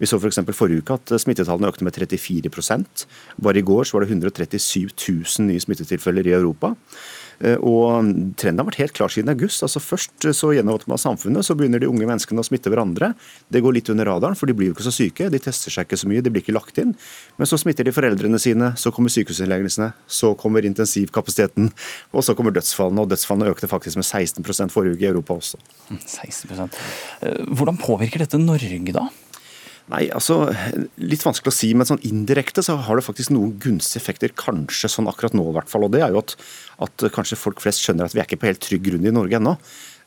Vi 0.00 0.08
så 0.08 0.16
f.eks. 0.16 0.40
For 0.48 0.60
forrige 0.64 0.84
uke 0.84 0.96
at 0.96 1.12
eh, 1.12 1.20
smittetallene 1.20 1.68
økte 1.68 1.84
med 1.84 1.96
34% 1.96 3.04
Bare 3.44 3.60
i 3.60 3.66
går 3.66 3.84
så 3.84 3.98
var 3.98 4.04
det 4.04 4.14
137 4.16 4.96
000 4.96 5.50
nye 5.50 5.60
smittetilfeller 5.60 6.26
i 6.30 6.36
Europa. 6.38 6.72
Eh, 7.40 7.56
Og 7.58 8.04
Trenden 8.36 8.60
har 8.62 8.68
vært 8.70 8.80
helt 8.82 8.92
klar 8.96 9.08
siden 9.08 9.30
august. 9.32 9.62
altså 9.62 9.80
Først 9.80 10.28
så 10.34 10.52
gjenåpner 10.54 10.88
man 10.94 10.98
samfunnet, 10.98 11.44
så 11.44 11.54
begynner 11.56 11.80
de 11.80 11.88
unge 11.88 12.06
menneskene 12.06 12.40
å 12.40 12.46
smitte 12.46 12.70
hverandre. 12.70 13.14
Det 13.50 13.62
går 13.62 13.74
litt 13.74 13.90
under 13.90 14.04
radaren, 14.06 14.36
for 14.36 14.46
de 14.46 14.54
blir 14.54 14.68
jo 14.70 14.74
ikke 14.74 14.86
så 14.86 14.94
syke. 14.94 15.30
De 15.30 15.38
tester 15.38 15.70
seg 15.70 15.86
ikke 15.88 15.98
så 15.98 16.08
mye, 16.08 16.22
de 16.22 16.30
blir 16.30 16.42
ikke 16.44 16.54
lagt 16.56 16.78
inn. 16.78 16.94
Men 17.38 17.46
så 17.46 17.58
smitter 17.58 17.84
de 17.84 17.92
foreldrene 17.92 18.38
sine, 18.38 18.74
så 18.76 18.92
kommer 18.92 19.10
sykehusinnleggelsene, 19.10 19.92
så 20.06 20.34
kommer 20.38 20.64
intensivkapasiteten, 20.64 21.72
og 22.12 22.22
så 22.24 22.34
kommer 22.36 22.52
dødsfallene. 22.54 23.00
Og 23.00 23.08
dødsfallene 23.10 23.50
økte 23.54 23.70
faktisk 23.70 23.96
med 23.96 24.04
16 24.04 24.70
forrige 24.70 24.94
uke 24.96 25.06
i 25.08 25.10
Europa 25.12 25.34
også. 25.34 25.58
16 25.90 26.44
Eh, 27.22 27.44
Hvordan 27.54 27.78
påvirker 27.78 28.18
dette 28.18 28.38
Norge 28.38 28.92
da? 28.92 29.08
Nei, 29.92 30.06
altså, 30.16 30.46
Litt 30.96 31.24
vanskelig 31.26 31.52
å 31.52 31.54
si, 31.54 31.72
men 31.76 31.88
sånn 31.88 32.02
indirekte 32.08 32.64
så 32.64 32.78
har 32.86 32.96
det 32.96 33.04
faktisk 33.04 33.34
noen 33.34 33.56
gunstige 33.60 34.00
effekter, 34.00 34.32
kanskje 34.32 34.88
sånn 34.88 35.10
akkurat 35.10 35.36
nå 35.36 35.44
i 35.50 35.56
hvert 35.58 35.68
fall. 35.68 35.84
og 35.84 35.92
Det 35.92 36.00
er 36.04 36.14
jo 36.14 36.22
at, 36.22 36.36
at 36.86 37.08
kanskje 37.12 37.40
folk 37.40 37.60
flest 37.60 37.84
skjønner 37.84 38.08
at 38.08 38.16
vi 38.16 38.22
er 38.22 38.28
ikke 38.28 38.40
på 38.40 38.48
helt 38.48 38.64
trygg 38.64 38.86
grunn 38.88 39.04
i 39.04 39.12
Norge 39.12 39.40
ennå. 39.40 39.58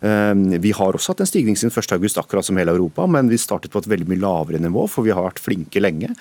Eh, 0.02 0.34
Vi 0.62 0.72
har 0.72 0.94
også 0.94 1.14
hatt 1.14 1.22
en 1.22 1.30
stigning 1.30 1.58
siden 1.58 1.74
1.8, 1.74 2.18
akkurat 2.22 2.46
som 2.46 2.58
hele 2.58 2.74
Europa, 2.74 3.08
men 3.08 3.30
vi 3.30 3.38
startet 3.38 3.72
på 3.74 3.82
et 3.82 3.90
veldig 3.90 4.10
mye 4.10 4.22
lavere 4.22 4.62
nivå, 4.62 4.88
for 4.90 5.06
vi 5.06 5.14
har 5.14 5.26
vært 5.26 5.42
flinke 5.42 5.82
lenge. 5.82 6.14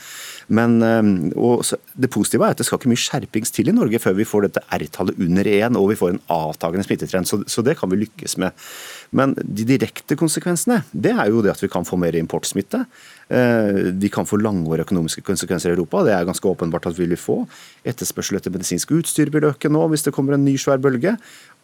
Men 0.49 0.83
eh, 0.83 1.33
og 1.37 1.65
Det 1.97 2.13
positive 2.13 2.45
er 2.45 2.57
at 2.57 2.61
det 2.61 2.67
skal 2.69 2.81
ikke 2.81 2.93
mye 2.93 3.05
skjerpings 3.05 3.53
til 3.53 3.69
i 3.69 3.77
Norge 3.77 4.01
før 4.01 4.17
vi 4.17 4.29
får 4.29 4.49
dette 4.49 4.65
R-tallet 4.69 5.17
under 5.21 5.49
1 5.49 5.81
og 5.81 5.91
vi 5.93 5.99
får 5.99 6.15
en 6.15 6.23
avtagende 6.33 6.87
smittetrend. 6.87 7.29
Så, 7.29 7.43
så 7.49 7.65
det 7.65 7.77
kan 7.81 7.89
vi 7.93 8.05
lykkes 8.05 8.37
med. 8.41 8.53
Men 9.11 9.35
de 9.39 9.67
direkte 9.69 10.17
konsekvensene 10.19 10.83
det 10.93 11.13
er 11.15 11.31
jo 11.31 11.43
det 11.45 11.53
at 11.55 11.63
vi 11.63 11.71
kan 11.73 11.87
få 11.87 11.99
mer 12.01 12.17
importsmitte. 12.19 12.85
Eh, 13.29 13.93
Vi 13.97 14.09
kan 14.09 14.27
få 14.27 14.39
langårige 14.39 14.87
økonomiske 14.87 15.23
konsekvenser 15.27 15.71
i 15.71 15.75
Europa. 15.75 16.05
Det 16.05 16.15
er 16.15 16.25
ganske 16.25 16.49
åpenbart 16.49 16.87
at 16.87 16.99
vi 16.99 17.07
vil 17.07 17.19
få. 17.19 17.47
Etterspørsel 17.85 18.39
etter 18.39 18.55
medisinsk 18.55 18.91
utstyr 18.91 19.31
vil 19.31 19.51
øke 19.51 19.71
nå 19.71 19.87
hvis 19.91 20.07
det 20.07 20.15
kommer 20.15 20.35
en 20.35 20.45
ny 20.45 20.57
svær 20.57 20.79
bølge. 20.79 21.17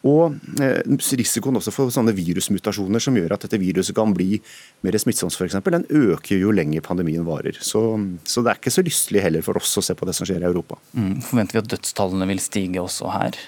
Og 0.03 0.35
eh, 0.59 0.81
risikoen 1.15 1.55
også 1.55 1.71
for 1.71 1.91
sånne 1.93 2.11
virusmutasjoner 2.15 2.99
som 2.99 3.15
gjør 3.15 3.37
at 3.37 3.45
dette 3.45 3.59
viruset 3.61 3.95
kan 3.95 4.11
bli 4.15 4.41
mer 4.83 4.97
smittsomt 4.99 5.31
f.eks., 5.31 5.55
den 5.63 5.87
øker 5.87 6.41
jo 6.41 6.51
lenger 6.51 6.83
pandemien 6.83 7.23
varer. 7.23 7.55
Så, 7.63 7.79
så 8.27 8.43
det 8.43 8.51
er 8.51 8.59
ikke 8.59 8.73
så 8.75 8.83
lystelig 8.83 9.23
heller 9.23 9.45
for 9.45 9.57
oss 9.61 9.77
å 9.79 9.85
se 9.85 9.95
på 9.95 10.07
det 10.09 10.15
som 10.17 10.27
skjer 10.27 10.43
i 10.43 10.49
Europa. 10.49 10.75
Mm, 10.91 11.21
Forventer 11.23 11.55
vi 11.57 11.63
at 11.63 11.71
dødstallene 11.71 12.27
vil 12.33 12.43
stige 12.43 12.83
også 12.83 13.13
her? 13.15 13.39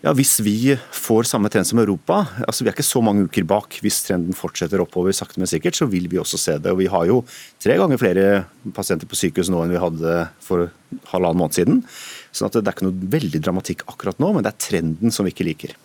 Ja, 0.00 0.14
Hvis 0.16 0.38
vi 0.40 0.72
får 0.96 1.26
samme 1.28 1.50
trend 1.52 1.68
som 1.68 1.78
Europa, 1.82 2.22
altså 2.48 2.64
vi 2.64 2.70
er 2.70 2.76
ikke 2.76 2.86
så 2.88 3.02
mange 3.04 3.26
uker 3.28 3.44
bak. 3.44 3.76
Hvis 3.84 3.98
trenden 4.06 4.32
fortsetter 4.36 4.80
oppover 4.80 5.12
sakte, 5.12 5.36
men 5.36 5.50
sikkert, 5.50 5.76
så 5.76 5.84
vil 5.92 6.08
vi 6.08 6.16
også 6.16 6.40
se 6.40 6.54
det. 6.56 6.72
Og 6.72 6.80
Vi 6.80 6.88
har 6.88 7.04
jo 7.04 7.18
tre 7.60 7.76
ganger 7.76 8.00
flere 8.00 8.24
pasienter 8.72 9.04
på 9.10 9.18
sykehus 9.20 9.52
nå 9.52 9.60
enn 9.60 9.74
vi 9.74 9.82
hadde 9.82 10.14
for 10.40 10.70
halvannen 11.12 11.42
måned 11.42 11.58
siden. 11.58 11.82
Sånn 12.32 12.48
at 12.48 12.56
Det 12.56 12.64
er 12.64 12.78
ikke 12.78 12.88
noe 12.88 13.12
veldig 13.12 13.42
dramatikk 13.44 13.84
akkurat 13.92 14.16
nå, 14.22 14.32
men 14.32 14.46
det 14.46 14.54
er 14.54 14.64
trenden 14.70 15.12
som 15.12 15.28
vi 15.28 15.34
ikke 15.34 15.48
liker. 15.50 15.76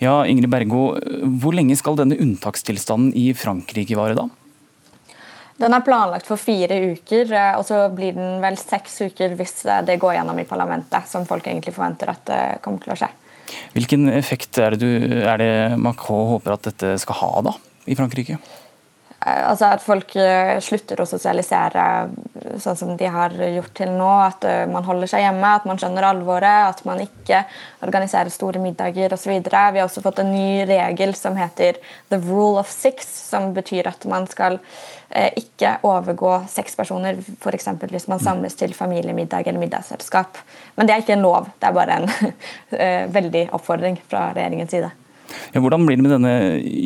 Ja, 0.00 0.24
Ingrid 0.24 0.48
Bergo, 0.48 0.96
hvor 1.42 1.52
lenge 1.52 1.76
skal 1.76 2.00
denne 2.00 2.16
unntakstilstanden 2.16 3.12
i 3.12 3.34
Frankrike 3.36 3.98
vare 3.98 4.16
da? 4.16 4.30
Den 5.58 5.74
er 5.74 5.82
planlagt 5.82 6.28
for 6.28 6.38
fire 6.38 6.76
uker, 6.94 7.32
eh, 7.34 7.54
og 7.58 7.64
så 7.66 7.86
blir 7.90 8.14
den 8.14 8.38
vel 8.42 8.58
seks 8.60 9.00
uker 9.08 9.34
hvis 9.38 9.64
eh, 9.66 9.82
det 9.86 9.98
går 9.98 10.14
gjennom 10.14 10.38
i 10.38 10.46
parlamentet, 10.46 11.08
som 11.10 11.26
folk 11.26 11.46
egentlig 11.50 11.74
forventer 11.74 12.12
at 12.12 12.22
det 12.30 12.42
kommer 12.62 12.84
til 12.84 12.94
å 12.94 12.98
skje. 13.00 13.10
Hvilken 13.74 14.10
effekt 14.12 14.60
er 14.60 14.76
det, 14.76 14.84
du, 14.84 15.18
er 15.24 15.40
det 15.40 15.52
Macron 15.80 16.28
håper 16.34 16.54
at 16.54 16.70
dette 16.70 16.94
skal 17.02 17.18
ha 17.22 17.30
da, 17.48 17.54
i 17.90 17.96
Frankrike? 17.98 18.38
Eh, 19.26 19.50
Altså 19.50 19.72
At 19.72 19.82
folk 19.82 20.14
eh, 20.16 20.58
slutter 20.62 21.00
å 21.02 21.06
sosialisere 21.08 21.84
eh, 22.06 22.58
sånn 22.62 22.76
som 22.78 22.92
de 22.98 23.08
har 23.10 23.34
gjort 23.34 23.74
til 23.80 23.90
nå. 23.96 24.10
At 24.28 24.46
man 24.70 24.86
holder 24.86 25.10
seg 25.10 25.24
hjemme, 25.24 25.54
at 25.58 25.66
man 25.68 25.80
skjønner 25.80 26.06
alvoret, 26.10 26.68
at 26.70 26.84
man 26.88 27.02
ikke 27.02 27.42
organiserer 27.86 28.30
store 28.32 28.62
middager 28.62 29.14
osv. 29.14 29.32
Vi 29.32 29.56
har 29.56 29.86
også 29.86 30.04
fått 30.04 30.22
en 30.22 30.32
ny 30.32 30.64
regel 30.68 31.14
som 31.18 31.38
heter 31.38 31.80
the 32.12 32.20
rule 32.22 32.58
of 32.60 32.70
six, 32.70 33.08
som 33.30 33.52
betyr 33.56 33.90
at 33.90 34.06
man 34.10 34.28
skal 34.30 34.60
ikke 35.08 35.78
overgå 35.88 36.34
seks 36.52 36.76
personer, 36.76 37.16
f.eks. 37.40 37.70
hvis 37.88 38.08
man 38.12 38.20
samles 38.20 38.58
til 38.60 38.74
familiemiddag 38.76 39.48
eller 39.48 39.62
middagsselskap. 39.62 40.36
Men 40.76 40.88
det 40.88 40.94
er 40.94 41.04
ikke 41.06 41.16
en 41.16 41.24
lov, 41.24 41.48
det 41.56 41.70
er 41.70 41.78
bare 41.78 42.00
en 42.02 42.08
veldig 43.18 43.48
oppfordring 43.56 43.96
fra 44.10 44.28
regjeringens 44.36 44.76
side. 44.76 44.92
Ja, 45.52 45.60
hvordan 45.60 45.84
blir 45.86 45.98
det 45.98 46.04
med 46.06 46.14
denne 46.16 46.34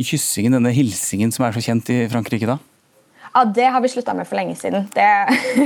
kyssingen, 0.07 0.57
denne 0.59 0.75
hilsingen 0.75 1.33
som 1.35 1.47
er 1.47 1.57
så 1.57 1.63
kjent 1.65 1.91
i 1.93 2.05
Frankrike 2.13 2.49
da? 2.51 2.59
Ja, 3.33 3.45
Det 3.45 3.65
har 3.65 3.81
vi 3.81 3.89
slutta 3.89 4.15
med 4.15 4.29
for 4.29 4.37
lenge 4.37 4.57
siden. 4.57 4.89
Det, 4.93 5.09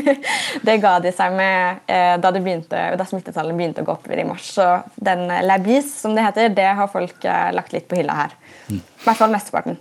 det 0.67 0.77
ga 0.83 0.99
de 1.03 1.11
seg 1.15 1.35
med 1.35 1.83
eh, 1.91 2.15
da, 2.23 2.31
det 2.31 2.45
begynte, 2.45 2.83
da 2.99 3.07
smittetallene 3.09 3.59
begynte 3.59 3.83
å 3.83 3.89
gå 3.89 3.97
oppover 3.97 4.23
i 4.23 4.29
mars. 4.29 4.53
Så 4.55 4.67
den 4.95 5.27
labis, 5.49 5.91
som 6.03 6.15
det 6.15 6.29
heter, 6.29 6.55
det 6.55 6.69
har 6.79 6.93
folk 6.93 7.27
eh, 7.27 7.51
lagt 7.57 7.75
litt 7.75 7.89
på 7.91 7.99
hylla 7.99 8.21
her. 8.23 8.39
I 8.71 8.79
hvert 9.03 9.19
fall 9.19 9.35
mesteparten. 9.35 9.81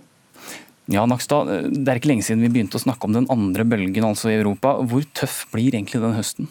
Ja, 0.90 1.02
Nakstad, 1.06 1.50
Det 1.70 1.90
er 1.90 1.98
ikke 1.98 2.12
lenge 2.12 2.26
siden 2.26 2.44
vi 2.46 2.50
begynte 2.54 2.78
å 2.78 2.82
snakke 2.82 3.08
om 3.08 3.14
den 3.14 3.26
andre 3.30 3.66
bølgen 3.66 4.06
altså 4.06 4.30
i 4.30 4.38
Europa. 4.38 4.76
Hvor 4.86 5.06
tøff 5.18 5.44
blir 5.54 5.74
egentlig 5.74 6.02
den 6.02 6.14
høsten? 6.14 6.50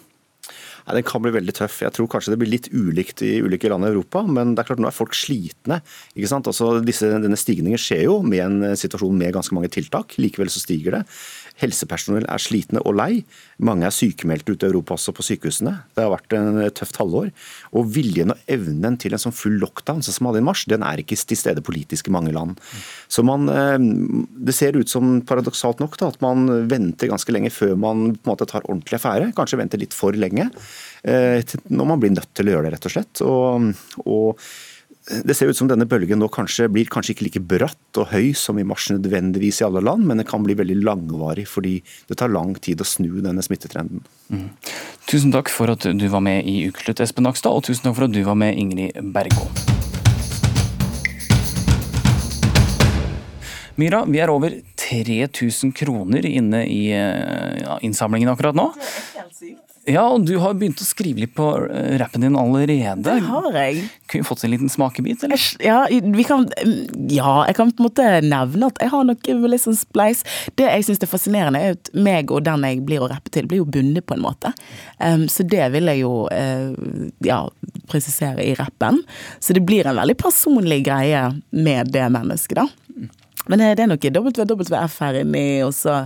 Nei, 0.85 0.95
Den 0.99 1.07
kan 1.07 1.23
bli 1.23 1.33
veldig 1.33 1.55
tøff. 1.57 1.79
Jeg 1.81 1.93
tror 1.95 2.09
kanskje 2.11 2.33
det 2.33 2.39
blir 2.41 2.51
litt 2.51 2.69
ulikt 2.73 3.23
i 3.25 3.39
ulike 3.41 3.69
land 3.71 3.87
i 3.87 3.89
Europa, 3.89 4.21
men 4.21 4.53
det 4.53 4.61
er 4.63 4.69
klart 4.69 4.83
nå 4.83 4.89
er 4.89 4.95
folk 4.95 5.17
slitne. 5.17 5.81
ikke 6.13 6.29
sant? 6.29 6.49
Altså 6.51 6.79
disse, 6.85 7.09
Denne 7.09 7.39
stigningen 7.39 7.81
skjer 7.81 8.05
jo 8.05 8.19
med 8.25 8.43
en 8.45 8.77
situasjon 8.77 9.17
med 9.17 9.33
ganske 9.33 9.55
mange 9.57 9.71
tiltak. 9.73 10.17
Likevel 10.21 10.51
så 10.53 10.61
stiger 10.61 10.99
det. 10.99 11.03
Helsepersonell 11.61 12.25
er 12.27 12.41
slitne 12.41 12.81
og 12.83 12.97
lei. 12.99 13.23
Mange 13.63 13.87
er 13.87 13.93
sykemeldte 13.95 14.55
ute 14.55 14.67
i 14.67 14.71
Europa 14.71 14.97
også 14.97 15.13
på 15.15 15.23
sykehusene. 15.23 15.71
Det 15.95 16.03
har 16.03 16.11
vært 16.11 16.35
en 16.35 16.59
tøft 16.75 16.99
halvår. 16.99 17.31
Og 17.79 17.87
viljen 17.95 18.33
og 18.33 18.51
evnen 18.51 18.97
til 18.99 19.15
en 19.15 19.23
sånn 19.23 19.35
full 19.35 19.55
lockdown 19.61 20.03
sånn 20.03 20.17
som 20.17 20.27
vi 20.27 20.33
hadde 20.33 20.43
i 20.43 20.47
mars, 20.49 20.65
den 20.67 20.83
er 20.83 20.99
ikke 20.99 21.15
til 21.15 21.39
stede 21.39 21.63
politisk 21.65 22.09
i 22.09 22.15
mange 22.15 22.35
land. 22.35 22.59
Så 23.07 23.23
man, 23.23 23.47
eh, 23.49 23.77
Det 24.45 24.53
ser 24.53 24.75
ut 24.75 24.89
som 24.89 25.21
paradoksalt 25.21 25.79
nok 25.79 25.97
da, 25.97 26.07
at 26.07 26.21
man 26.21 26.67
venter 26.67 27.07
ganske 27.07 27.31
lenge 27.31 27.51
før 27.51 27.77
man 27.77 28.15
på 28.15 28.27
en 28.27 28.35
måte 28.35 28.47
tar 28.47 28.61
ordentlig 28.67 28.99
affære. 28.99 29.33
Kanskje 29.33 29.57
venter 29.57 29.79
litt 29.79 29.93
for 29.93 30.11
lenge. 30.11 30.51
eh, 31.03 31.41
Når 31.69 31.87
man 31.87 31.99
blir 31.99 32.11
nødt 32.11 32.33
til 32.33 32.47
å 32.47 32.51
gjøre 32.51 32.69
det, 32.69 32.73
rett 32.73 32.85
og 32.85 32.91
slett. 32.91 33.21
Og, 33.21 33.75
og 34.05 34.39
det 35.05 35.35
ser 35.37 35.51
ut 35.51 35.57
som 35.57 35.67
denne 35.69 35.85
bølgen 35.85 36.17
nå 36.17 36.27
kanskje 36.33 36.65
blir 36.73 36.89
kanskje 36.89 37.13
ikke 37.13 37.25
like 37.27 37.41
bratt 37.45 37.99
og 38.01 38.09
høy 38.09 38.31
som 38.37 38.57
i 38.57 38.65
mars 38.65 38.87
nødvendigvis 38.89 39.61
i 39.61 39.67
alle 39.67 39.83
land, 39.85 40.05
men 40.09 40.17
det 40.17 40.25
kan 40.29 40.41
bli 40.45 40.55
veldig 40.57 40.79
langvarig 40.81 41.45
fordi 41.49 41.75
det 42.09 42.17
tar 42.17 42.33
lang 42.33 42.55
tid 42.57 42.81
å 42.81 42.87
snu 42.89 43.21
denne 43.21 43.43
smittetrenden. 43.45 44.01
Mm. 44.33 44.47
Tusen 45.05 45.35
takk 45.35 45.51
for 45.53 45.69
at 45.69 45.85
du 45.85 46.07
var 46.09 46.25
med 46.25 46.49
i 46.49 46.63
Ukeslutt, 46.71 47.03
Espen 47.05 47.27
Nakstad, 47.29 47.53
og 47.53 47.67
tusen 47.67 47.85
takk 47.85 47.99
for 47.99 48.07
at 48.07 48.15
du 48.15 48.23
var 48.25 48.39
med, 48.39 48.57
Ingrid 48.57 48.97
Bergå. 49.13 49.45
Myra, 53.75 54.05
vi 54.07 54.21
er 54.23 54.31
over 54.31 54.57
3000 54.79 55.73
kroner 55.75 56.25
inne 56.25 56.63
i 56.65 56.81
eh, 56.95 57.61
ja, 57.61 57.77
innsamlingen 57.83 58.31
akkurat 58.31 58.55
nå. 58.57 58.71
Ja, 59.85 60.01
og 60.09 60.23
du 60.25 60.33
har 60.41 60.55
begynt 60.57 60.81
å 60.81 60.85
skrive 60.87 61.21
litt 61.21 61.35
på 61.37 61.45
eh, 61.69 61.95
rappen 62.01 62.23
din 62.25 62.37
allerede. 62.39 63.03
Det 63.05 63.15
har 63.27 63.47
jeg. 63.53 63.83
Kunne 64.09 64.23
vi 64.23 64.27
fått 64.27 64.43
en 64.45 64.53
liten 64.55 64.71
smakebit, 64.71 65.25
eller? 65.27 65.41
Ja, 65.61 65.83
vi 65.89 66.23
kan, 66.25 66.47
ja, 67.11 67.33
jeg 67.45 67.57
kan 67.57 67.69
på 67.69 67.83
en 67.83 67.87
måte 67.89 68.05
nevne 68.25 68.71
at 68.71 68.81
jeg 68.81 68.89
har 68.93 69.05
noe 69.05 69.35
med 69.41 69.53
litt 69.53 69.61
sånn 69.61 69.77
spleis. 69.77 70.23
Det 70.57 70.65
jeg 70.65 70.87
syns 70.87 71.05
er 71.05 71.11
fascinerende, 71.11 71.61
er 71.61 71.77
at 71.77 71.91
meg 71.93 72.33
og 72.33 72.47
den 72.47 72.65
jeg 72.65 72.81
blir 72.87 73.05
å 73.05 73.09
rappe 73.11 73.29
til, 73.33 73.45
blir 73.49 73.61
jo 73.61 73.67
bundet 73.75 74.07
på 74.09 74.17
en 74.17 74.23
måte. 74.25 74.53
Um, 74.97 75.27
så 75.29 75.45
det 75.45 75.67
vil 75.75 75.91
jeg 75.91 76.01
jo 76.01 76.13
uh, 76.33 77.11
ja, 77.25 77.43
presisere 77.91 78.41
i 78.41 78.55
rappen. 78.57 79.03
Så 79.37 79.53
det 79.53 79.61
blir 79.69 79.85
en 79.85 79.99
veldig 80.01 80.17
personlig 80.17 80.81
greie 80.87 81.27
med 81.53 81.93
det 81.93 82.07
mennesket, 82.15 82.63
da. 82.63 83.11
Men 83.45 83.61
det 83.61 83.85
er 83.85 83.91
noe 83.91 84.01
WWF 84.01 84.97
her 85.05 85.21
inni, 85.21 85.45
og 85.61 85.75
så 85.77 85.99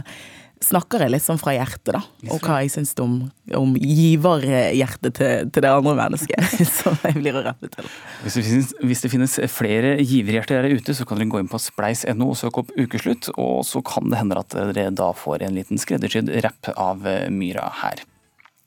snakker 0.64 1.04
jeg 1.04 1.14
litt 1.14 1.24
sånn 1.24 1.40
fra 1.40 1.54
hjertet, 1.56 1.94
da. 1.96 2.02
Og 2.34 2.44
hva 2.44 2.60
jeg 2.64 2.74
syns 2.74 2.92
om, 3.02 3.16
om 3.56 3.74
giverhjertet 3.80 5.16
til, 5.18 5.50
til 5.54 5.66
det 5.66 5.72
andre 5.72 5.96
mennesket 5.98 6.60
som 6.80 6.98
jeg 7.06 7.18
blir 7.20 7.40
å 7.40 7.46
rappe 7.48 7.72
til. 7.72 7.88
Hvis 8.26 8.38
det, 8.40 8.46
finnes, 8.50 8.76
hvis 8.92 9.04
det 9.06 9.14
finnes 9.14 9.40
flere 9.54 9.96
giverhjerter 10.02 10.62
der 10.62 10.76
ute, 10.76 10.96
så 10.98 11.08
kan 11.08 11.22
dere 11.22 11.32
gå 11.32 11.42
inn 11.44 11.52
på 11.52 11.62
spleis.no 11.64 12.30
og 12.30 12.38
søke 12.40 12.64
opp 12.64 12.76
ukeslutt. 12.76 13.32
Og 13.40 13.64
så 13.68 13.84
kan 13.86 14.12
det 14.12 14.22
hende 14.22 14.40
at 14.40 14.56
dere 14.56 14.90
da 14.96 15.12
får 15.16 15.48
en 15.48 15.60
liten 15.60 15.82
skreddersydd 15.82 16.32
rapp 16.44 16.74
av 16.76 17.08
Myra 17.34 17.72
her. 17.84 18.04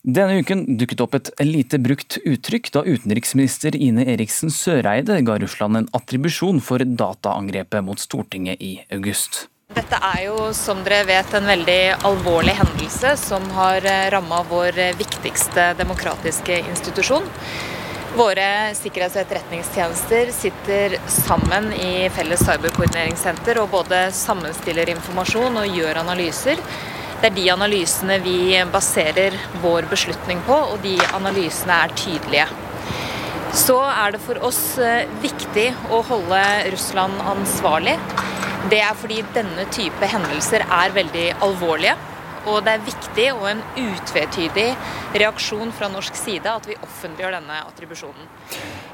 Denne 0.02 0.40
uken 0.42 0.64
dukket 0.80 1.00
opp 1.04 1.12
et 1.14 1.28
lite 1.44 1.78
brukt 1.78 2.16
uttrykk 2.26 2.72
da 2.74 2.80
utenriksminister 2.82 3.76
Ine 3.78 4.02
Eriksen 4.10 4.50
Søreide 4.50 5.20
ga 5.22 5.36
Russland 5.38 5.78
en 5.78 5.86
attribusjon 5.94 6.58
for 6.58 6.82
dataangrepet 6.82 7.86
mot 7.86 8.02
Stortinget 8.02 8.58
i 8.58 8.72
august. 8.90 9.44
Dette 9.72 9.96
er 10.04 10.26
jo, 10.26 10.50
som 10.52 10.82
dere 10.84 11.06
vet, 11.08 11.30
en 11.32 11.46
veldig 11.48 12.04
alvorlig 12.04 12.52
hendelse 12.58 13.14
som 13.16 13.46
har 13.56 13.80
ramma 14.12 14.42
vår 14.44 14.76
viktigste 14.98 15.70
demokratiske 15.78 16.58
institusjon. 16.60 17.24
Våre 18.12 18.74
sikkerhets- 18.76 19.16
og 19.16 19.22
etterretningstjenester 19.22 20.32
sitter 20.36 20.98
sammen 21.08 21.70
i 21.72 22.10
Felles 22.12 22.42
cyberkoordineringssenter 22.44 23.62
og 23.62 23.70
både 23.72 24.02
sammenstiller 24.12 24.92
informasjon 24.92 25.56
og 25.62 25.78
gjør 25.78 26.02
analyser. 26.02 26.60
Det 27.22 27.30
er 27.30 27.36
de 27.38 27.48
analysene 27.54 28.18
vi 28.20 28.36
baserer 28.74 29.38
vår 29.62 29.88
beslutning 29.88 30.44
på, 30.44 30.58
og 30.74 30.84
de 30.84 30.98
analysene 31.16 31.80
er 31.86 31.96
tydelige. 31.96 32.46
Så 33.56 33.78
er 33.88 34.12
det 34.12 34.20
for 34.20 34.44
oss 34.44 34.60
viktig 35.24 35.70
å 35.88 36.04
holde 36.12 36.44
Russland 36.74 37.24
ansvarlig. 37.32 37.96
Det 38.70 38.78
er 38.78 38.94
fordi 38.94 39.22
denne 39.34 39.66
type 39.74 40.06
hendelser 40.06 40.62
er 40.62 40.94
veldig 40.94 41.28
alvorlige. 41.42 41.96
Og 42.42 42.64
det 42.66 42.72
er 42.74 42.82
viktig 42.82 43.26
og 43.36 43.44
en 43.52 43.60
utvetydig 43.78 44.68
reaksjon 45.14 45.70
fra 45.74 45.86
norsk 45.90 46.16
side 46.18 46.50
at 46.50 46.64
vi 46.66 46.74
offentliggjør 46.82 47.36
denne 47.36 47.58
attribusjonen. 47.68 48.30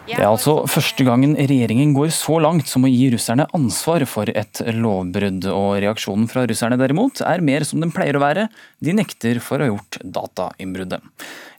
Det 0.09 0.17
er 0.17 0.29
altså 0.29 0.63
første 0.69 1.05
gangen 1.05 1.35
regjeringen 1.37 1.95
går 1.97 2.13
så 2.17 2.39
langt 2.41 2.69
som 2.69 2.85
å 2.85 2.93
gi 2.93 3.11
russerne 3.13 3.49
ansvar 3.57 4.05
for 4.09 4.29
et 4.33 4.61
lovbrudd, 4.77 5.49
og 5.53 5.81
reaksjonen 5.85 6.29
fra 6.33 6.47
russerne 6.49 6.81
derimot 6.81 7.21
er 7.25 7.45
mer 7.45 7.65
som 7.69 7.81
den 7.85 7.93
pleier 7.93 8.17
å 8.17 8.25
være, 8.25 8.49
de 8.85 8.97
nekter 8.97 9.41
for 9.45 9.61
å 9.61 9.69
ha 9.69 9.73
gjort 9.73 10.01
datainnbruddet. 10.05 11.05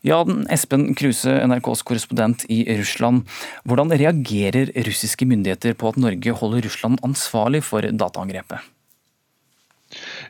Jan 0.06 0.46
Espen 0.48 0.94
Kruse, 0.96 1.34
NRKs 1.44 1.84
korrespondent 1.84 2.46
i 2.48 2.64
Russland. 2.80 3.26
Hvordan 3.68 3.92
reagerer 3.92 4.72
russiske 4.88 5.28
myndigheter 5.28 5.76
på 5.76 5.92
at 5.92 6.00
Norge 6.00 6.36
holder 6.40 6.64
Russland 6.70 7.02
ansvarlig 7.04 7.66
for 7.68 7.84
dataangrepet? 7.84 8.64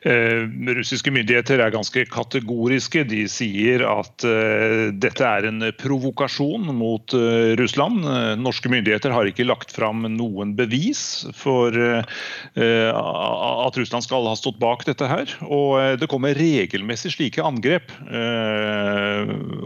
Eh, 0.01 0.47
russiske 0.77 1.11
myndigheter 1.11 1.59
er 1.59 1.73
ganske 1.73 2.05
kategoriske. 2.07 3.03
De 3.09 3.25
sier 3.31 3.83
at 3.83 4.23
eh, 4.27 4.93
dette 4.95 5.25
er 5.27 5.49
en 5.49 5.65
provokasjon 5.79 6.69
mot 6.75 7.15
eh, 7.17 7.51
Russland. 7.59 8.07
Norske 8.39 8.71
myndigheter 8.71 9.11
har 9.11 9.27
ikke 9.27 9.47
lagt 9.47 9.73
fram 9.75 10.05
noen 10.15 10.55
bevis 10.55 11.27
for 11.35 11.75
at 11.79 13.77
Russland 13.79 14.05
skal 14.05 14.27
ha 14.27 14.35
stått 14.37 14.59
bak 14.61 14.85
dette 14.87 15.07
her. 15.09 15.31
Og 15.45 15.99
det 15.99 16.07
kommer 16.11 16.37
regelmessig 16.37 17.11
slike 17.13 17.43
angrep 17.45 17.91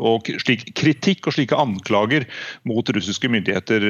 og 0.04 0.30
slik 0.42 0.66
kritikk 0.78 1.30
og 1.30 1.36
slike 1.38 1.58
anklager 1.60 2.26
mot 2.68 2.88
russiske 2.96 3.30
myndigheter, 3.32 3.86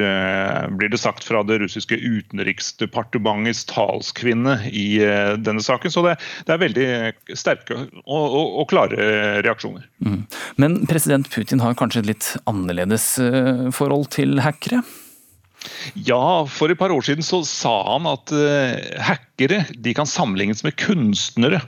blir 0.76 0.92
det 0.92 1.00
sagt 1.00 1.26
fra 1.26 1.42
det 1.46 1.60
russiske 1.62 1.96
utenriksdepartementets 1.98 3.64
talskvinne 3.70 4.58
i 4.70 4.88
denne 5.44 5.64
saken. 5.64 5.94
Så 5.94 6.04
det, 6.06 6.16
det 6.46 6.54
er 6.54 6.62
veldig 6.62 6.88
sterke 7.38 7.76
og, 7.78 8.24
og, 8.24 8.58
og 8.62 8.68
klare 8.72 9.08
reaksjoner. 9.44 9.86
Mm. 10.04 10.20
Men 10.60 10.76
president 10.90 11.30
Putin 11.32 11.62
har 11.64 11.78
kanskje 11.78 12.04
et 12.04 12.12
litt 12.14 12.30
annerledes 12.50 13.14
forhold 13.76 14.10
til 14.14 14.40
hackere? 14.44 14.82
Ja, 15.96 16.44
for 16.50 16.72
et 16.72 16.78
par 16.78 16.92
år 16.92 17.04
siden 17.06 17.24
så 17.24 17.40
sa 17.48 17.72
han 17.94 18.08
at 18.10 18.32
uh, 18.34 18.74
hackere 19.34 19.64
de 19.74 19.94
kan 19.94 20.06
sammenlignes 20.06 20.64
med 20.64 20.76
kunstnere. 20.76 21.60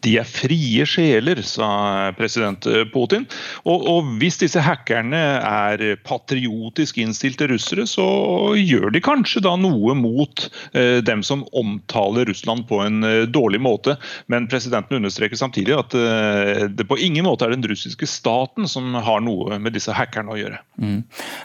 De 0.00 0.18
er 0.18 0.24
frie 0.24 0.84
sjeler, 0.86 1.40
sa 1.42 2.12
president 2.16 2.66
Putin. 2.92 3.26
Og, 3.64 3.86
og 3.88 4.04
hvis 4.20 4.38
disse 4.38 4.60
hackerne 4.60 5.16
er 5.40 5.96
patriotisk 6.04 6.98
innstilte 6.98 7.48
russere, 7.48 7.86
så 7.86 8.54
gjør 8.56 8.90
de 8.92 9.00
kanskje 9.00 9.42
da 9.44 9.56
noe 9.56 9.94
mot 9.94 10.50
eh, 10.74 11.00
dem 11.04 11.22
som 11.22 11.44
omtaler 11.52 12.26
Russland 12.26 12.66
på 12.68 12.80
en 12.84 13.02
eh, 13.04 13.24
dårlig 13.26 13.60
måte. 13.60 13.96
Men 14.26 14.48
presidenten 14.48 14.96
understreker 14.96 15.36
samtidig 15.36 15.74
at 15.74 15.94
det 15.94 16.84
på 16.88 16.98
ingen 16.98 17.24
måte 17.24 17.46
er 17.46 17.54
den 17.54 17.64
russiske 17.66 18.06
staten 18.08 18.68
som 18.68 18.94
har 18.94 19.22
noe 19.24 19.58
med 19.62 19.74
disse 19.74 19.92
hackerne 19.94 20.34
å 20.34 20.38
gjøre. 20.38 20.60
Mm. 20.80 21.00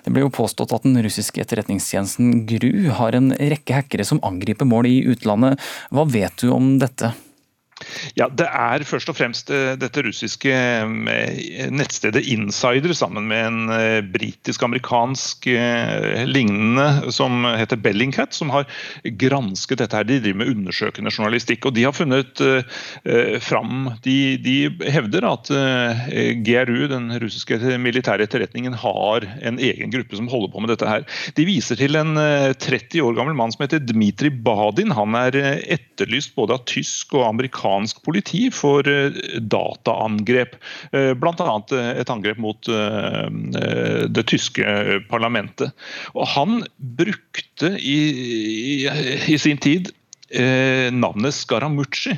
Det 0.06 0.14
ble 0.14 0.24
jo 0.26 0.32
påstått 0.34 0.74
at 0.76 0.86
den 0.86 0.98
russiske 1.04 1.42
etterretningstjenesten 1.44 2.46
GRU 2.50 2.90
har 2.98 3.16
en 3.18 3.32
rekke 3.34 3.78
hackere 3.78 4.06
som 4.08 4.22
angriper 4.26 4.68
mål 4.70 4.90
i 4.90 4.98
utlandet. 5.12 5.60
Hva 5.90 6.06
vet 6.10 6.44
du 6.44 6.52
om 6.54 6.78
dette? 6.82 7.14
Ja, 8.18 8.28
Det 8.30 8.48
er 8.48 8.84
først 8.88 9.10
og 9.12 9.18
fremst 9.18 9.50
dette 9.50 10.04
russiske 10.04 10.52
nettstedet 11.72 12.26
Insider 12.32 12.94
sammen 12.98 13.30
med 13.30 13.46
en 13.48 14.12
britisk-amerikansk 14.14 15.48
lignende 16.30 17.12
som 17.16 17.46
heter 17.48 17.80
Bellingcat, 17.80 18.36
som 18.36 18.52
har 18.54 18.68
gransket 19.20 19.80
dette. 19.84 19.96
her. 19.96 20.08
De 20.08 20.20
driver 20.20 20.42
med 20.42 20.52
undersøkende 20.56 21.14
journalistikk. 21.14 21.66
og 21.66 21.76
De 21.76 21.86
har 21.88 21.96
funnet 21.96 22.44
fram 23.44 23.90
De, 24.04 24.38
de 24.38 24.58
hevder 24.92 25.28
at 25.30 25.50
GRU, 26.46 26.88
den 26.92 27.10
russiske 27.22 27.60
militære 27.80 28.28
etterretningen, 28.28 28.74
har 28.74 29.28
en 29.42 29.60
egen 29.60 29.94
gruppe 29.94 30.20
som 30.20 30.28
holder 30.32 30.52
på 30.54 30.64
med 30.64 30.74
dette. 30.74 30.90
her. 30.90 31.08
De 31.36 31.48
viser 31.48 31.80
til 31.80 31.96
en 32.00 32.16
30 32.16 33.02
år 33.06 33.16
gammel 33.18 33.38
mann 33.38 33.54
som 33.56 33.64
heter 33.64 33.84
Dmitrij 33.84 34.36
Badin. 34.44 34.92
Han 34.92 35.16
er 35.16 35.36
etterlyst 35.64 36.36
både 36.36 36.58
av 36.58 36.66
tysk 36.70 37.16
og 37.16 37.28
amerikansk 37.30 37.69
politi 38.06 38.48
for 38.54 38.88
dataangrep. 39.40 40.56
Bl.a. 40.92 41.58
et 41.94 42.12
angrep 42.14 42.40
mot 42.42 42.70
det 44.18 44.26
tyske 44.32 44.66
parlamentet. 45.12 45.74
Og 46.16 46.28
han 46.36 46.64
brukte 46.78 47.74
i, 47.78 48.00
i, 48.74 48.74
i 49.34 49.38
sin 49.42 49.62
tid 49.62 49.92
navnet 50.94 51.36
Scaramucci. 51.36 52.18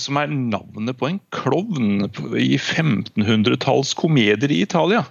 Som 0.00 0.18
er 0.20 0.32
navnet 0.32 0.98
på 0.98 1.08
en 1.08 1.20
klovn 1.34 2.06
i 2.36 2.56
1500-talls 2.58 3.94
komedier 3.98 4.52
i 4.52 4.60
Italia. 4.64 5.04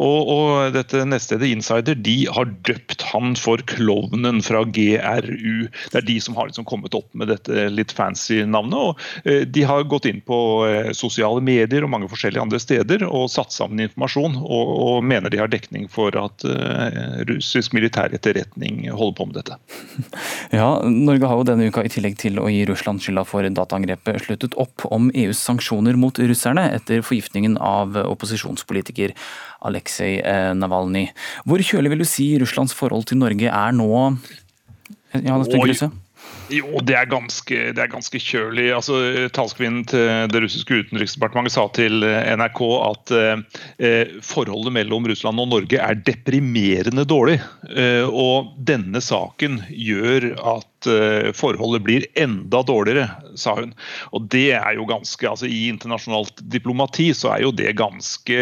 Og, 0.00 0.30
og, 0.30 0.50
dette 0.74 1.02
nettstedet 1.08 1.50
Insider 1.50 1.98
de 1.98 2.16
har 2.30 2.50
døpt 2.66 3.04
han 3.10 3.34
for 3.38 3.62
klovnen 3.70 4.40
fra 4.44 4.62
GRU. 4.64 5.68
Det 5.92 6.00
er 6.00 6.06
de 6.06 6.18
som 6.22 6.36
har 6.38 6.50
liksom 6.50 6.66
kommet 6.68 6.96
opp 6.96 7.08
med 7.16 7.30
dette 7.32 7.68
litt 7.72 7.94
fancy 7.96 8.42
navnet. 8.46 8.78
og 8.78 9.50
De 9.54 9.66
har 9.66 9.88
gått 9.90 10.08
inn 10.10 10.22
på 10.24 10.40
sosiale 10.96 11.42
medier 11.44 11.84
og 11.84 11.92
mange 11.92 12.10
forskjellige 12.10 12.44
andre 12.44 12.60
steder 12.62 13.06
og 13.08 13.30
satt 13.32 13.54
sammen 13.54 13.84
informasjon. 13.84 14.38
Og, 14.40 14.74
og 14.86 15.06
mener 15.06 15.32
de 15.32 15.42
har 15.42 15.50
dekning 15.52 15.88
for 15.92 16.14
at 16.18 16.46
uh, 16.46 17.20
russisk 17.30 17.74
militær 17.76 18.14
etterretning 18.16 18.86
holder 18.90 19.18
på 19.18 19.30
med 19.30 19.40
dette. 19.42 19.60
Ja, 20.50 20.80
Norge 20.82 21.28
har 21.28 21.38
jo 21.38 21.44
denne 21.46 21.68
uka 21.70 21.84
i 21.86 21.90
tillegg 21.92 22.16
til 22.18 22.40
å 22.42 22.48
gi 22.50 22.64
Russland 22.68 23.02
skylda 23.02 23.22
for 23.28 23.46
dataangrepet 23.46 23.79
frontalangrepet 23.80 24.24
sluttet 24.24 24.54
opp 24.56 24.84
om 24.90 25.10
EUs 25.14 25.38
sanksjoner 25.40 25.96
mot 25.96 26.16
russerne 26.18 26.70
etter 26.74 27.02
forgiftningen 27.02 27.56
av 27.58 27.96
opposisjonspolitiker 27.96 29.14
Aleksej 29.60 30.20
Navalnyj. 30.54 30.58
Navalny. 30.60 31.10
Hvor 31.44 31.58
kjølig 31.60 31.90
vil 31.90 32.02
du 32.02 32.08
si 32.08 32.38
Russlands 32.38 32.74
forhold 32.74 33.06
til 33.08 33.18
Norge 33.18 33.48
er 33.48 33.72
nå? 33.72 34.16
Ja? 35.14 35.38
Jo, 36.50 36.80
det 36.82 36.96
er 36.98 37.08
ganske, 37.10 37.58
det 37.74 37.82
er 37.82 37.90
ganske 37.92 38.20
kjølig. 38.22 38.70
Altså, 38.74 38.98
Talskvinnen 39.34 39.84
til 39.90 40.06
det 40.32 40.42
russiske 40.42 40.80
utenriksdepartementet 40.82 41.54
sa 41.54 41.66
til 41.76 42.02
NRK 42.02 42.60
at 42.86 43.12
eh, 43.14 44.14
forholdet 44.26 44.74
mellom 44.74 45.06
Russland 45.10 45.42
og 45.42 45.50
Norge 45.52 45.78
er 45.78 46.00
deprimerende 46.06 47.06
dårlig. 47.08 47.38
Eh, 47.70 48.06
og 48.06 48.52
denne 48.66 49.02
saken 49.04 49.60
gjør 49.70 50.30
at 50.56 50.90
eh, 50.90 51.30
forholdet 51.36 51.84
blir 51.86 52.08
enda 52.18 52.64
dårligere, 52.66 53.08
sa 53.38 53.54
hun. 53.60 53.74
Og 54.16 54.26
det 54.32 54.50
er 54.58 54.74
jo 54.78 54.88
ganske, 54.90 55.28
altså 55.30 55.46
I 55.46 55.68
internasjonalt 55.70 56.42
diplomati 56.50 57.10
så 57.16 57.34
er 57.36 57.46
jo 57.46 57.54
det 57.54 57.76
ganske 57.78 58.40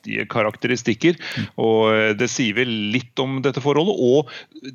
kraftige 0.00 0.26
karakteristikker. 0.28 1.16
og 1.56 1.94
eh, 1.94 2.14
Det 2.16 2.28
sier 2.28 2.54
vel 2.54 2.68
litt 2.92 3.18
om 3.18 3.40
dette 3.42 3.60
forholdet. 3.60 3.96
Og 3.98 4.28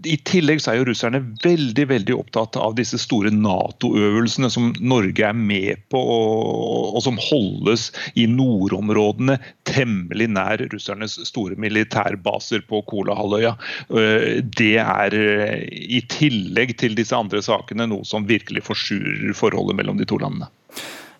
i 0.05 0.17
tillegg 0.17 0.61
så 0.61 0.71
er 0.71 0.80
jo 0.80 0.89
russerne 0.89 1.21
veldig 1.43 1.88
veldig 1.88 2.15
opptatt 2.15 2.55
av 2.57 2.76
disse 2.76 2.97
store 2.97 3.32
Nato-øvelsene 3.32 4.49
som 4.49 4.73
Norge 4.80 5.26
er 5.26 5.34
med 5.34 5.78
på, 5.89 5.99
og, 5.99 6.95
og 6.95 7.01
som 7.03 7.17
holdes 7.17 7.91
i 8.15 8.28
nordområdene 8.28 9.39
temmelig 9.65 10.30
nær 10.30 10.61
russernes 10.71 11.19
store 11.28 11.55
militærbaser 11.57 12.65
på 12.67 12.84
Kolahalvøya. 12.88 13.55
Eh, 13.89 14.43
Det 14.55 14.78
er 14.78 15.13
eh, 15.13 15.65
i 15.71 16.01
tillegg 16.09 16.78
til 16.78 16.95
disse 16.95 17.15
andre 17.15 17.41
sakene 17.41 17.88
noe 17.88 18.05
som 18.05 18.28
virkelig 18.28 18.65
forsurer 18.65 19.34
forholdet 19.36 19.78
mellom 19.78 19.97
de 19.97 20.05
to 20.05 20.19
landene. 20.21 20.49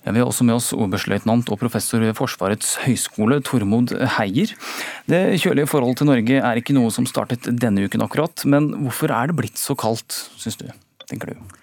Vi 0.06 0.22
har 0.22 0.30
også 0.30 0.46
med 0.46 0.60
oss 0.60 0.70
oberstløytnant 0.76 1.50
og 1.50 1.60
professor 1.60 2.04
ved 2.04 2.14
Forsvarets 2.18 2.76
høgskole, 2.86 3.40
Tormod 3.46 3.96
Heier. 4.20 4.54
Det 5.10 5.22
kjølige 5.42 5.70
forholdet 5.72 6.04
til 6.04 6.12
Norge 6.12 6.40
er 6.40 6.62
ikke 6.62 6.78
noe 6.78 6.94
som 6.94 7.10
startet 7.10 7.50
denne 7.50 7.88
uken 7.90 8.06
akkurat, 8.06 8.46
men 8.46 8.70
hvorfor 8.86 9.14
er 9.14 9.32
det 9.32 9.40
blitt 9.42 9.62
så 9.62 9.74
kaldt, 9.78 10.26
syns 10.38 10.62
du? 10.62 10.68
tenker 11.10 11.34
du? 11.34 11.56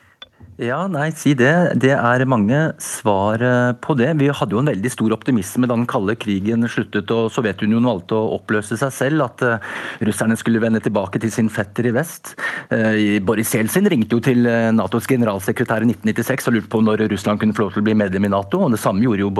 Ja, 0.62 0.84
nei, 0.86 1.08
si 1.18 1.32
det. 1.34 1.74
Det 1.82 1.90
er 1.90 2.22
mange 2.30 2.58
svar 2.82 3.42
eh, 3.42 3.72
på 3.82 3.96
det. 3.98 4.12
Vi 4.20 4.28
hadde 4.30 4.54
jo 4.54 4.60
en 4.60 4.70
veldig 4.70 4.92
stor 4.94 5.14
optimisme 5.16 5.66
da 5.66 5.74
den 5.74 5.88
kalde 5.90 6.14
krigen 6.14 6.62
sluttet 6.70 7.10
og 7.10 7.32
Sovjetunionen 7.34 7.88
valgte 7.88 8.14
å 8.14 8.36
oppløse 8.36 8.78
seg 8.78 8.92
selv, 8.94 9.24
at 9.26 9.42
uh, 9.42 9.72
russerne 10.06 10.36
skulle 10.38 10.62
vende 10.62 10.78
tilbake 10.84 11.18
til 11.22 11.32
sin 11.34 11.50
fetter 11.50 11.88
i 11.90 11.94
vest. 11.96 12.36
Uh, 12.70 13.18
Boris 13.26 13.50
Jeltsin 13.56 13.90
ringte 13.90 14.14
jo 14.14 14.22
til 14.22 14.46
Natos 14.76 15.10
generalsekretær 15.10 15.82
i 15.82 15.90
1996 15.90 16.46
og 16.46 16.58
lurte 16.58 16.70
på 16.76 16.82
når 16.86 17.06
Russland 17.10 17.42
kunne 17.42 17.58
få 17.58 17.66
lov 17.66 17.74
til 17.74 17.82
å 17.82 17.88
bli 17.88 17.98
medlem 17.98 18.28
i 18.28 18.34
Nato. 18.36 18.62
og 18.62 18.76
Det 18.76 18.82
samme 18.82 19.02
gjorde 19.02 19.26
jo 19.26 19.32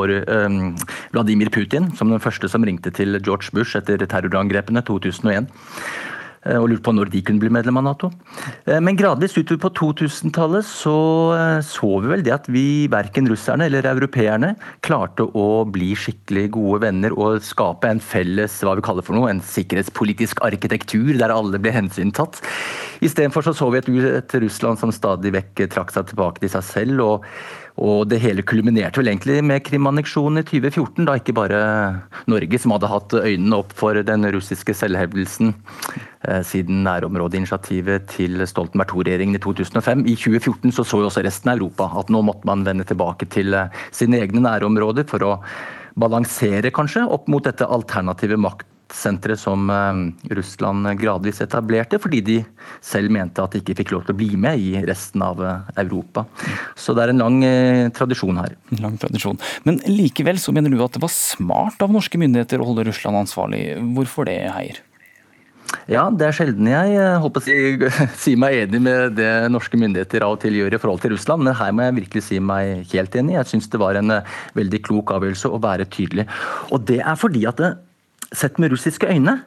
Vladimir 1.15 1.53
Putin, 1.55 1.93
som 1.99 2.11
den 2.11 2.25
første 2.25 2.51
som 2.51 2.67
ringte 2.67 2.91
til 2.91 3.21
George 3.21 3.55
Bush 3.55 3.79
etter 3.79 4.03
terrorangrepene 4.11 4.83
2001 4.91 5.53
og 6.43 6.69
lurte 6.71 6.83
på 6.83 6.95
når 6.95 7.11
de 7.13 7.21
kunne 7.23 7.43
bli 7.43 7.51
medlem 7.55 7.79
av 7.79 7.85
Nato. 7.87 8.09
Men 8.67 8.97
gradvis 8.99 9.37
utover 9.37 9.61
på 9.63 9.71
2000-tallet 9.79 10.67
så 10.67 10.97
så 11.63 11.91
vi 12.03 12.11
vel 12.11 12.25
det 12.27 12.35
at 12.35 12.49
vi, 12.51 12.89
verken 12.91 13.29
russerne 13.31 13.69
eller 13.69 13.87
europeerne, 13.87 14.55
klarte 14.85 15.27
å 15.39 15.63
bli 15.71 15.93
skikkelig 15.99 16.49
gode 16.57 16.83
venner 16.87 17.15
og 17.15 17.43
skape 17.47 17.91
en 17.91 18.03
felles 18.03 18.59
hva 18.67 18.75
vi 18.79 18.85
kaller 18.85 19.07
for 19.07 19.19
noe, 19.19 19.31
en 19.31 19.43
sikkerhetspolitisk 19.45 20.43
arkitektur 20.45 21.15
der 21.21 21.35
alle 21.35 21.61
ble 21.63 21.75
hensyntatt. 21.75 22.43
Istedenfor 23.03 23.47
så 23.47 23.55
så 23.57 23.71
vi 23.73 23.81
et, 23.81 23.91
et 24.19 24.39
Russland 24.43 24.81
som 24.83 24.95
stadig 24.95 25.35
vekk 25.35 25.67
trakk 25.73 25.95
seg 25.95 26.11
tilbake 26.11 26.43
til 26.43 26.53
seg 26.53 26.67
selv. 26.67 27.07
og 27.07 27.27
og 27.81 28.05
det 28.11 28.19
hele 28.21 28.45
kulminerte 28.45 29.01
vel 29.01 29.09
egentlig 29.09 29.39
med 29.49 29.63
Krim-anneksjonen 29.65 30.43
i 30.43 30.45
2014, 30.45 31.07
da 31.09 31.17
ikke 31.17 31.35
bare 31.37 31.61
Norge, 32.29 32.61
som 32.61 32.75
hadde 32.75 32.91
hatt 32.93 33.17
øynene 33.17 33.61
opp 33.63 33.73
for 33.77 33.97
den 33.97 34.29
russiske 34.35 34.75
selvhevdelsen 34.77 35.55
eh, 36.29 36.43
siden 36.45 36.83
nærområdeinitiativet 36.85 38.11
til 38.13 38.45
Stoltenberg 38.49 38.93
II-regjeringen 38.93 39.39
i 39.39 39.43
2005. 39.43 40.05
I 40.05 40.17
2014 40.21 40.77
så, 40.77 40.85
så 40.85 41.01
jo 41.01 41.09
også 41.09 41.25
resten 41.25 41.53
av 41.53 41.63
Europa 41.63 41.89
at 42.03 42.13
nå 42.13 42.21
måtte 42.29 42.49
man 42.49 42.67
vende 42.69 42.85
tilbake 42.89 43.31
til 43.33 43.57
eh, 43.57 43.73
sine 43.95 44.21
egne 44.21 44.45
nærområder 44.45 45.09
for 45.09 45.25
å 45.25 45.39
balansere 45.97 46.73
kanskje 46.73 47.07
opp 47.09 47.27
mot 47.33 47.45
dette 47.45 47.69
alternative 47.69 48.37
makt 48.41 48.69
senteret 48.93 49.41
som 49.41 49.71
Russland 50.31 50.91
gradvis 51.01 51.41
etablerte, 51.45 52.01
fordi 52.03 52.21
de 52.27 52.39
selv 52.85 53.13
mente 53.15 53.43
at 53.43 53.55
de 53.55 53.63
ikke 53.63 53.79
fikk 53.81 53.95
lov 53.95 54.07
til 54.07 54.15
å 54.15 54.21
bli 54.21 54.31
med 54.41 54.61
i 54.61 54.75
resten 54.87 55.25
av 55.25 55.41
Europa. 55.81 56.27
Så 56.77 56.95
det 56.97 57.07
er 57.07 57.15
en 57.15 57.25
lang 57.25 57.41
eh, 57.47 57.89
tradisjon 57.95 58.41
her. 58.43 58.57
En 58.73 58.83
Lang 58.83 58.97
tradisjon. 59.01 59.39
Men 59.67 59.81
likevel 59.87 60.41
så 60.43 60.55
mener 60.55 60.73
du 60.73 60.81
at 60.85 60.97
det 60.97 61.03
var 61.03 61.13
smart 61.13 61.83
av 61.85 61.93
norske 61.95 62.19
myndigheter 62.21 62.63
å 62.63 62.71
holde 62.71 62.89
Russland 62.89 63.23
ansvarlig. 63.25 63.63
Hvorfor 63.97 64.29
det, 64.29 64.41
Heier? 64.53 64.81
Ja, 65.91 66.03
det 66.13 66.27
er 66.27 66.35
sjelden 66.37 66.69
jeg 66.69 67.05
håper 67.23 67.41
å 67.41 67.45
si, 67.45 67.55
si 68.25 68.35
meg 68.39 68.59
enig 68.67 68.81
med 68.85 69.17
det 69.17 69.31
norske 69.53 69.79
myndigheter 69.81 70.27
av 70.27 70.37
og 70.37 70.43
til 70.43 70.59
gjør 70.59 70.77
i 70.77 70.81
forhold 70.83 71.03
til 71.05 71.15
Russland, 71.15 71.47
men 71.47 71.57
her 71.59 71.73
må 71.75 71.87
jeg 71.87 71.97
virkelig 72.03 72.25
si 72.27 72.43
meg 72.43 72.85
helt 72.93 73.17
enig. 73.19 73.39
Jeg 73.39 73.51
syns 73.55 73.71
det 73.73 73.81
var 73.83 73.99
en 73.99 74.19
veldig 74.59 74.83
klok 74.85 75.15
avgjørelse 75.17 75.51
å 75.51 75.63
være 75.63 75.89
tydelig. 75.93 76.29
Og 76.75 76.85
det 76.91 77.01
er 77.01 77.19
fordi 77.19 77.47
at 77.49 77.63
det, 77.63 77.73
Sett 78.33 78.59
med 78.59 78.73
russiske 78.73 79.09
øyne 79.09 79.43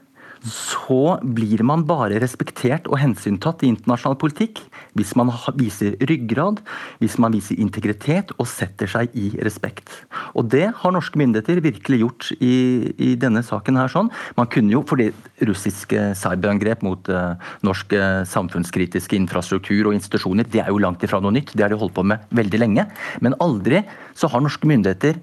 så 0.46 1.18
blir 1.24 1.64
man 1.66 1.86
bare 1.90 2.20
respektert 2.22 2.86
og 2.92 3.00
hensyntatt 3.02 3.64
i 3.64 3.70
internasjonal 3.72 4.18
politikk 4.22 4.62
hvis 4.96 5.14
man 5.18 5.32
viser 5.58 5.96
ryggrad, 6.08 6.62
hvis 7.02 7.18
man 7.22 7.34
viser 7.36 7.60
integritet 7.60 8.32
og 8.38 8.48
setter 8.48 8.90
seg 8.90 9.16
i 9.18 9.32
respekt. 9.44 9.90
Og 10.38 10.48
det 10.54 10.70
har 10.78 10.96
norske 10.96 11.20
myndigheter 11.20 11.64
virkelig 11.66 12.00
gjort 12.04 12.30
i, 12.38 12.94
i 12.96 13.12
denne 13.20 13.44
saken 13.46 13.80
her. 13.82 13.92
sånn. 13.92 14.12
Man 14.38 14.50
kunne 14.52 14.72
jo, 14.76 14.86
fordi 14.88 15.10
russiske 15.50 16.12
cyberangrep 16.16 16.86
mot 16.86 17.10
uh, 17.12 17.36
norsk 17.66 17.96
uh, 17.98 18.24
samfunnskritiske 18.30 19.18
infrastruktur 19.18 19.90
og 19.90 19.98
institusjoner, 19.98 20.48
det 20.48 20.64
er 20.64 20.72
jo 20.72 20.82
langt 20.84 21.04
ifra 21.04 21.20
noe 21.24 21.36
nytt. 21.36 21.56
Det 21.56 21.66
har 21.66 21.74
de 21.74 21.82
holdt 21.82 21.98
på 21.98 22.06
med 22.08 22.24
veldig 22.36 22.62
lenge. 22.62 22.88
Men 23.26 23.38
aldri 23.44 23.84
så 24.16 24.32
har 24.32 24.46
norske 24.46 24.70
myndigheter 24.70 25.20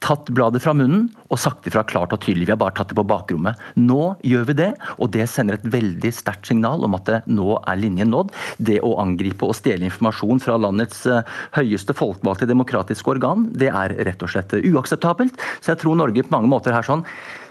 tatt 0.00 0.30
bladet 0.32 0.62
fra 0.64 0.72
munnen 0.76 1.08
og 1.28 1.40
sagt 1.40 1.66
ifra 1.68 1.82
klart 1.86 2.14
og 2.14 2.22
tydelig. 2.24 2.48
Vi 2.48 2.54
har 2.54 2.60
bare 2.60 2.74
tatt 2.76 2.90
det 2.92 2.96
på 2.98 3.06
bakrommet. 3.06 3.60
Nå 3.76 4.14
gjør 4.26 4.46
vi 4.48 4.56
det, 4.62 4.70
og 4.96 5.12
det 5.14 5.26
sender 5.30 5.58
et 5.58 5.66
veldig 5.72 6.12
sterkt 6.16 6.48
signal 6.48 6.86
om 6.86 6.96
at 6.96 7.06
det, 7.08 7.20
nå 7.28 7.58
er 7.60 7.80
linjen 7.80 8.12
nådd. 8.14 8.32
Det 8.70 8.80
å 8.86 8.96
angripe 9.02 9.48
og 9.48 9.58
stjele 9.58 9.90
informasjon 9.90 10.40
fra 10.42 10.56
landets 10.60 11.04
uh, 11.10 11.20
høyeste 11.56 11.96
folkevalgte 11.96 12.48
demokratiske 12.50 13.12
organ, 13.12 13.50
det 13.52 13.68
er 13.68 13.94
rett 14.08 14.24
og 14.24 14.32
slett 14.32 14.56
uakseptabelt. 14.56 15.36
Så 15.60 15.74
jeg 15.74 15.82
tror 15.84 16.00
Norge 16.00 16.24
på 16.24 16.34
mange 16.34 16.50
måter 16.50 16.74
her 16.76 16.86
sånn 16.86 17.04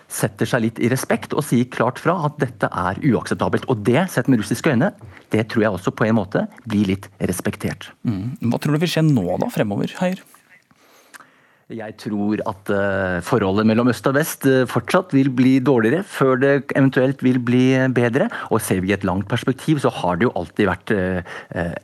setter 0.10 0.50
seg 0.50 0.64
litt 0.64 0.80
i 0.82 0.90
respekt 0.90 1.36
og 1.38 1.46
sier 1.46 1.68
klart 1.70 2.02
fra 2.02 2.16
at 2.26 2.40
dette 2.42 2.66
er 2.66 2.98
uakseptabelt. 3.12 3.68
Og 3.70 3.84
det, 3.86 4.02
sett 4.10 4.30
med 4.32 4.42
russiske 4.42 4.74
øyne, 4.74 4.90
det 5.30 5.46
tror 5.52 5.68
jeg 5.68 5.78
også 5.78 5.94
på 5.94 6.10
en 6.10 6.18
måte 6.18 6.48
blir 6.66 6.90
litt 6.90 7.06
respektert. 7.22 7.92
Mm. 8.02 8.34
Hva 8.50 8.58
tror 8.58 8.74
du 8.74 8.82
vil 8.82 8.90
skje 8.90 9.06
nå 9.06 9.38
da, 9.38 9.52
fremover, 9.54 9.94
Heier? 10.02 10.26
Jeg 11.70 11.94
tror 12.02 12.40
at 12.50 12.70
uh, 12.74 13.20
forholdet 13.22 13.68
mellom 13.70 13.92
øst 13.92 14.08
og 14.10 14.16
vest 14.16 14.46
uh, 14.50 14.64
fortsatt 14.66 15.12
vil 15.14 15.28
bli 15.30 15.60
dårligere, 15.62 16.02
før 16.02 16.40
det 16.42 16.54
eventuelt 16.74 17.22
vil 17.22 17.38
bli 17.46 17.62
bedre. 17.94 18.26
Og 18.50 18.64
ser 18.66 18.82
vi 18.82 18.90
i 18.90 18.96
et 18.96 19.06
langt 19.06 19.28
perspektiv, 19.30 19.78
så 19.84 19.92
har 19.94 20.18
det 20.18 20.26
jo 20.26 20.34
alltid 20.40 20.66
vært 20.66 20.94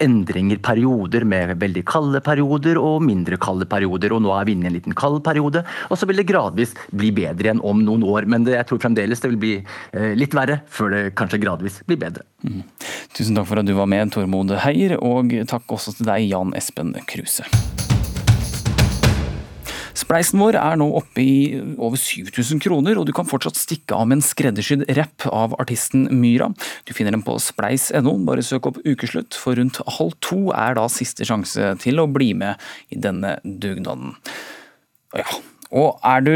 endringer, 0.02 0.58
perioder 0.66 1.26
med 1.30 1.54
veldig 1.62 1.84
kalde 1.86 2.22
perioder 2.26 2.80
og 2.82 3.06
mindre 3.06 3.38
kalde 3.38 3.68
perioder. 3.70 4.16
Og 4.16 4.24
nå 4.26 4.34
er 4.34 4.50
vi 4.50 4.56
inne 4.58 4.66
i 4.66 4.72
en 4.72 4.78
liten 4.80 4.98
kald 4.98 5.22
periode, 5.26 5.62
og 5.92 6.00
så 6.00 6.10
vil 6.10 6.18
det 6.18 6.28
gradvis 6.32 6.74
bli 6.90 7.12
bedre 7.14 7.52
igjen 7.52 7.62
om 7.62 7.84
noen 7.86 8.06
år. 8.10 8.26
Men 8.32 8.48
jeg 8.50 8.66
tror 8.66 8.82
fremdeles 8.82 9.22
det 9.22 9.36
vil 9.36 9.42
bli 9.42 9.56
litt 10.18 10.34
verre, 10.34 10.64
før 10.66 10.96
det 10.96 11.04
kanskje 11.20 11.44
gradvis 11.46 11.84
blir 11.86 12.02
bedre. 12.02 12.26
Mm. 12.42 12.64
Tusen 13.14 13.38
takk 13.38 13.52
for 13.52 13.62
at 13.62 13.70
du 13.70 13.76
var 13.78 13.90
med, 13.92 14.16
Tormod 14.16 14.58
Heier, 14.66 14.98
og 14.98 15.36
takk 15.52 15.78
også 15.78 16.00
til 16.00 16.10
deg, 16.10 16.32
Jan 16.32 16.58
Espen 16.58 16.96
Kruse. 17.06 17.46
Spleisen 20.06 20.38
vår 20.38 20.54
er 20.60 20.76
nå 20.78 20.86
oppe 21.00 21.24
i 21.24 21.38
over 21.82 21.98
7000 21.98 22.60
kroner, 22.62 23.00
og 23.02 23.08
du 23.08 23.14
kan 23.16 23.26
fortsatt 23.26 23.58
stikke 23.58 23.98
av 23.98 24.06
med 24.06 24.20
en 24.20 24.26
skreddersydd 24.26 24.84
rapp 25.00 25.26
av 25.32 25.56
artisten 25.58 26.06
Myra. 26.14 26.52
Du 26.86 26.94
finner 26.94 27.16
den 27.16 27.24
på 27.26 27.40
spleis.no, 27.42 28.14
bare 28.28 28.46
søk 28.46 28.70
opp 28.70 28.78
ukeslutt, 28.86 29.34
for 29.34 29.58
rundt 29.58 29.82
halv 29.98 30.14
to 30.22 30.52
er 30.54 30.78
da 30.78 30.86
siste 30.94 31.26
sjanse 31.26 31.74
til 31.82 32.04
å 32.04 32.06
bli 32.06 32.36
med 32.38 32.62
i 32.94 33.00
denne 33.02 33.40
dugnaden. 33.42 34.14
Ja, 35.18 35.26
og 35.74 35.98
er 36.06 36.22
du 36.22 36.34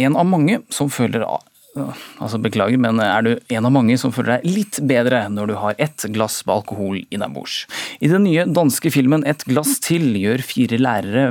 en 0.00 0.16
av 0.16 0.24
mange 0.32 0.62
som 0.72 0.88
føler 0.88 1.26
Altså, 1.72 2.36
beklager, 2.42 2.76
men 2.76 3.00
er 3.00 3.24
du 3.24 3.30
en 3.32 3.64
av 3.68 3.72
mange 3.72 3.96
som 4.00 4.12
føler 4.12 4.42
deg 4.42 4.58
litt 4.58 4.80
bedre 4.84 5.24
når 5.32 5.48
du 5.48 5.54
har 5.56 5.78
ett 5.80 6.04
glass 6.12 6.42
med 6.44 6.58
alkohol 6.58 7.00
innabords? 7.08 7.62
I 8.04 8.10
den 8.12 8.26
nye 8.26 8.44
danske 8.44 8.92
filmen 8.92 9.24
Et 9.24 9.44
glass 9.48 9.78
til 9.80 10.12
gjør 10.20 10.44
fire 10.44 10.80
lærere 10.80 11.26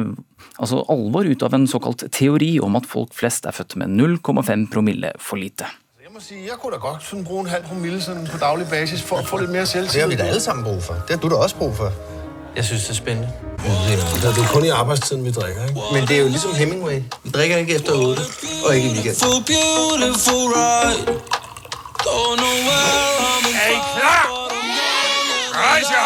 altså 0.61 0.81
alvor 0.93 1.25
ut 1.25 1.43
av 1.43 1.53
en 1.57 1.67
såkalt 1.67 2.05
teori 2.13 2.55
om 2.61 2.75
at 2.79 2.89
folk 2.89 3.13
flest 3.17 3.45
er 3.49 3.55
født 3.55 3.77
med 3.81 3.93
0,5 3.97 4.67
promille 4.73 5.13
for 5.19 5.41
lite. 5.41 5.69
Jeg 6.03 6.13
må 6.13 6.19
sige, 6.19 6.41
jeg 6.45 6.57
kunne 6.61 6.75
da 6.75 6.81
godt 6.83 7.11
bruke 7.25 7.45
en 7.45 7.53
halv 7.53 7.63
promille 7.69 8.01
på 8.31 8.37
daglig 8.41 8.67
basis 8.69 9.01
for 9.01 9.21
å 9.21 9.27
få 9.27 9.43
litt 9.43 9.53
mer 9.53 9.65
selvtillit. 9.65 9.93
Det 9.93 10.01
har 10.01 10.09
vi 10.11 10.19
da 10.19 10.31
alle 10.33 10.43
sammen 10.43 10.65
brug 10.65 10.81
for. 10.83 10.99
Det 11.07 11.15
har 11.15 11.21
du 11.23 11.29
da 11.31 11.39
også 11.45 11.61
brug 11.61 11.77
for. 11.77 12.20
Jeg 12.56 12.66
synes, 12.66 12.82
det 12.84 12.89
er 12.89 12.93
spændende. 12.93 13.30
Det 14.22 14.43
er 14.43 14.47
kun 14.54 14.66
i 14.66 14.70
arbejdstiden, 14.70 15.26
vi 15.26 15.32
drikker, 15.32 15.64
ikke? 15.68 15.82
Men 15.93 16.02
det 16.08 16.16
er 16.18 16.22
jo 16.22 16.28
ligesom 16.28 16.56
Hemingway. 16.56 16.97
Vi 17.24 17.30
drikker 17.30 17.58
ikke 17.58 17.76
efter 17.76 17.93
8, 17.93 18.22
og 18.66 18.76
ikke 18.76 18.88
i 18.88 18.91
weekenden. 18.91 19.28
Er 23.62 23.70
I 23.70 23.80
klar? 23.93 24.24
Raja! 25.56 26.06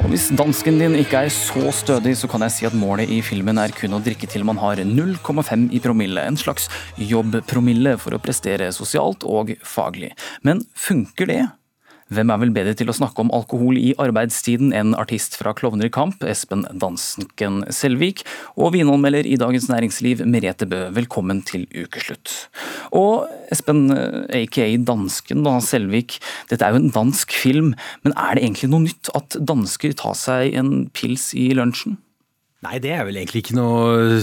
Og 0.00 0.08
hvis 0.08 0.30
dansken 0.38 0.78
din 0.78 0.94
ikke 0.94 1.16
er 1.16 1.28
så 1.28 1.70
stødig, 1.74 2.16
så 2.16 2.28
kan 2.30 2.42
jeg 2.42 2.52
si 2.54 2.66
at 2.66 2.74
målet 2.74 3.10
i 3.10 3.22
filmen 3.22 3.58
er 3.58 3.74
kun 3.74 3.96
å 3.96 4.00
drikke 4.04 4.26
til 4.30 4.44
man 4.46 4.58
har 4.62 4.76
0,5 4.76 5.68
i 5.74 5.80
promille. 5.82 6.26
En 6.26 6.36
slags 6.36 6.68
jobbpromille 6.98 7.96
for 7.98 8.14
å 8.14 8.22
prestere 8.22 8.72
sosialt 8.72 9.26
og 9.26 9.50
faglig. 9.66 10.12
Men 10.42 10.62
funker 10.74 11.26
det? 11.26 11.44
Hvem 12.06 12.30
er 12.30 12.38
vel 12.38 12.52
bedre 12.54 12.72
til 12.78 12.86
å 12.86 12.94
snakke 12.94 13.18
om 13.18 13.32
alkohol 13.34 13.74
i 13.80 13.88
arbeidstiden 13.98 14.70
enn 14.78 14.94
artist 14.94 15.34
fra 15.34 15.50
Klovner 15.58 15.88
i 15.88 15.90
kamp, 15.90 16.22
Espen 16.22 16.62
Dansken 16.70 17.64
Selvik, 17.74 18.22
og 18.54 18.76
vinanmelder 18.76 19.26
i 19.26 19.34
Dagens 19.40 19.66
Næringsliv, 19.72 20.22
Merete 20.22 20.68
Bø. 20.70 20.84
Velkommen 20.94 21.40
til 21.48 21.64
ukeslutt. 21.74 22.46
Og 22.94 23.26
Espen, 23.50 23.90
aka 23.90 24.68
Dansken 24.86 25.42
da, 25.42 25.56
Selvik, 25.58 26.20
dette 26.52 26.62
er 26.62 26.76
jo 26.76 26.84
en 26.84 26.94
dansk 26.94 27.34
film, 27.34 27.74
men 28.06 28.14
er 28.14 28.38
det 28.38 28.46
egentlig 28.46 28.70
noe 28.70 28.86
nytt 28.86 29.10
at 29.18 29.40
dansker 29.42 29.98
tar 29.98 30.14
seg 30.14 30.54
en 30.62 30.76
pils 30.94 31.32
i 31.34 31.48
lunsjen? 31.58 31.98
Nei, 32.62 32.78
det 32.82 32.94
er 32.94 33.02
vel 33.06 33.18
egentlig 33.18 33.42
ikke 33.42 33.58
noe 33.58 34.22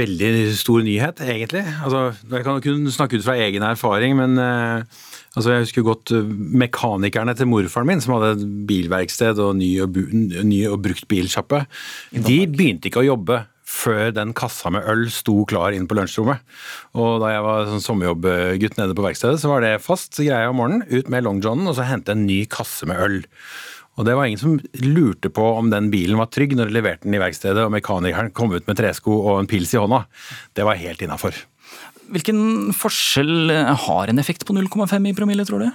veldig 0.00 0.32
stor 0.56 0.80
nyhet, 0.84 1.20
egentlig. 1.28 1.62
Altså, 1.84 2.08
jeg 2.32 2.48
kan 2.48 2.64
kun 2.64 2.88
snakke 2.92 3.20
ut 3.20 3.28
fra 3.28 3.36
egen 3.44 3.68
erfaring, 3.68 4.16
men 4.18 4.40
uh, 4.40 5.04
altså, 5.36 5.52
jeg 5.52 5.66
husker 5.66 5.86
godt 5.86 6.14
uh, 6.16 6.30
mekanikerne 6.64 7.36
til 7.38 7.50
morfaren 7.50 7.90
min, 7.90 8.02
som 8.02 8.16
hadde 8.16 8.32
et 8.36 8.46
bilverksted 8.68 9.42
og 9.42 9.58
ny 9.60 9.70
og, 9.84 10.00
ny 10.46 10.62
og 10.70 10.80
brukt 10.84 11.06
bilsjappe. 11.10 11.66
De 12.12 12.40
begynte 12.50 12.90
ikke 12.90 13.04
å 13.04 13.10
jobbe 13.12 13.44
før 13.66 14.12
den 14.14 14.32
kassa 14.36 14.70
med 14.70 14.86
øl 14.88 15.08
sto 15.10 15.40
klar 15.50 15.74
inn 15.74 15.88
på 15.90 15.96
lunsjrommet. 15.98 16.42
Og 16.98 17.18
da 17.22 17.32
jeg 17.34 17.46
var 17.46 17.70
sånn 17.70 17.82
sommerjobbgutt 17.82 18.78
nede 18.78 18.94
på 18.96 19.04
verkstedet, 19.04 19.40
så 19.42 19.50
var 19.50 19.64
det 19.64 19.76
fast 19.82 20.14
greie 20.20 20.50
om 20.50 20.60
morgenen. 20.60 20.86
Ut 20.86 21.10
med 21.12 21.26
longjohnen 21.26 21.66
og 21.70 21.74
så 21.78 21.88
hente 21.88 22.14
en 22.14 22.26
ny 22.28 22.44
kasse 22.50 22.86
med 22.88 23.02
øl. 23.02 23.18
Og 23.96 24.04
det 24.04 24.14
var 24.16 24.28
ingen 24.28 24.40
som 24.40 24.56
lurte 24.84 25.30
på 25.32 25.44
om 25.56 25.70
den 25.72 25.88
bilen 25.92 26.20
var 26.20 26.28
trygg 26.32 26.52
når 26.56 26.68
de 26.68 26.76
leverte 26.76 27.08
den 27.08 27.16
i 27.16 27.20
verkstedet 27.22 27.64
og 27.64 27.72
mekanikeren 27.72 28.32
kom 28.36 28.52
ut 28.52 28.66
med 28.68 28.78
tresko 28.78 29.14
og 29.22 29.40
en 29.40 29.50
pils 29.50 29.72
i 29.72 29.80
hånda. 29.80 30.02
Det 30.56 30.66
var 30.68 30.80
helt 30.80 31.02
innafor. 31.02 31.38
Hvilken 32.14 32.72
forskjell 32.76 33.50
har 33.86 34.12
en 34.12 34.22
effekt 34.22 34.46
på 34.46 34.54
0,5 34.54 35.08
i 35.10 35.14
promille, 35.16 35.46
tror 35.48 35.64
du? 35.64 35.70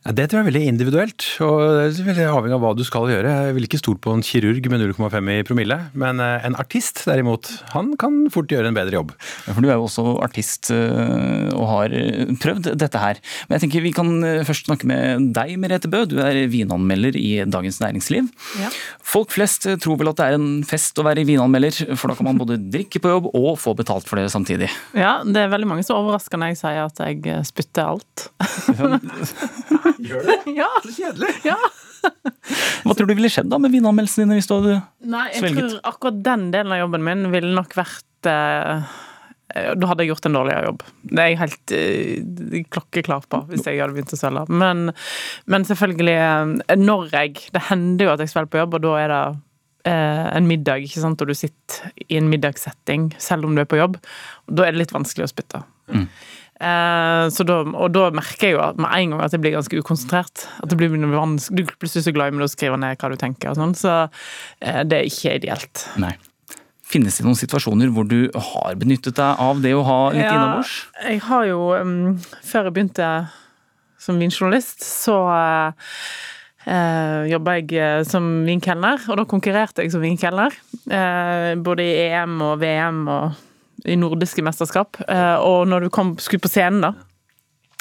Ja, 0.00 0.14
det 0.16 0.30
tror 0.30 0.38
jeg 0.38 0.46
er 0.46 0.48
veldig 0.48 0.68
individuelt, 0.70 1.24
og 1.44 1.58
det 1.60 1.80
er 2.00 2.06
veldig 2.06 2.28
avhengig 2.30 2.54
av 2.56 2.62
hva 2.62 2.70
du 2.72 2.80
skal 2.88 3.10
gjøre. 3.12 3.32
Jeg 3.44 3.52
ville 3.52 3.68
ikke 3.68 3.80
stolt 3.82 3.98
på 4.00 4.14
en 4.16 4.22
kirurg 4.24 4.64
med 4.72 4.80
0,5 4.80 5.26
i 5.28 5.42
promille, 5.44 5.76
men 6.00 6.22
eh, 6.24 6.46
en 6.48 6.56
artist 6.56 7.02
derimot, 7.04 7.50
han 7.74 7.90
kan 8.00 8.16
fort 8.32 8.48
gjøre 8.48 8.70
en 8.70 8.78
bedre 8.78 8.96
jobb. 8.96 9.12
Ja, 9.44 9.52
for 9.52 9.60
du 9.60 9.68
er 9.68 9.76
jo 9.76 9.84
også 9.84 10.04
artist 10.24 10.70
eh, 10.72 11.50
og 11.52 11.66
har 11.68 11.92
eh, 11.92 12.32
prøvd 12.40 12.70
dette 12.80 13.02
her. 13.02 13.20
Men 13.44 13.58
jeg 13.58 13.66
tenker 13.66 13.84
vi 13.84 13.92
kan 13.98 14.08
først 14.48 14.70
snakke 14.70 14.88
med 14.88 15.34
deg, 15.36 15.52
Merete 15.60 15.92
Bø. 15.92 16.06
Du 16.08 16.16
er 16.24 16.40
vinanmelder 16.48 17.20
i 17.20 17.44
Dagens 17.44 17.82
Næringsliv. 17.84 18.32
Ja. 18.62 18.72
Folk 19.04 19.36
flest 19.36 19.68
tror 19.84 20.00
vel 20.00 20.14
at 20.14 20.22
det 20.22 20.30
er 20.30 20.38
en 20.38 20.64
fest 20.64 20.96
å 20.96 21.04
være 21.04 21.26
vinanmelder, 21.28 21.92
for 21.92 22.08
da 22.08 22.16
kan 22.16 22.30
man 22.30 22.40
både 22.40 22.56
drikke 22.78 23.04
på 23.04 23.12
jobb 23.12 23.28
og 23.34 23.52
få 23.60 23.76
betalt 23.76 24.08
for 24.08 24.16
det 24.16 24.32
samtidig. 24.32 24.72
Ja, 24.96 25.18
det 25.28 25.44
er 25.44 25.52
veldig 25.52 25.68
mange 25.74 25.84
som 25.84 26.00
overrasker 26.00 26.40
når 26.40 26.54
jeg 26.54 26.62
sier 26.64 26.82
at 26.88 27.04
jeg 27.04 27.44
spytter 27.52 27.92
alt. 27.92 28.28
Gjør 29.98 30.26
det? 30.28 30.38
Ja. 30.60 30.68
Så 30.84 30.94
kjedelig. 30.96 31.34
Ja. 31.46 31.56
Hva 32.84 32.94
tror 32.96 33.10
du 33.10 33.12
ville 33.16 33.28
skjedd 33.32 33.50
da 33.52 33.58
med 33.60 33.72
vinanmeldelsene 33.74 34.24
dine 34.24 34.38
hvis 34.38 34.48
du 34.48 34.54
hadde 34.56 34.78
Nei, 35.04 35.26
jeg 35.34 35.42
svelget? 35.42 35.58
tror 35.74 35.90
akkurat 35.92 36.22
den 36.24 36.46
delen 36.54 36.72
av 36.72 36.80
jobben 36.80 37.04
min 37.04 37.26
ville 37.34 37.50
nok 37.56 37.74
vært 37.76 38.28
eh, 38.30 38.86
Da 39.76 39.90
hadde 39.90 40.06
jeg 40.06 40.12
gjort 40.14 40.28
en 40.30 40.38
dårligere 40.38 40.70
jobb. 40.70 40.84
Det 41.10 41.20
er 41.24 41.28
jeg 41.34 41.40
helt 41.42 41.74
eh, 41.76 42.64
klokkeklar 42.72 43.28
på 43.28 43.42
hvis 43.50 43.66
jeg 43.68 43.82
hadde 43.82 43.96
begynt 43.98 44.16
å 44.16 44.20
svelge. 44.20 44.46
Men, 44.62 44.82
men 45.50 45.68
selvfølgelig, 45.68 46.16
eh, 46.70 46.80
når 46.80 47.06
jeg 47.18 47.36
Det 47.52 47.66
hender 47.68 48.08
jo 48.08 48.14
at 48.16 48.24
jeg 48.24 48.32
svelger 48.32 48.52
på 48.54 48.62
jobb, 48.64 48.78
og 48.80 48.84
da 48.88 48.96
er 49.04 49.12
det 49.14 49.22
eh, 49.92 50.26
en 50.40 50.48
middag, 50.48 50.86
ikke 50.88 51.04
sant, 51.04 51.20
og 51.20 51.28
du 51.28 51.36
sitter 51.36 51.92
i 52.08 52.16
en 52.20 52.32
middagssetting 52.32 53.10
selv 53.20 53.44
om 53.48 53.56
du 53.56 53.60
er 53.64 53.68
på 53.68 53.80
jobb. 53.80 54.00
Og 54.48 54.56
da 54.56 54.66
er 54.68 54.72
det 54.76 54.86
litt 54.86 54.96
vanskelig 54.96 55.28
å 55.28 55.32
spytte. 55.34 55.62
Mm. 55.92 56.08
Eh, 56.60 57.26
så 57.32 57.44
da, 57.48 57.62
og 57.64 57.92
da 57.94 58.10
merker 58.12 58.50
jeg 58.50 58.56
jo 58.58 58.64
med 58.76 58.90
en 58.92 59.14
gang 59.14 59.22
at 59.24 59.32
jeg 59.32 59.40
blir 59.40 59.54
ganske 59.56 59.80
ukonsentrert. 59.80 60.44
At 60.60 60.68
det 60.68 60.76
blir 60.76 60.92
vanskelig, 60.92 61.64
Du 61.64 61.72
plutselig 61.80 62.04
så 62.04 62.12
glad 62.12 62.36
i 62.36 62.44
å 62.44 62.50
skrive 62.52 62.76
ned 62.80 63.00
hva 63.00 63.08
du 63.12 63.16
tenker. 63.16 63.52
og 63.52 63.56
sånn, 63.56 63.76
Så 63.76 63.94
eh, 64.60 64.82
det 64.84 64.98
er 64.98 65.08
ikke 65.08 65.38
ideelt. 65.40 65.86
Nei. 65.96 66.16
Finnes 66.90 67.16
det 67.16 67.24
noen 67.24 67.38
situasjoner 67.38 67.92
hvor 67.94 68.04
du 68.04 68.28
har 68.34 68.74
benyttet 68.76 69.16
deg 69.16 69.40
av 69.40 69.62
det 69.62 69.72
å 69.78 69.84
ha 69.86 70.00
litt 70.10 70.24
Ja, 70.26 70.34
innabords? 70.34 70.74
Jeg 71.06 71.20
har 71.28 71.44
jo, 71.46 71.60
um, 71.78 72.18
før 72.42 72.66
jeg 72.66 72.74
begynte 72.74 73.10
som 74.00 74.18
vinjournalist, 74.18 74.82
så 74.82 75.14
uh, 75.30 77.22
jobba 77.30 77.60
jeg 77.60 78.08
som 78.10 78.26
vinkelner, 78.48 79.06
og 79.06 79.20
da 79.20 79.26
konkurrerte 79.28 79.84
jeg 79.84 79.94
som 79.94 80.02
vinkelner. 80.02 80.56
Uh, 80.90 81.54
både 81.62 81.86
i 81.86 81.94
EM 82.08 82.40
og 82.42 82.58
VM 82.64 83.04
og 83.06 83.38
i 83.84 83.96
nordiske 84.00 84.44
mesterskap. 84.44 85.00
Eh, 85.08 85.36
og 85.40 85.68
når 85.70 85.86
du 85.86 85.94
kom, 85.94 86.16
skulle 86.20 86.42
på 86.44 86.52
scenen, 86.52 86.84
da, 86.84 86.94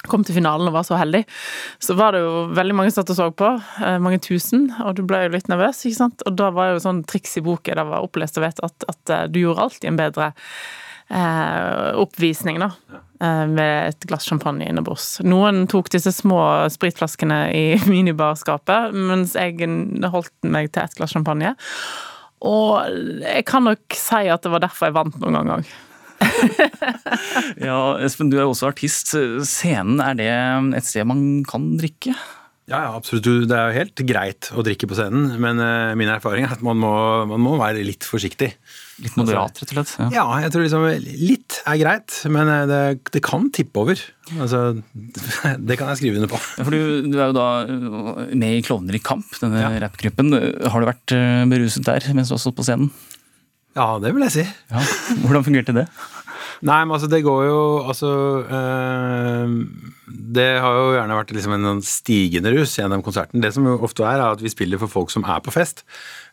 kom 0.07 0.23
til 0.23 0.37
finalen 0.37 0.69
og 0.69 0.77
var 0.77 0.85
så 0.87 0.97
heldig, 0.99 1.23
så 1.83 1.95
var 1.99 2.15
det 2.15 2.23
jo 2.23 2.45
veldig 2.55 2.75
mange 2.77 2.93
som 2.93 3.01
satt 3.01 3.13
og 3.15 3.19
så 3.19 3.29
på. 3.35 3.49
eh, 3.83 3.97
mange 3.99 4.21
tusen, 4.23 4.69
og 4.85 4.95
du 4.95 5.03
ble 5.03 5.25
jo 5.25 5.33
litt 5.35 5.49
nervøs, 5.51 5.83
ikke 5.85 5.99
sant. 5.99 6.23
Og 6.25 6.37
da 6.39 6.51
var 6.55 6.71
jo 6.73 6.83
sånn 6.83 7.03
triks 7.03 7.37
i 7.37 7.43
boken, 7.45 7.79
det 7.79 7.87
var 7.89 8.05
opplest 8.05 8.39
og 8.39 8.47
vet 8.47 8.63
at, 8.63 8.87
at 8.87 9.15
eh, 9.15 9.27
du 9.27 9.41
gjorde 9.43 9.65
alltid 9.67 9.89
en 9.91 9.99
bedre 9.99 10.31
eh, 11.09 11.89
oppvisning, 11.99 12.63
da. 12.63 12.73
Med 13.19 13.89
et 13.89 14.05
glass 14.07 14.23
champagne 14.23 14.63
innebords. 14.63 15.17
Noen 15.27 15.65
tok 15.67 15.89
disse 15.91 16.13
små 16.15 16.37
spritflaskene 16.71 17.39
i 17.51 17.63
minibarskapet, 17.91 18.95
mens 18.95 19.33
jeg 19.35 19.67
holdt 20.07 20.31
meg 20.47 20.71
til 20.71 20.85
ett 20.85 20.95
glass 20.95 21.11
champagne. 21.17 21.51
Og 22.47 22.87
jeg 23.19 23.43
kan 23.43 23.67
nok 23.67 23.99
si 23.99 24.23
at 24.31 24.47
det 24.47 24.53
var 24.53 24.63
derfor 24.63 24.87
jeg 24.87 24.95
vant 25.01 25.19
noen 25.19 25.35
ganger 25.35 25.57
òg. 25.57 25.73
Ja, 27.70 27.80
Espen, 28.05 28.30
du 28.32 28.38
er 28.38 28.45
jo 28.45 28.53
også 28.53 28.70
artist. 28.70 29.13
Scenen, 29.47 30.01
er 30.03 30.20
det 30.20 30.30
et 30.80 30.88
sted 30.88 31.07
man 31.09 31.41
kan 31.47 31.72
drikke? 31.80 32.15
Ja, 32.70 32.84
ja, 32.86 32.89
absolutt. 32.93 33.26
Det 33.49 33.55
er 33.55 33.72
jo 33.72 33.78
helt 33.80 34.01
greit 34.05 34.49
å 34.53 34.61
drikke 34.65 34.86
på 34.89 34.97
scenen, 34.97 35.32
men 35.41 35.57
eh, 35.63 35.95
min 35.97 36.11
erfaring 36.13 36.45
er 36.45 36.53
at 36.53 36.61
man 36.65 36.78
må, 36.78 36.91
man 37.32 37.41
må 37.41 37.55
være 37.57 37.82
litt 37.86 38.05
forsiktig. 38.05 38.51
Litt 39.01 39.15
moderat, 39.17 39.57
rett 39.57 39.74
og 39.74 39.74
slett? 39.74 40.13
Ja, 40.13 40.26
jeg 40.43 40.53
tror 40.53 40.65
liksom 40.65 40.86
litt 41.01 41.57
er 41.63 41.80
greit, 41.82 42.20
men 42.30 42.51
eh, 42.53 42.65
det, 42.70 42.82
det 43.15 43.24
kan 43.26 43.49
tippe 43.55 43.82
over. 43.82 44.03
Altså, 44.38 44.61
det 45.70 45.80
kan 45.80 45.89
jeg 45.89 46.01
skrive 46.03 46.22
under 46.22 46.30
på. 46.30 46.41
Ja, 46.59 46.67
for 46.67 46.78
du, 46.78 47.09
du 47.09 47.17
er 47.17 47.32
jo 47.32 47.38
da 47.39 47.47
øh, 47.65 48.22
med 48.38 48.59
i 48.59 48.65
Klovner 48.65 48.99
i 48.99 49.01
kamp, 49.01 49.34
denne 49.41 49.65
rappgruppen. 49.88 50.36
Har 50.70 50.84
du 50.86 50.91
vært 50.91 51.17
beruset 51.49 51.89
der 51.89 52.05
mens 52.13 52.30
du 52.30 52.38
har 52.38 52.43
stått 52.45 52.59
på 52.59 52.70
scenen? 52.70 52.93
Ja, 53.78 53.91
det 54.01 54.13
vil 54.15 54.26
jeg 54.26 54.34
si. 54.34 54.45
Ja. 54.72 54.82
Hvordan 55.26 55.45
fungerte 55.45 55.76
det? 55.76 55.86
Nei, 56.59 56.80
men 56.84 56.91
altså 56.91 57.07
det 57.07 57.22
går 57.24 57.45
jo 57.47 57.59
Altså 57.88 58.09
øh, 58.43 59.51
Det 60.36 60.47
har 60.59 60.76
jo 60.76 60.89
gjerne 60.97 61.15
vært 61.15 61.32
liksom 61.36 61.53
en 61.55 61.67
sånn 61.70 61.84
stigende 61.86 62.51
rus 62.51 62.74
gjennom 62.76 63.03
konserten. 63.05 63.39
Det 63.43 63.53
som 63.55 63.67
jo 63.67 63.78
ofte 63.86 64.03
er, 64.03 64.20
er 64.20 64.36
at 64.36 64.43
vi 64.43 64.51
spiller 64.51 64.82
for 64.82 64.91
folk 64.91 65.13
som 65.13 65.24
er 65.24 65.39
på 65.45 65.53
fest. 65.55 65.86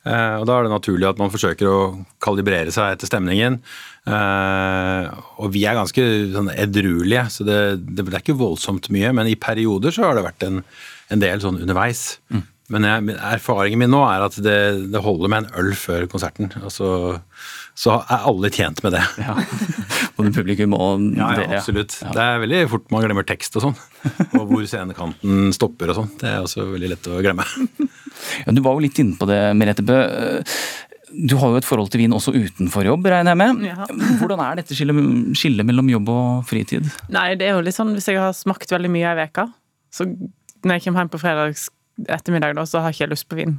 Uh, 0.06 0.38
og 0.40 0.46
da 0.46 0.56
er 0.56 0.66
det 0.66 0.72
naturlig 0.74 1.08
at 1.08 1.18
man 1.18 1.32
forsøker 1.32 1.66
å 1.70 1.78
kalibrere 2.22 2.74
seg 2.74 2.94
etter 2.94 3.10
stemningen. 3.10 3.60
Uh, 4.06 5.10
og 5.42 5.50
vi 5.54 5.64
er 5.66 5.78
ganske 5.78 6.04
sånn 6.34 6.50
edruelige, 6.54 7.24
så 7.32 7.46
det, 7.46 7.56
det, 7.86 8.04
det 8.04 8.12
er 8.12 8.22
ikke 8.22 8.38
voldsomt 8.38 8.90
mye. 8.94 9.10
Men 9.16 9.30
i 9.30 9.38
perioder 9.40 9.94
så 9.94 10.06
har 10.06 10.18
det 10.18 10.26
vært 10.26 10.46
en, 10.46 10.60
en 11.14 11.22
del 11.22 11.42
sånn 11.42 11.58
underveis. 11.62 12.04
Men 12.72 12.86
jeg, 12.86 13.14
erfaringen 13.22 13.78
min 13.84 13.92
nå 13.92 14.00
er 14.08 14.24
at 14.26 14.36
det, 14.42 14.56
det 14.90 15.02
holder 15.04 15.30
med 15.30 15.44
en 15.44 15.60
øl 15.60 15.74
før 15.78 16.06
konserten. 16.10 16.50
Altså, 16.58 16.88
så, 16.88 17.34
så 17.76 17.98
er 18.02 18.26
alle 18.30 18.50
tjent 18.54 18.82
med 18.82 18.96
det. 18.96 19.02
Både 20.16 20.32
publikum 20.34 20.74
og 20.74 21.04
ja, 21.12 21.28
ja, 21.28 21.42
dere. 21.42 21.60
absolutt. 21.60 21.94
Det 22.00 22.24
er 22.24 22.40
veldig 22.42 22.62
fort 22.72 22.88
man 22.94 23.04
glemmer 23.04 23.26
tekst 23.28 23.58
og 23.60 23.68
sånn. 23.68 23.76
Og 24.40 24.48
hvor 24.50 24.64
scenekanten 24.66 25.52
stopper 25.54 25.92
og 25.92 26.00
sånn. 26.00 26.10
Det 26.18 26.32
er 26.32 26.42
også 26.42 26.66
veldig 26.72 26.90
lett 26.94 27.12
å 27.12 27.22
glemme. 27.22 27.46
Ja, 28.46 28.52
du 28.56 28.62
var 28.64 28.72
jo 28.72 28.80
litt 28.80 28.96
inne 28.96 29.12
på 29.20 29.26
det, 29.28 29.36
Merete 29.60 29.82
Bø. 29.84 29.96
Du 31.28 31.34
har 31.36 31.52
jo 31.52 31.58
et 31.60 31.66
forhold 31.68 31.90
til 31.92 32.00
vin 32.00 32.14
også 32.16 32.32
utenfor 32.32 32.86
jobb, 32.88 33.04
regner 33.12 33.34
jeg 33.34 33.40
med. 33.42 33.66
Ja. 33.68 33.84
Hvordan 34.22 34.40
er 34.40 34.56
dette 34.62 34.76
skillet, 34.76 35.36
skille 35.36 35.66
mellom 35.68 35.90
jobb 35.92 36.08
og 36.14 36.48
fritid? 36.48 36.88
Nei, 37.12 37.26
det 37.36 37.50
er 37.50 37.58
jo 37.58 37.66
litt 37.66 37.76
sånn 37.76 37.92
hvis 37.92 38.08
jeg 38.08 38.18
har 38.20 38.32
smakt 38.36 38.72
veldig 38.72 38.90
mye 38.96 39.12
i 39.12 39.18
veka, 39.20 39.46
så 39.92 40.08
når 40.08 40.78
jeg 40.78 40.86
kommer 40.86 41.04
hjem 41.04 41.12
på 41.12 41.20
fredags 41.22 41.68
ettermiddag, 42.04 42.54
da, 42.58 42.66
så 42.68 42.80
har 42.82 42.92
jeg 42.92 43.00
ikke 43.00 43.12
lyst 43.14 43.28
på 43.30 43.38
vin. 43.40 43.56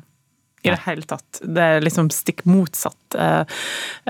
I 0.66 0.72
det 0.74 0.80
hele 0.88 1.06
tatt. 1.08 1.40
Det 1.46 1.64
er 1.64 1.84
liksom 1.86 2.10
stikk 2.12 2.42
motsatt. 2.50 3.16
Eh, 3.16 3.60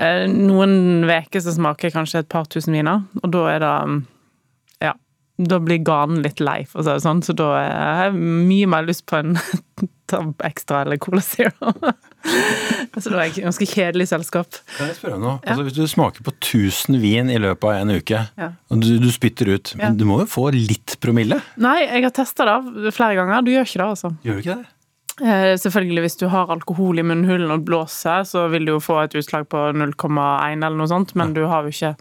eh, 0.00 0.22
Noen 0.32 1.04
uker 1.04 1.42
så 1.44 1.52
smaker 1.54 1.86
jeg 1.88 1.94
kanskje 1.94 2.22
et 2.24 2.30
par 2.32 2.48
tusen 2.50 2.74
viner, 2.74 3.04
og 3.22 3.30
da 3.34 3.42
er 3.52 3.60
det 3.62 3.74
mm, 3.92 3.98
Ja. 4.88 4.94
da 5.38 5.58
blir 5.62 5.78
ganen 5.84 6.22
litt 6.24 6.40
lei, 6.40 6.64
for 6.64 6.80
å 6.80 6.86
si 6.86 6.90
det 6.96 7.04
sånn. 7.04 7.20
Så 7.22 7.36
da 7.36 7.50
har 7.60 8.08
jeg 8.08 8.16
mye 8.48 8.66
mer 8.66 8.88
lyst 8.88 9.04
på 9.06 9.20
en 9.20 9.36
Tab 10.10 10.40
Extra 10.48 10.82
eller 10.86 10.96
Cola 10.96 11.20
Zero. 11.22 11.52
Så 12.24 13.10
det 13.10 13.14
var 13.14 13.24
et 13.28 13.36
ganske 13.44 13.66
kjedelig 13.70 14.08
selskap. 14.10 14.58
Kan 14.76 14.88
jeg 14.90 14.96
spørre 14.98 15.18
noe? 15.22 15.36
Altså, 15.46 15.64
hvis 15.68 15.76
du 15.76 15.84
smaker 15.90 16.24
på 16.26 16.32
1000 16.34 16.98
vin 17.02 17.30
i 17.30 17.38
løpet 17.40 17.64
av 17.68 17.76
en 17.82 17.94
uke, 17.98 18.24
Ja. 18.38 18.48
og 18.70 18.80
du, 18.82 18.98
du 18.98 19.08
spytter 19.14 19.52
ut, 19.54 19.74
Ja. 19.78 19.90
du 19.94 20.04
må 20.08 20.18
jo 20.22 20.26
få 20.26 20.48
litt 20.54 20.96
promille? 21.00 21.40
Nei, 21.56 21.78
jeg 21.86 22.02
har 22.08 22.10
testa 22.16 22.44
det 22.74 22.92
flere 22.96 23.14
ganger. 23.20 23.42
Du 23.46 23.52
gjør 23.54 23.64
ikke 23.68 23.80
det, 23.82 23.88
altså. 23.92 24.12
Gjør 24.24 24.34
du 24.34 24.42
ikke 24.44 24.56
det? 24.58 24.66
Eh, 25.18 25.56
selvfølgelig, 25.58 26.02
hvis 26.04 26.18
du 26.20 26.28
har 26.30 26.46
alkohol 26.54 26.98
i 27.00 27.02
munnhulen 27.02 27.50
og 27.50 27.64
blåser, 27.66 28.22
så 28.28 28.44
vil 28.52 28.64
du 28.68 28.72
jo 28.76 28.80
få 28.82 29.00
et 29.04 29.16
utslag 29.18 29.48
på 29.50 29.64
0,1 29.74 30.62
eller 30.62 30.76
noe 30.78 30.86
sånt, 30.90 31.14
men 31.18 31.32
du 31.34 31.44
har 31.46 31.62
jo 31.66 31.74
ikke 31.74 31.96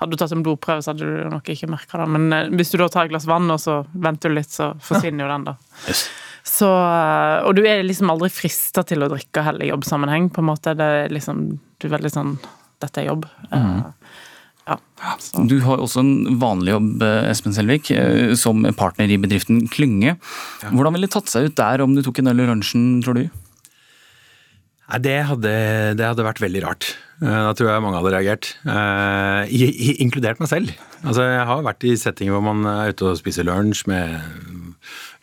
Hadde 0.00 0.10
du 0.10 0.16
tatt 0.18 0.32
en 0.34 0.42
blodprøve, 0.42 0.82
så 0.82 0.90
hadde 0.90 1.06
du 1.06 1.28
nok 1.30 1.46
ikke 1.48 1.68
merka 1.70 2.00
det. 2.00 2.08
Men 2.10 2.24
eh, 2.34 2.48
hvis 2.58 2.72
du 2.72 2.78
da 2.80 2.88
tar 2.90 3.06
et 3.06 3.12
glass 3.12 3.28
vann, 3.30 3.46
og 3.54 3.60
så 3.62 3.76
venter 3.94 4.28
du 4.28 4.34
litt, 4.34 4.50
så 4.50 4.72
forsvinner 4.82 5.22
jo 5.22 5.28
den, 5.30 5.44
da. 5.46 5.54
Så, 6.44 6.68
eh, 6.68 7.38
og 7.46 7.56
du 7.56 7.64
er 7.64 7.82
liksom 7.86 8.12
aldri 8.12 8.28
frista 8.32 8.84
til 8.84 9.04
å 9.04 9.08
drikke 9.08 9.46
heller 9.46 9.64
i 9.64 9.70
jobbsammenheng, 9.72 10.28
på 10.34 10.42
en 10.42 10.50
måte. 10.50 10.76
Det 10.76 10.88
er 11.00 11.14
liksom, 11.14 11.46
du 11.80 11.88
er 11.88 11.96
veldig 11.96 12.12
sånn 12.12 12.36
Dette 12.82 13.00
er 13.00 13.06
jobb. 13.06 13.22
Mm. 13.48 13.84
Ja. 14.68 14.74
Du 15.48 15.54
har 15.64 15.80
også 15.80 16.02
en 16.02 16.38
vanlig 16.40 16.74
jobb, 16.74 16.90
eh, 17.06 17.30
Espen 17.30 17.54
Selvik, 17.56 17.90
eh, 17.94 18.34
som 18.36 18.64
partner 18.76 19.08
i 19.08 19.16
bedriften 19.20 19.62
Klynge. 19.72 20.18
Hvordan 20.66 20.96
ville 20.96 21.08
det 21.08 21.14
tatt 21.14 21.32
seg 21.32 21.48
ut 21.48 21.56
der 21.56 21.80
om 21.84 21.94
du 21.96 22.02
tok 22.04 22.20
en 22.20 22.32
øl 22.32 22.44
i 22.44 22.48
lunsjen, 22.50 23.02
tror 23.04 23.16
du? 23.16 23.24
Nei, 24.84 25.00
det 25.00 25.16
hadde, 25.30 25.52
det 25.96 26.04
hadde 26.04 26.26
vært 26.26 26.42
veldig 26.44 26.64
rart. 26.66 26.90
Eh, 27.22 27.28
Da 27.28 27.54
tror 27.56 27.70
jeg 27.70 27.84
mange 27.84 28.00
hadde 28.02 28.12
reagert. 28.12 28.50
Eh, 28.68 29.48
i, 29.48 29.70
i, 29.70 29.94
inkludert 30.04 30.40
meg 30.42 30.50
selv. 30.50 30.74
Altså, 31.04 31.24
jeg 31.24 31.46
har 31.48 31.64
vært 31.64 31.88
i 31.88 31.96
settinger 31.96 32.36
hvor 32.36 32.44
man 32.44 32.66
er 32.68 32.92
ute 32.92 33.08
og 33.08 33.16
spiser 33.20 33.48
lunsj 33.48 33.86
med 33.88 34.18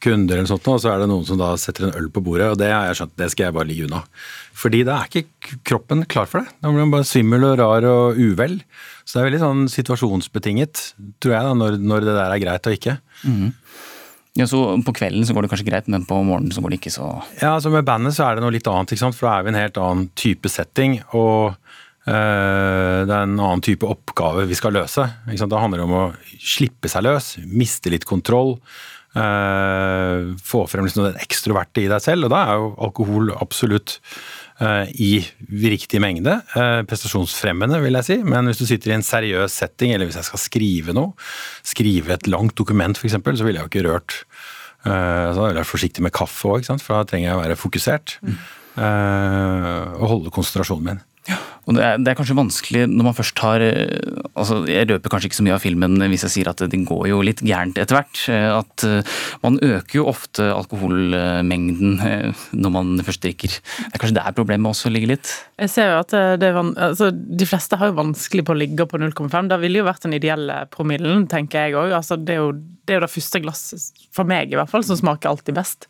kunder, 0.01 0.39
eller 0.39 0.49
sånt, 0.49 0.67
og 0.71 0.81
så 0.83 0.91
er 0.91 1.01
det 1.01 1.09
noen 1.11 1.25
som 1.27 1.39
da 1.39 1.51
setter 1.59 1.87
en 1.87 1.95
øl 1.99 2.09
på 2.13 2.23
bordet, 2.25 2.49
og 2.53 2.59
det 2.61 2.71
har 2.73 2.89
jeg 2.89 3.01
skjønt, 3.01 3.15
det 3.21 3.29
skal 3.33 3.47
jeg 3.47 3.55
bare 3.57 3.69
ligge 3.69 3.87
unna. 3.87 4.01
Fordi 4.61 4.83
da 4.87 4.97
er 4.99 5.09
ikke 5.09 5.59
kroppen 5.67 6.05
klar 6.09 6.29
for 6.29 6.41
det. 6.41 6.53
Da 6.61 6.71
blir 6.71 6.83
man 6.83 6.93
bare 6.93 7.07
svimmel 7.07 7.45
og 7.47 7.57
rar 7.61 7.87
og 7.87 8.19
uvel. 8.19 8.59
Så 9.05 9.15
det 9.17 9.21
er 9.21 9.29
veldig 9.29 9.43
sånn 9.45 9.63
situasjonsbetinget, 9.73 10.83
tror 11.23 11.35
jeg, 11.35 11.47
da, 11.47 11.55
når, 11.57 11.79
når 11.81 12.05
det 12.05 12.15
der 12.17 12.35
er 12.35 12.43
greit 12.43 12.69
og 12.69 12.77
ikke. 12.77 12.97
Mm. 13.25 13.51
Ja, 14.39 14.47
så 14.47 14.61
På 14.85 14.93
kvelden 14.95 15.25
så 15.27 15.33
går 15.35 15.43
det 15.43 15.51
kanskje 15.51 15.67
greit, 15.67 15.89
men 15.91 16.05
på 16.07 16.15
morgenen 16.23 16.53
så 16.55 16.63
går 16.63 16.71
det 16.71 16.79
ikke 16.79 16.93
så 16.93 17.07
Ja, 17.41 17.57
altså 17.57 17.71
Med 17.73 17.83
bandet 17.87 18.15
så 18.15 18.29
er 18.29 18.37
det 18.37 18.45
noe 18.45 18.53
litt 18.55 18.67
annet, 18.69 18.93
ikke 18.93 19.03
sant? 19.03 19.17
for 19.17 19.27
da 19.27 19.33
er 19.37 19.43
vi 19.43 19.51
i 19.51 19.53
en 19.55 19.59
helt 19.59 19.79
annen 19.81 20.07
type 20.15 20.51
setting. 20.51 21.01
Og 21.17 21.51
eh, 22.07 23.01
det 23.03 23.11
er 23.11 23.25
en 23.25 23.35
annen 23.35 23.65
type 23.65 23.87
oppgave 23.87 24.47
vi 24.47 24.57
skal 24.57 24.77
løse. 24.77 25.03
Da 25.27 25.61
handler 25.61 25.81
det 25.81 25.87
om 25.89 25.97
å 25.99 26.05
slippe 26.39 26.91
seg 26.91 27.05
løs, 27.09 27.33
miste 27.43 27.91
litt 27.91 28.07
kontroll. 28.07 28.55
Eh, 29.17 30.29
få 30.43 30.63
frem 30.71 30.85
liksom 30.87 31.09
den 31.09 31.19
ekstroverte 31.23 31.83
i 31.83 31.89
deg 31.91 32.03
selv, 32.03 32.27
og 32.27 32.33
da 32.33 32.43
er 32.47 32.61
jo 32.61 32.69
alkohol 32.87 33.33
absolutt 33.37 33.97
eh, 34.61 34.91
i 35.03 35.11
riktig 35.71 36.01
mengde. 36.03 36.37
eh, 36.55 36.81
prestasjonsfremmende, 36.87 37.81
vil 37.83 37.99
jeg 37.99 38.07
si. 38.07 38.17
Men 38.23 38.47
hvis 38.49 38.61
du 38.61 38.65
sitter 38.69 38.93
i 38.93 38.97
en 38.99 39.05
seriøs 39.05 39.59
setting, 39.63 39.93
eller 39.95 40.09
hvis 40.09 40.19
jeg 40.21 40.29
skal 40.29 40.43
skrive 40.45 40.95
noe, 40.97 41.13
skrive 41.63 42.15
et 42.15 42.31
langt 42.31 42.55
dokument 42.59 42.97
f.eks., 42.97 43.19
så 43.19 43.47
ville 43.47 43.59
jeg 43.59 43.67
jo 43.67 43.71
ikke 43.73 43.87
rørt 43.89 44.17
eh, 44.85 44.89
Så 44.89 45.37
da 45.37 45.45
ville 45.45 45.55
jeg 45.59 45.63
vært 45.63 45.73
forsiktig 45.75 46.07
med 46.07 46.15
kaffe 46.15 46.55
òg, 46.55 46.65
for 46.79 46.97
da 46.97 47.05
trenger 47.11 47.29
jeg 47.31 47.37
å 47.37 47.43
være 47.43 47.59
fokusert. 47.59 48.17
eh, 48.77 49.87
og 49.99 50.05
holde 50.15 50.33
konsentrasjonen 50.33 50.87
min. 50.91 51.01
Og 51.69 51.75
det 51.77 51.83
er, 51.85 51.99
det 52.01 52.09
er 52.11 52.17
kanskje 52.17 52.35
vanskelig 52.37 52.87
når 52.89 53.05
man 53.05 53.15
først 53.15 53.41
har 53.43 53.61
eh, 53.61 54.21
altså 54.33 54.61
Jeg 54.65 54.87
røper 54.89 55.11
kanskje 55.13 55.29
ikke 55.29 55.37
så 55.37 55.45
mye 55.45 55.53
av 55.53 55.61
filmen 55.61 55.99
hvis 56.09 56.25
jeg 56.25 56.33
sier 56.33 56.49
at 56.49 56.63
det 56.71 56.79
går 56.89 57.03
jo 57.11 57.19
litt 57.25 57.43
gærent 57.45 57.77
etter 57.77 57.99
hvert. 57.99 58.21
eh, 58.33 58.47
At 58.55 58.85
eh, 58.87 59.19
man 59.43 59.59
øker 59.61 59.99
jo 59.99 60.07
ofte 60.09 60.47
alkoholmengden 60.55 61.99
når 62.57 62.73
man 62.73 62.95
først 63.05 63.21
drikker. 63.25 63.53
Det 63.53 63.91
er 63.93 64.01
kanskje 64.01 64.17
der 64.17 64.35
problemet 64.37 64.71
også 64.73 64.89
ligger 64.93 65.13
litt? 65.13 65.31
Jeg 65.61 65.73
ser 65.75 65.91
jo 65.93 66.01
at 66.01 66.17
det 66.41 66.49
er 66.49 66.57
van 66.57 66.73
altså, 66.79 67.11
De 67.13 67.47
fleste 67.47 67.77
har 67.77 67.91
jo 67.91 67.99
vanskelig 67.99 68.45
på 68.47 68.55
å 68.55 68.59
ligge 68.59 68.89
på 68.89 68.99
0,5. 69.01 69.51
Det 69.51 69.61
ville 69.61 69.81
jo 69.83 69.87
vært 69.87 70.07
den 70.07 70.17
ideelle 70.17 70.63
promillen, 70.73 71.27
tenker 71.31 71.67
jeg 71.67 71.77
òg. 71.77 71.93
Altså, 72.01 72.17
det, 72.17 72.39
det 72.87 72.95
er 72.95 73.01
jo 73.01 73.05
det 73.05 73.13
første 73.13 73.41
glasset, 73.43 74.05
for 74.15 74.27
meg 74.29 74.51
i 74.51 74.57
hvert 74.59 74.71
fall, 74.71 74.85
som 74.87 74.97
smaker 74.99 75.31
alltid 75.31 75.57
best. 75.57 75.89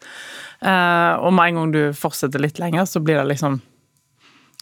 Og 0.62 1.32
med 1.34 1.52
en 1.52 1.62
gang 1.62 1.74
du 1.74 1.82
fortsetter 1.98 2.44
litt 2.44 2.60
lenger, 2.62 2.86
så 2.90 3.02
blir 3.04 3.22
det 3.22 3.30
liksom 3.34 3.62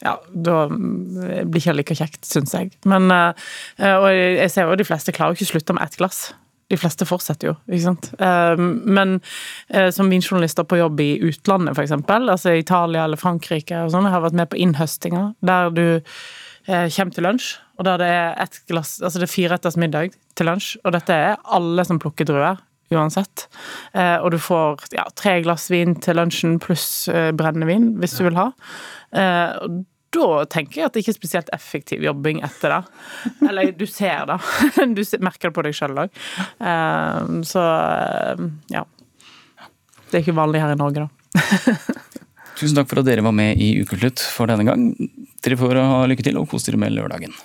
ja, 0.03 0.17
da 0.31 0.65
blir 0.69 1.59
ikke 1.59 1.75
like 1.75 1.97
kjekt, 1.97 2.21
syns 2.27 2.53
jeg. 2.55 2.71
Men, 2.87 3.09
eh, 3.11 3.95
og 3.95 4.09
jeg 4.13 4.51
ser 4.53 4.69
jo 4.69 4.77
de 4.79 4.87
fleste 4.87 5.15
klarer 5.15 5.33
jo 5.35 5.39
ikke 5.39 5.49
å 5.49 5.53
slutte 5.53 5.75
med 5.75 5.83
ett 5.83 5.97
glass. 5.99 6.21
De 6.69 6.77
fleste 6.77 7.05
fortsetter 7.09 7.49
jo, 7.49 7.55
ikke 7.67 7.85
sant. 7.87 8.11
Eh, 8.21 8.55
Men 8.59 9.17
eh, 9.73 9.89
som 9.95 10.11
vinjournalister 10.11 10.67
på 10.69 10.77
jobb 10.79 11.01
i 11.01 11.11
utlandet, 11.31 11.73
f.eks., 11.75 11.95
altså 12.07 12.53
Italia 12.55 13.07
eller 13.07 13.17
Frankrike 13.19 13.85
og 13.85 13.91
sånn, 13.95 14.05
jeg 14.05 14.15
har 14.15 14.25
vært 14.27 14.37
med 14.37 14.51
på 14.51 14.61
innhøstinger 14.61 15.33
der 15.41 15.73
du 15.73 15.85
eh, 16.67 16.87
kommer 16.93 17.15
til 17.15 17.25
lunsj, 17.25 17.51
og 17.79 17.87
der 17.87 18.01
det 18.01 18.09
er 18.13 18.41
ett 18.45 18.61
glass, 18.69 18.97
altså 19.01 19.19
det 19.21 19.29
er 19.29 19.33
fire 19.33 19.57
etters 19.57 19.77
middag 19.79 20.15
til 20.37 20.49
lunsj, 20.51 20.75
og 20.83 20.93
dette 20.93 21.15
er 21.15 21.37
alle 21.57 21.85
som 21.87 21.99
plukker 22.01 22.27
druer. 22.29 22.59
Uansett. 22.89 23.43
Eh, 23.93 24.15
og 24.17 24.31
du 24.33 24.39
får 24.41 24.87
ja, 24.95 25.03
tre 25.13 25.35
glass 25.45 25.67
vin 25.69 25.93
til 26.01 26.17
lunsjen 26.17 26.55
pluss 26.61 27.05
eh, 27.11 27.29
brennevin, 27.37 27.91
hvis 28.01 28.15
du 28.17 28.23
vil 28.25 28.39
ha. 28.39 28.47
Og 29.13 29.79
da 30.13 30.45
tenker 30.49 30.81
jeg 30.81 30.89
at 30.89 30.95
det 30.95 31.03
ikke 31.03 31.13
er 31.13 31.17
spesielt 31.17 31.51
effektiv 31.53 32.03
jobbing 32.05 32.41
etter 32.45 32.73
det. 32.73 32.79
Eller 33.49 33.73
du 33.77 33.85
ser 33.89 34.25
det. 34.29 34.39
Du 34.97 35.03
merker 35.21 35.49
det 35.49 35.55
på 35.55 35.65
deg 35.65 35.75
sjøl 35.77 36.01
òg. 36.05 36.21
Eh, 36.71 37.35
så 37.45 37.65
eh, 37.65 38.47
ja. 38.73 38.85
Det 40.09 40.17
er 40.17 40.23
ikke 40.23 40.39
vanlig 40.39 40.63
her 40.63 40.73
i 40.73 40.79
Norge, 40.79 41.05
da. 41.05 41.09
Tusen 42.59 42.79
takk 42.79 42.89
for 42.89 42.99
at 42.99 43.07
dere 43.07 43.23
var 43.23 43.35
med 43.35 43.61
i 43.61 43.75
Ukeslutt 43.83 44.23
for 44.33 44.49
denne 44.49 44.65
gang. 44.67 44.89
Dere 45.45 45.59
får 45.59 45.79
ha 45.79 46.01
lykke 46.09 46.25
til 46.25 46.41
og 46.41 46.49
kos 46.51 46.65
dere 46.65 46.81
med 46.81 46.95
lørdagen. 46.95 47.35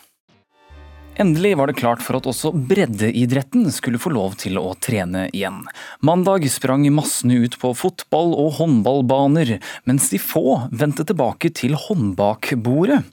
Endelig 1.17 1.57
var 1.57 1.71
det 1.71 1.77
klart 1.79 2.01
for 2.03 2.19
at 2.19 2.27
også 2.27 2.51
breddeidretten 2.67 3.69
skulle 3.71 4.01
få 4.03 4.11
lov 4.11 4.33
til 4.43 4.59
å 4.59 4.73
trene 4.83 5.29
igjen. 5.31 5.61
Mandag 6.03 6.49
sprang 6.51 6.83
massene 6.91 7.37
ut 7.45 7.55
på 7.63 7.71
fotball- 7.79 8.35
og 8.35 8.57
håndballbaner, 8.59 9.61
mens 9.87 10.11
de 10.11 10.19
få 10.19 10.67
vendte 10.75 11.07
tilbake 11.07 11.53
til 11.55 11.79
håndbakbordet. 11.79 13.05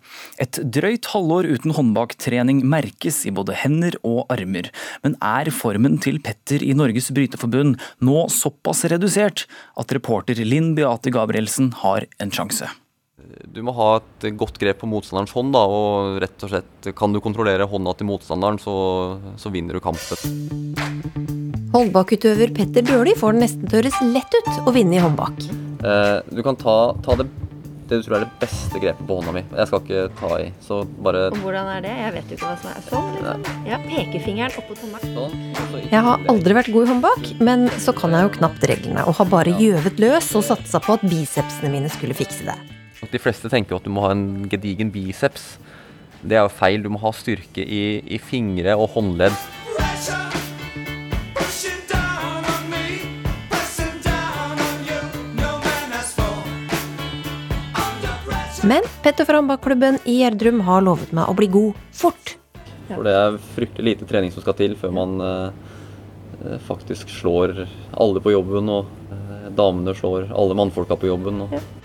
Et 0.42 0.62
drøyt 0.66 1.12
halvår 1.14 1.52
uten 1.54 1.78
håndbaktrening 1.78 2.66
merkes 2.66 3.22
i 3.30 3.36
både 3.38 3.54
hender 3.62 4.00
og 4.02 4.26
armer. 4.34 4.74
Men 5.06 5.20
er 5.22 5.54
formen 5.54 6.02
til 6.02 6.18
Petter 6.26 6.66
i 6.66 6.74
Norges 6.74 7.14
Bryteforbund 7.14 7.78
nå 8.02 8.26
såpass 8.34 8.82
redusert 8.90 9.46
at 9.78 9.94
reporter 9.94 10.42
Linn 10.42 10.74
Beate 10.74 11.14
Gabrielsen 11.14 11.70
har 11.86 12.10
en 12.18 12.34
sjanse? 12.34 12.81
Du 13.52 13.62
må 13.66 13.74
ha 13.76 13.90
et 14.00 14.30
godt 14.40 14.60
grep 14.62 14.80
på 14.82 14.90
motstanderens 14.90 15.34
hånd, 15.36 15.52
da, 15.56 15.64
og 15.68 16.22
rett 16.24 16.46
og 16.46 16.54
slett 16.54 16.92
kan 16.98 17.14
du 17.14 17.20
kontrollere 17.24 17.68
hånda 17.68 17.96
til 18.00 18.08
motstanderen, 18.10 18.60
så, 18.62 18.76
så 19.42 19.52
vinner 19.54 19.76
du 19.78 19.84
kampen. 19.84 20.72
Håndbakutøver 21.72 22.52
Petter 22.56 22.84
Bjørli 22.84 23.14
får 23.16 23.36
det 23.36 23.44
nesten 23.46 23.68
til 23.68 23.78
å 23.78 23.82
høres 23.82 24.00
lett 24.12 24.34
ut 24.40 24.50
å 24.68 24.74
vinne 24.76 24.98
i 24.98 25.04
håndbak. 25.04 25.46
Eh, 25.82 26.18
du 26.32 26.42
kan 26.44 26.58
ta, 26.60 26.76
ta 27.06 27.16
det, 27.20 27.30
det 27.88 28.02
du 28.02 28.04
tror 28.04 28.18
er 28.18 28.26
det 28.26 28.42
beste 28.42 28.82
grepet 28.82 29.08
på 29.08 29.20
hånda 29.20 29.36
mi. 29.38 29.44
Jeg 29.56 29.70
skal 29.70 29.86
ikke 29.86 30.02
ta 30.20 30.32
i, 30.44 30.50
så 30.68 30.82
bare 31.08 31.30
Og 31.32 31.40
hvordan 31.46 31.72
er 31.78 31.86
det? 31.86 31.94
Jeg 32.02 32.16
vet 32.18 32.34
jo 32.34 32.40
ikke 32.40 32.50
hva 32.50 32.58
som 32.60 32.74
er 32.74 32.84
sånn. 32.90 33.08
Liksom. 33.16 33.48
Ja, 33.72 33.80
pekefingeren 33.86 34.60
oppå 34.60 34.78
tommelen. 34.82 35.16
Sånn. 35.16 35.88
Jeg 35.88 36.06
har 36.10 36.28
aldri 36.36 36.60
vært 36.60 36.74
god 36.76 36.90
i 36.90 36.92
håndbak, 36.92 37.32
men 37.40 37.66
så 37.80 37.96
kan 37.96 38.18
jeg 38.18 38.28
jo 38.28 38.36
knapt 38.42 38.68
reglene, 38.74 39.08
og 39.08 39.20
har 39.22 39.32
bare 39.32 39.56
gjøvet 39.56 40.04
løs 40.04 40.30
og 40.36 40.48
satsa 40.52 40.84
på 40.84 41.00
at 41.00 41.08
bicepsene 41.08 41.72
mine 41.72 41.92
skulle 41.94 42.20
fikse 42.20 42.52
det. 42.52 42.60
De 43.10 43.20
fleste 43.20 43.50
tenker 43.50 43.76
at 43.76 43.88
du 43.88 43.90
må 43.94 44.04
ha 44.06 44.12
en 44.14 44.46
gedigen 44.52 44.92
biceps. 44.94 45.56
Det 46.22 46.38
er 46.38 46.46
jo 46.46 46.54
feil. 46.54 46.84
Du 46.84 46.92
må 46.94 47.02
ha 47.02 47.12
styrke 47.16 47.64
i, 47.66 48.02
i 48.06 48.20
fingre 48.22 48.78
og 48.78 48.94
håndledd. 48.94 49.34
Men 58.62 58.86
Petter 59.02 59.26
fra 59.26 59.40
håndbakklubben 59.40 59.98
i 60.06 60.20
Gjerdrum 60.20 60.62
har 60.68 60.84
lovet 60.86 61.10
meg 61.18 61.26
å 61.26 61.34
bli 61.34 61.48
god 61.50 61.80
fort. 61.98 62.36
For 62.92 63.08
det 63.08 63.14
er 63.18 63.38
fryktelig 63.56 63.96
lite 63.96 64.08
trening 64.10 64.34
som 64.34 64.44
skal 64.46 64.56
til 64.60 64.76
før 64.78 64.94
man 64.94 65.16
eh, 65.26 65.72
eh, 66.46 66.60
faktisk 66.68 67.10
slår 67.10 67.64
alle 67.98 68.22
på 68.22 68.36
jobben, 68.36 68.70
og 68.70 69.16
eh, 69.16 69.48
damene 69.58 69.96
slår 69.98 70.30
alle 70.30 70.58
mannfolka 70.60 70.98
på 71.00 71.10
jobben. 71.10 71.42
Og, 71.48 71.81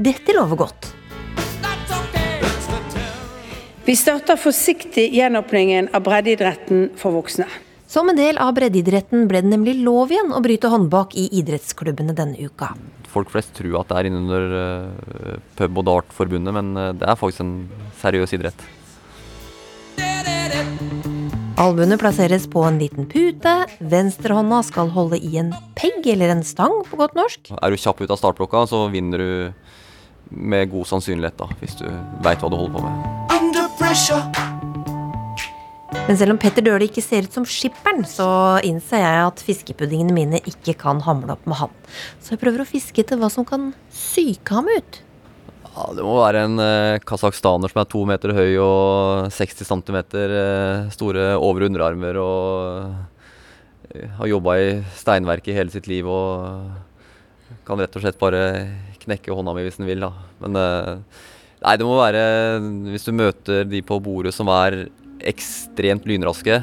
Dette 0.00 0.32
lover 0.32 0.56
godt. 0.56 0.86
Vi 3.84 3.96
starter 3.98 4.38
forsiktig 4.40 5.10
gjenåpningen 5.12 5.90
av 5.92 6.06
breddeidretten 6.06 6.86
for 6.96 7.12
voksne. 7.18 7.44
Som 7.90 8.08
en 8.08 8.16
del 8.16 8.38
av 8.40 8.54
breddeidretten 8.56 9.26
ble 9.28 9.42
det 9.44 9.50
nemlig 9.52 9.74
lov 9.84 10.14
igjen 10.14 10.32
å 10.32 10.40
bryte 10.40 10.70
håndbak 10.72 11.12
i 11.20 11.26
idrettsklubbene 11.42 12.16
denne 12.16 12.38
uka. 12.40 12.70
folk 13.12 13.28
flest 13.28 13.52
tror 13.58 13.80
at 13.82 13.90
det 13.90 13.98
er 13.98 14.08
innunder 14.08 14.44
uh, 14.54 15.38
pub- 15.58 15.82
og 15.82 15.88
dartforbundet, 15.88 16.54
men 16.54 16.76
eh, 16.78 16.92
det 16.94 17.08
er 17.10 17.18
faktisk 17.18 17.42
en 17.44 17.54
seriøs 18.00 18.32
idrett. 18.38 18.62
Albuene 21.60 21.98
plasseres 22.00 22.46
på 22.48 22.62
en 22.64 22.78
liten 22.80 23.04
pute. 23.10 23.52
Venstrehånda 23.84 24.62
skal 24.64 24.88
holde 24.94 25.18
i 25.20 25.34
en 25.42 25.50
pegg 25.76 26.06
eller 26.14 26.32
en 26.32 26.46
stang, 26.46 26.78
på 26.88 26.96
godt 26.96 27.18
norsk. 27.18 27.50
Er 27.52 27.68
du 27.68 27.76
kjapp 27.76 28.00
ut 28.00 28.14
av 28.14 28.16
startblokka, 28.16 28.62
så 28.70 28.86
vinner 28.88 29.20
du 29.20 29.30
med 30.30 30.70
god 30.70 30.88
sannsynlighet, 30.90 31.38
da, 31.40 31.50
hvis 31.60 31.76
du 31.80 31.86
veit 32.24 32.40
hva 32.42 32.50
du 32.50 32.58
holder 32.58 32.78
på 32.78 32.86
med. 32.86 32.94
Under. 33.40 34.60
Men 36.10 36.18
selv 36.18 36.34
om 36.34 36.38
Petter 36.40 36.64
Døhle 36.64 36.86
ikke 36.88 37.02
ser 37.04 37.26
ut 37.26 37.34
som 37.34 37.44
skipperen, 37.46 38.04
så 38.06 38.26
innser 38.66 39.02
jeg 39.02 39.26
at 39.28 39.42
fiskepuddingene 39.46 40.14
mine 40.14 40.40
ikke 40.48 40.74
kan 40.80 41.02
hamle 41.04 41.36
opp 41.36 41.46
med 41.50 41.58
han. 41.60 41.72
Så 42.22 42.34
jeg 42.34 42.40
prøver 42.42 42.64
å 42.64 42.68
fiske 42.68 43.02
etter 43.02 43.18
hva 43.20 43.30
som 43.32 43.46
kan 43.46 43.70
psyke 43.92 44.56
ham 44.58 44.70
ut. 44.70 45.00
Ja, 45.70 45.86
det 45.94 46.02
må 46.02 46.16
være 46.18 46.44
en 46.48 46.62
eh, 46.62 47.00
kasakhstaner 47.06 47.70
som 47.70 47.82
er 47.82 47.88
to 47.90 48.02
meter 48.10 48.34
høy 48.34 48.58
og 48.58 49.30
60 49.36 49.70
cm 49.70 49.98
eh, 50.18 50.90
store 50.94 51.28
over- 51.38 51.66
og 51.66 51.70
underarmer 51.70 52.18
og 52.18 53.94
eh, 53.94 54.10
har 54.18 54.32
jobba 54.32 54.56
i 54.58 54.68
steinverket 54.98 55.56
hele 55.56 55.70
sitt 55.70 55.86
liv 55.90 56.10
og 56.10 57.54
kan 57.66 57.78
rett 57.78 57.94
og 57.94 58.02
slett 58.02 58.18
bare 58.18 58.42
knekke 59.04 59.34
hånda 59.36 59.54
mi 59.56 59.66
hvis 59.66 59.78
den 59.80 59.88
vil. 59.88 60.04
da. 60.06 60.12
Men 60.42 60.58
eh, 60.60 61.22
nei, 61.64 61.76
det 61.80 61.86
må 61.88 61.96
være 62.00 62.24
hvis 62.90 63.06
du 63.08 63.14
møter 63.16 63.64
de 63.68 63.82
på 63.86 64.00
bordet 64.02 64.34
som 64.36 64.50
er 64.54 64.84
ekstremt 65.20 66.06
lynraske. 66.08 66.60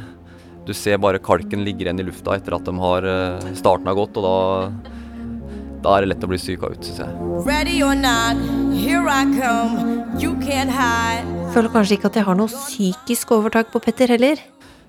Du 0.68 0.74
ser 0.76 1.00
bare 1.00 1.22
kalken 1.24 1.64
ligger 1.64 1.88
igjen 1.88 2.02
i 2.04 2.08
lufta 2.08 2.36
etter 2.36 2.58
at 2.58 2.66
de 2.68 2.74
har 2.82 3.08
eh, 3.08 3.52
starten 3.56 3.88
har 3.88 3.96
gått, 3.96 4.18
og 4.20 4.26
da, 4.26 4.92
da 5.86 5.96
er 5.96 6.04
det 6.04 6.12
lett 6.12 6.26
å 6.28 6.32
bli 6.34 6.42
psyka 6.42 6.74
ut, 6.74 6.84
syns 6.84 7.06
jeg. 7.06 7.14
Not, 8.02 8.42
here 8.76 9.08
I 9.08 9.24
come. 9.38 10.04
You 10.20 10.36
can't 10.44 10.74
hide. 10.74 11.24
Føler 11.56 11.72
kanskje 11.72 11.96
ikke 11.98 12.12
at 12.12 12.20
jeg 12.20 12.28
har 12.28 12.38
noe 12.38 12.52
psykisk 12.52 13.32
overtak 13.38 13.72
på 13.72 13.80
Petter 13.86 14.12
heller. 14.12 14.42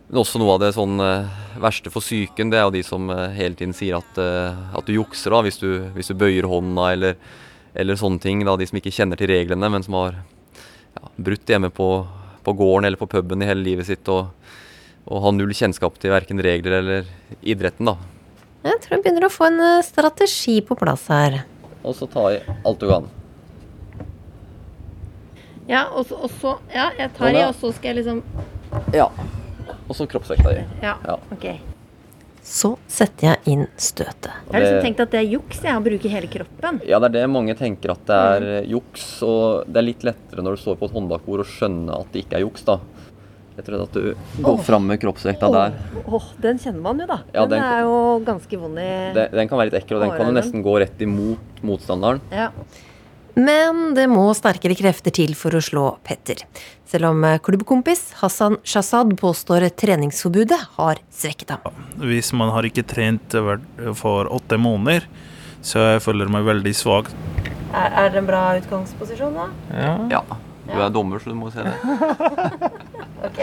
Men 0.09 0.23
også 0.23 0.41
noe 0.41 0.55
av 0.57 0.63
det 0.63 0.71
sånn 0.73 0.97
eh, 1.05 1.41
verste 1.61 1.91
for 1.93 2.01
psyken, 2.01 2.49
det 2.49 2.57
er 2.57 2.65
jo 2.65 2.73
de 2.79 2.81
som 2.87 3.11
eh, 3.13 3.27
hele 3.37 3.59
tiden 3.59 3.75
sier 3.77 3.99
at, 3.99 4.21
eh, 4.23 4.61
at 4.79 4.87
du 4.89 4.95
jukser 4.95 5.35
da, 5.35 5.43
hvis 5.45 5.61
du, 5.61 5.69
hvis 5.93 6.09
du 6.09 6.17
bøyer 6.17 6.49
hånda 6.49 6.87
eller, 6.95 7.19
eller 7.77 7.99
sånne 8.01 8.23
ting. 8.23 8.41
Da, 8.49 8.55
de 8.57 8.69
som 8.71 8.81
ikke 8.81 8.95
kjenner 8.95 9.21
til 9.21 9.29
reglene, 9.29 9.69
men 9.69 9.85
som 9.85 9.99
har 10.01 10.17
ja, 10.97 11.11
brutt 11.21 11.53
hjemme 11.53 11.69
på, 11.75 11.91
på 12.47 12.55
gården 12.57 12.89
eller 12.89 13.01
på 13.01 13.11
puben 13.13 13.45
i 13.45 13.51
hele 13.51 13.67
livet 13.67 13.91
sitt 13.91 14.09
og, 14.09 14.31
og 15.05 15.27
har 15.27 15.35
null 15.37 15.53
kjennskap 15.53 16.01
til 16.01 16.15
verken 16.17 16.41
regler 16.41 16.79
eller 16.81 17.13
idretten. 17.45 17.93
da. 17.93 17.99
Jeg 18.65 18.81
tror 18.85 18.97
jeg 18.97 19.05
begynner 19.05 19.29
å 19.29 19.33
få 19.33 19.51
en 19.51 19.61
strategi 19.85 20.57
på 20.65 20.77
plass 20.81 21.05
her. 21.13 21.43
Og 21.85 21.93
så 22.01 22.09
ta 22.09 22.31
i 22.33 22.41
alt 22.65 22.81
du 22.81 22.89
kan. 22.89 23.11
Ja, 25.69 25.85
og 25.93 26.09
så, 26.09 26.17
og 26.17 26.33
så 26.41 26.55
Ja, 26.73 26.89
jeg 26.97 27.13
tar 27.19 27.37
i, 27.37 27.45
og 27.45 27.53
så 27.61 27.75
skal 27.77 27.93
jeg 27.93 28.01
liksom 28.01 28.25
Ja. 28.97 29.11
Og 29.89 29.97
så 29.97 30.07
kroppsvekta 30.11 30.55
di. 30.57 30.65
Ja, 30.85 30.97
ok. 31.35 31.51
Så 32.49 32.71
setter 32.89 33.27
jeg 33.27 33.53
inn 33.53 33.65
støtet. 33.77 34.31
Jeg 34.33 34.55
har 34.55 34.63
liksom 34.63 34.85
tenkt 34.87 35.01
at 35.05 35.11
det 35.13 35.19
er 35.21 35.27
juks 35.35 35.59
jeg, 35.61 35.75
å 35.77 35.83
bruke 35.85 36.13
hele 36.13 36.31
kroppen. 36.33 36.79
Ja, 36.89 37.01
det 37.03 37.11
er 37.11 37.17
det 37.19 37.25
mange 37.29 37.53
tenker 37.59 37.93
at 37.93 38.07
det 38.09 38.21
er 38.37 38.47
eh, 38.55 38.71
juks. 38.73 39.05
Og 39.27 39.69
det 39.69 39.83
er 39.83 39.87
litt 39.91 40.07
lettere 40.07 40.45
når 40.45 40.57
du 40.57 40.63
står 40.63 40.79
på 40.81 40.89
et 40.89 40.97
håndbakbord 40.97 41.45
og 41.45 41.51
skjønner 41.51 41.99
at 41.99 42.15
det 42.15 42.25
ikke 42.25 42.39
er 42.39 42.47
juks, 42.47 42.65
da. 42.65 42.79
Jeg 43.59 43.67
tror 43.67 43.83
at 43.83 43.97
du 43.99 44.03
går 44.39 44.53
oh. 44.55 44.61
fram 44.63 44.85
med 44.87 45.01
kroppsvekta 45.03 45.51
der. 45.51 45.77
Åh, 46.07 46.27
den 46.41 46.61
kjenner 46.63 46.83
man 46.85 47.01
jo, 47.03 47.09
da. 47.11 47.19
Ja, 47.35 47.43
den, 47.43 47.57
den- 47.59 47.69
er 47.69 47.85
jo 47.85 47.97
ganske 48.25 48.61
vond 48.63 48.81
i 48.81 48.91
Den, 49.19 49.33
den 49.35 49.51
kan 49.51 49.61
være 49.61 49.73
litt 49.73 49.81
ekkel, 49.83 49.99
og 49.99 50.07
den 50.07 50.15
kan 50.15 50.31
jo 50.31 50.37
nesten 50.37 50.63
gå 50.65 50.77
rett 50.79 51.03
imot 51.05 51.65
motstanderen. 51.67 52.23
Ja. 52.31 52.53
Men 53.39 53.93
det 53.95 54.09
må 54.11 54.25
sterkere 54.35 54.75
krefter 54.75 55.15
til 55.15 55.37
for 55.39 55.55
å 55.55 55.61
slå 55.63 55.85
Petter. 56.07 56.41
Selv 56.89 57.13
om 57.13 57.23
eh, 57.29 57.37
klubbkompis 57.39 58.17
Hassan 58.19 58.57
Shazad 58.67 59.13
påstår 59.21 59.69
treningsforbudet 59.79 60.59
har 60.75 60.99
svekket 61.15 61.55
ham. 61.55 61.85
Hvis 62.03 62.33
man 62.35 62.51
har 62.55 62.67
ikke 62.67 62.83
trent 62.89 63.37
for 64.01 64.31
åtte 64.35 64.59
måneder, 64.59 65.07
så 65.63 65.85
jeg 65.85 66.03
føler 66.03 66.33
meg 66.33 66.49
veldig 66.49 66.75
svak. 66.75 67.13
Er, 67.77 68.09
det 68.11 68.25
en 68.25 68.27
bra 68.27 68.43
utgangsposisjon, 68.59 69.39
da? 69.39 69.47
Ja. 70.11 70.23
Du 70.69 70.75
er 70.75 70.91
dommer, 70.93 71.23
så 71.23 71.31
du 71.31 71.39
må 71.39 71.53
se 71.55 71.63
det. 71.63 71.77
Ok. 73.19 73.39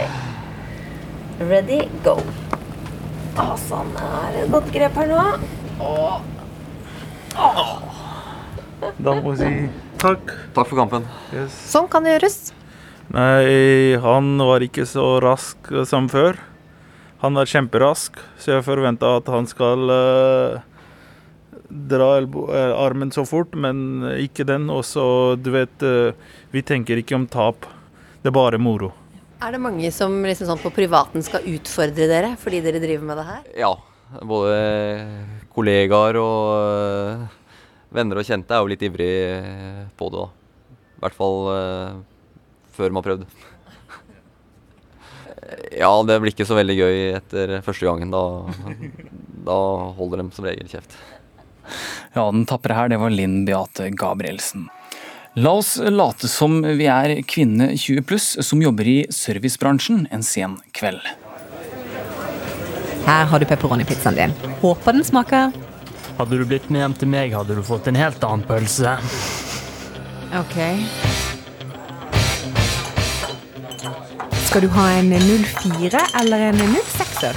Ready, 1.39 1.81
go. 2.03 2.13
Hassan 3.35 3.89
er 3.99 4.37
et 4.39 4.51
godt 4.53 4.69
grep 4.71 4.95
her 5.01 5.09
nå. 5.11 5.23
Da 9.05 9.15
må 9.19 9.33
jeg 9.33 9.39
si 9.39 9.84
takk. 10.05 10.35
Takk 10.55 10.69
for 10.69 10.83
kampen. 10.83 11.07
Sånn 11.65 11.89
kan 11.91 12.05
det 12.05 12.15
gjøres. 12.15 12.39
Nei, 13.13 13.97
han 14.01 14.35
var 14.41 14.65
ikke 14.65 14.85
så 14.89 15.17
rask 15.23 15.69
som 15.89 16.09
før. 16.11 16.39
Han 17.23 17.37
er 17.39 17.49
kjemperask, 17.49 18.17
så 18.41 18.57
jeg 18.57 18.65
forventa 18.65 19.15
at 19.19 19.29
han 19.31 19.47
skal 19.49 19.89
uh, 19.89 20.57
dra 21.69 22.09
elbo, 22.19 22.45
eh, 22.53 22.73
armen 22.77 23.13
så 23.13 23.23
fort, 23.25 23.55
men 23.57 24.03
ikke 24.19 24.45
den. 24.45 24.67
Og 24.73 24.83
så, 24.85 25.05
du 25.39 25.49
vet, 25.55 25.85
uh, 25.85 26.13
vi 26.53 26.65
tenker 26.65 27.01
ikke 27.01 27.17
om 27.17 27.25
tap. 27.31 27.65
Det 28.21 28.29
er 28.29 28.35
bare 28.35 28.61
moro. 28.61 28.91
Er 29.45 29.55
det 29.55 29.61
mange 29.61 29.89
som 29.93 30.13
liksom 30.25 30.49
sånn 30.49 30.61
på 30.61 30.73
privaten 30.73 31.25
skal 31.25 31.45
utfordre 31.49 32.07
dere 32.09 32.31
fordi 32.41 32.61
dere 32.65 32.79
driver 32.81 33.09
med 33.09 33.19
det 33.19 33.25
her? 33.27 33.41
Ja. 33.65 33.73
Både 34.25 34.55
kollegaer 35.53 36.17
og 36.21 37.25
venner 37.95 38.19
og 38.21 38.27
kjente 38.27 38.55
er 38.55 38.63
jo 38.63 38.71
litt 38.71 38.85
ivrig 38.85 39.11
på 39.97 40.09
det, 40.13 40.23
da. 40.23 40.27
I 40.95 41.03
hvert 41.05 41.17
fall 41.17 41.39
øh, 41.51 41.97
før 42.75 42.91
de 42.91 42.99
har 42.99 43.09
prøvd. 43.09 43.27
Ja, 45.75 45.91
det 46.07 46.15
blir 46.17 46.31
ikke 46.31 46.47
så 46.47 46.55
veldig 46.57 46.73
gøy 46.73 46.95
etter 47.19 47.51
første 47.61 47.85
gangen. 47.85 48.09
Da, 48.09 48.21
da 49.45 49.57
holder 49.93 50.23
de 50.23 50.33
som 50.33 50.47
regel 50.47 50.71
kjeft. 50.71 50.95
Ja, 52.15 52.23
den 52.31 52.47
tapre 52.49 52.73
her, 52.73 52.89
det 52.89 52.97
var 52.97 53.13
Linn 53.13 53.43
Beate 53.45 53.91
Gabrielsen. 53.93 54.65
La 55.35 55.51
oss 55.59 55.75
late 55.77 56.29
som 56.31 56.61
vi 56.63 56.87
er 56.87 57.17
kvinne 57.27 57.73
20 57.75 58.05
pluss 58.07 58.27
som 58.47 58.61
jobber 58.63 58.87
i 58.87 58.97
servicebransjen 59.11 60.05
en 60.15 60.23
sen 60.23 60.55
kveld. 60.73 61.03
Her 63.05 63.27
har 63.29 63.43
du 63.43 63.45
pepperoni-pizzaen 63.45 64.15
din. 64.17 64.35
Håper 64.63 64.95
den 64.95 65.05
smaker. 65.05 65.51
Hadde 66.15 66.37
du 66.39 66.45
blitt 66.47 66.69
med 66.71 66.79
hjem 66.79 66.93
til 66.95 67.09
meg, 67.11 67.33
hadde 67.35 67.57
du 67.57 67.63
fått 67.65 67.89
en 67.91 67.97
helt 67.99 68.23
annen 68.23 68.45
pølse. 68.47 68.95
Ok. 70.35 70.55
Skal 74.45 74.63
du 74.63 74.69
ha 74.77 74.85
en 74.95 75.11
04 75.11 75.99
eller 76.21 76.45
en 76.49 76.61
06-er? 76.77 77.35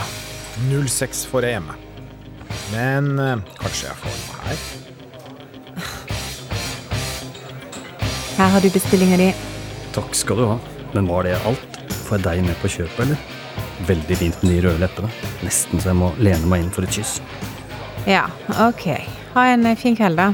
06 0.71 1.25
får 1.31 1.49
jeg 1.49 1.57
hjemme. 1.57 1.75
Men 2.71 3.11
eh, 3.23 3.43
kanskje 3.59 3.89
jeg 3.89 3.99
får 4.05 4.15
noe 4.21 4.37
her? 4.47 4.63
Her 8.39 8.55
har 8.55 8.63
du 8.63 8.71
bestillinga 8.71 9.19
di. 9.19 9.33
Takk 9.97 10.15
skal 10.15 10.39
du 10.39 10.47
ha. 10.53 10.59
Men 10.95 11.11
var 11.11 11.27
det 11.27 11.35
alt? 11.49 11.83
Får 12.07 12.21
jeg 12.21 12.27
deg 12.29 12.47
med 12.47 12.57
på 12.63 12.71
kjøpet, 12.71 13.01
eller? 13.09 13.19
Veldig 13.89 14.17
fint 14.23 14.43
med 14.45 14.55
de 14.55 14.61
røde 14.69 14.83
leppene. 14.85 15.11
Nesten 15.43 15.83
så 15.83 15.91
jeg 15.91 15.99
må 15.99 16.13
lene 16.23 16.47
meg 16.51 16.63
inn 16.63 16.71
for 16.75 16.87
et 16.87 16.95
kyss. 16.95 17.19
Ja, 18.09 18.25
ok. 18.57 18.85
Ha 19.35 19.43
en 19.53 19.67
eh, 19.69 19.77
fin 19.77 19.97
kveld, 19.97 20.17
da. 20.17 20.31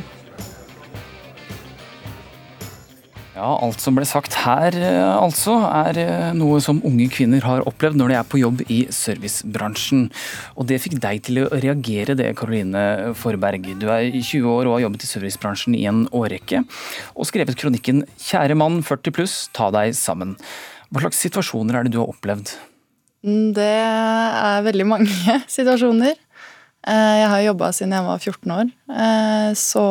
Ja, 3.34 3.48
alt 3.58 3.82
som 3.82 3.96
ble 3.98 4.06
sagt 4.06 4.36
her, 4.44 4.76
eh, 4.78 5.08
altså, 5.10 5.56
er 5.66 5.98
eh, 5.98 6.28
noe 6.38 6.60
som 6.62 6.78
unge 6.86 7.08
kvinner 7.10 7.42
har 7.42 7.64
opplevd 7.66 7.98
når 7.98 8.12
de 8.12 8.16
er 8.20 8.28
på 8.30 8.38
jobb 8.38 8.62
i 8.70 8.76
servicebransjen. 8.94 10.04
Og 10.54 10.68
det 10.70 10.78
fikk 10.84 11.00
deg 11.02 11.24
til 11.26 11.40
å 11.42 11.48
reagere, 11.50 12.14
det, 12.14 12.28
Karoline 12.38 12.84
Forberg. 13.18 13.66
Du 13.82 13.88
er 13.90 14.06
20 14.14 14.46
år 14.52 14.70
og 14.70 14.76
har 14.76 14.84
jobbet 14.86 15.08
i 15.08 15.10
servicebransjen 15.10 15.74
i 15.74 15.82
en 15.90 16.04
årrekke, 16.14 16.62
og 17.18 17.26
skrevet 17.26 17.58
kronikken 17.58 18.04
'Kjære 18.14 18.54
mann 18.60 18.84
40 18.86 19.16
pluss, 19.18 19.34
ta 19.50 19.72
deg 19.74 19.98
sammen'. 19.98 20.38
Hva 20.94 21.02
slags 21.02 21.18
situasjoner 21.26 21.80
er 21.80 21.88
det 21.88 21.96
du 21.96 21.98
har 22.04 22.14
opplevd? 22.14 22.54
Mm, 23.26 23.50
Det 23.58 23.66
er 23.66 24.62
veldig 24.62 24.86
mange 24.86 25.40
situasjoner. 25.58 26.14
Eh, 26.86 27.16
Jeg 27.22 27.28
har 27.32 27.44
jobba 27.48 27.70
siden 27.72 27.94
jeg 27.96 28.06
var 28.06 28.18
14 28.18 28.54
år, 28.54 28.72
eh, 28.92 29.50
så 29.56 29.84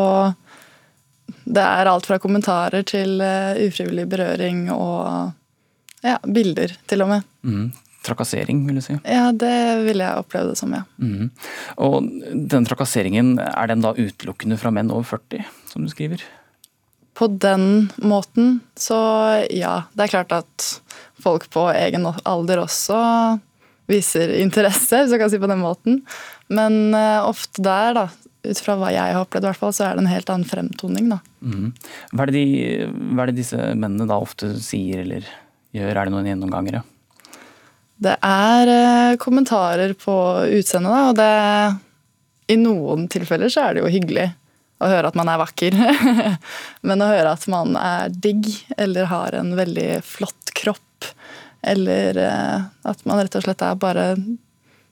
det 1.44 1.64
er 1.64 1.89
alt 1.89 2.06
fra 2.08 2.20
kommentarer 2.22 2.86
til 2.88 3.22
eh, 3.24 3.64
ufrivillig 3.66 4.06
berøring 4.12 4.68
og 4.72 5.34
ja, 6.04 6.20
bilder, 6.24 6.76
til 6.88 7.04
og 7.06 7.10
med. 7.16 7.26
Mm. 7.48 7.72
Trakassering, 8.04 8.66
vil 8.68 8.78
du 8.78 8.84
si. 8.84 8.98
Ja, 9.08 9.30
det 9.32 9.56
ville 9.86 10.04
jeg 10.04 10.20
oppleve 10.20 10.52
det 10.52 10.60
som, 10.60 10.74
ja. 10.76 10.84
Mm. 11.00 11.30
Og 11.80 12.10
den 12.52 12.68
trakasseringen, 12.68 13.38
er 13.39 13.72
den 13.72 13.84
da 13.86 13.94
utelukkende 13.96 14.60
fra 14.60 14.74
menn 14.76 14.91
over 14.91 15.08
40, 15.16 15.46
som 15.72 15.86
du 15.86 15.91
skriver? 15.91 16.22
På 17.16 17.30
den 17.30 17.88
måten, 18.04 18.58
så 18.76 18.98
ja. 19.54 19.86
Det 19.96 20.08
er 20.08 20.14
klart 20.18 20.36
at 20.36 20.68
folk 21.24 21.48
på 21.54 21.70
egen 21.72 22.10
alder 22.26 22.64
også 22.66 23.00
viser 23.90 24.32
interesse, 24.40 25.04
hvis 25.04 25.14
jeg 25.14 25.22
kan 25.22 25.32
si 25.32 25.42
på 25.42 25.50
den 25.52 25.64
måten. 25.64 26.02
Men 26.54 26.96
uh, 26.96 27.28
ofte 27.28 27.64
der, 27.66 27.98
da, 27.98 28.06
ut 28.44 28.62
fra 28.64 28.76
hva 28.80 28.92
jeg 28.94 29.16
har 29.16 29.24
opplevd, 29.24 29.48
hvert 29.50 29.62
fall, 29.62 29.76
så 29.76 29.88
er 29.88 29.98
det 29.98 30.06
en 30.06 30.12
helt 30.12 30.32
annen 30.34 30.50
fremtoning. 30.50 31.10
da. 31.12 31.20
Mm. 31.42 31.72
Hva, 32.12 32.26
er 32.26 32.32
det 32.32 32.40
de, 32.40 32.90
hva 33.14 33.26
er 33.26 33.32
det 33.32 33.40
disse 33.42 33.70
mennene 33.74 34.10
da 34.10 34.20
ofte 34.24 34.54
sier 34.64 35.04
eller 35.06 35.28
gjør? 35.76 35.96
Er 35.96 36.04
det 36.04 36.16
noen 36.16 36.30
gjennomgangere? 36.32 36.84
Det 38.04 38.16
er 38.28 38.72
uh, 38.72 39.18
kommentarer 39.22 39.96
på 40.00 40.16
utseendet, 40.60 40.92
da, 40.92 41.04
og 41.12 41.20
det 41.20 42.56
I 42.56 42.60
noen 42.60 43.08
tilfeller 43.12 43.52
så 43.54 43.68
er 43.68 43.76
det 43.76 43.86
jo 43.86 43.94
hyggelig 43.94 44.32
å 44.84 44.90
høre 44.92 45.10
at 45.10 45.18
man 45.18 45.32
er 45.32 45.40
vakker. 45.42 45.78
Men 46.88 47.04
å 47.04 47.10
høre 47.12 47.36
at 47.36 47.46
man 47.52 47.78
er 47.80 48.12
digg, 48.12 48.50
eller 48.78 49.08
har 49.12 49.38
en 49.40 49.54
veldig 49.58 49.90
flott 50.06 50.52
kropp, 50.58 51.08
eller 51.64 52.18
eh, 52.20 52.66
at 52.89 53.05
man 53.07 53.22
rett 53.22 53.38
og 53.39 53.45
slett 53.45 53.64
er 53.64 53.80
bare 53.80 54.07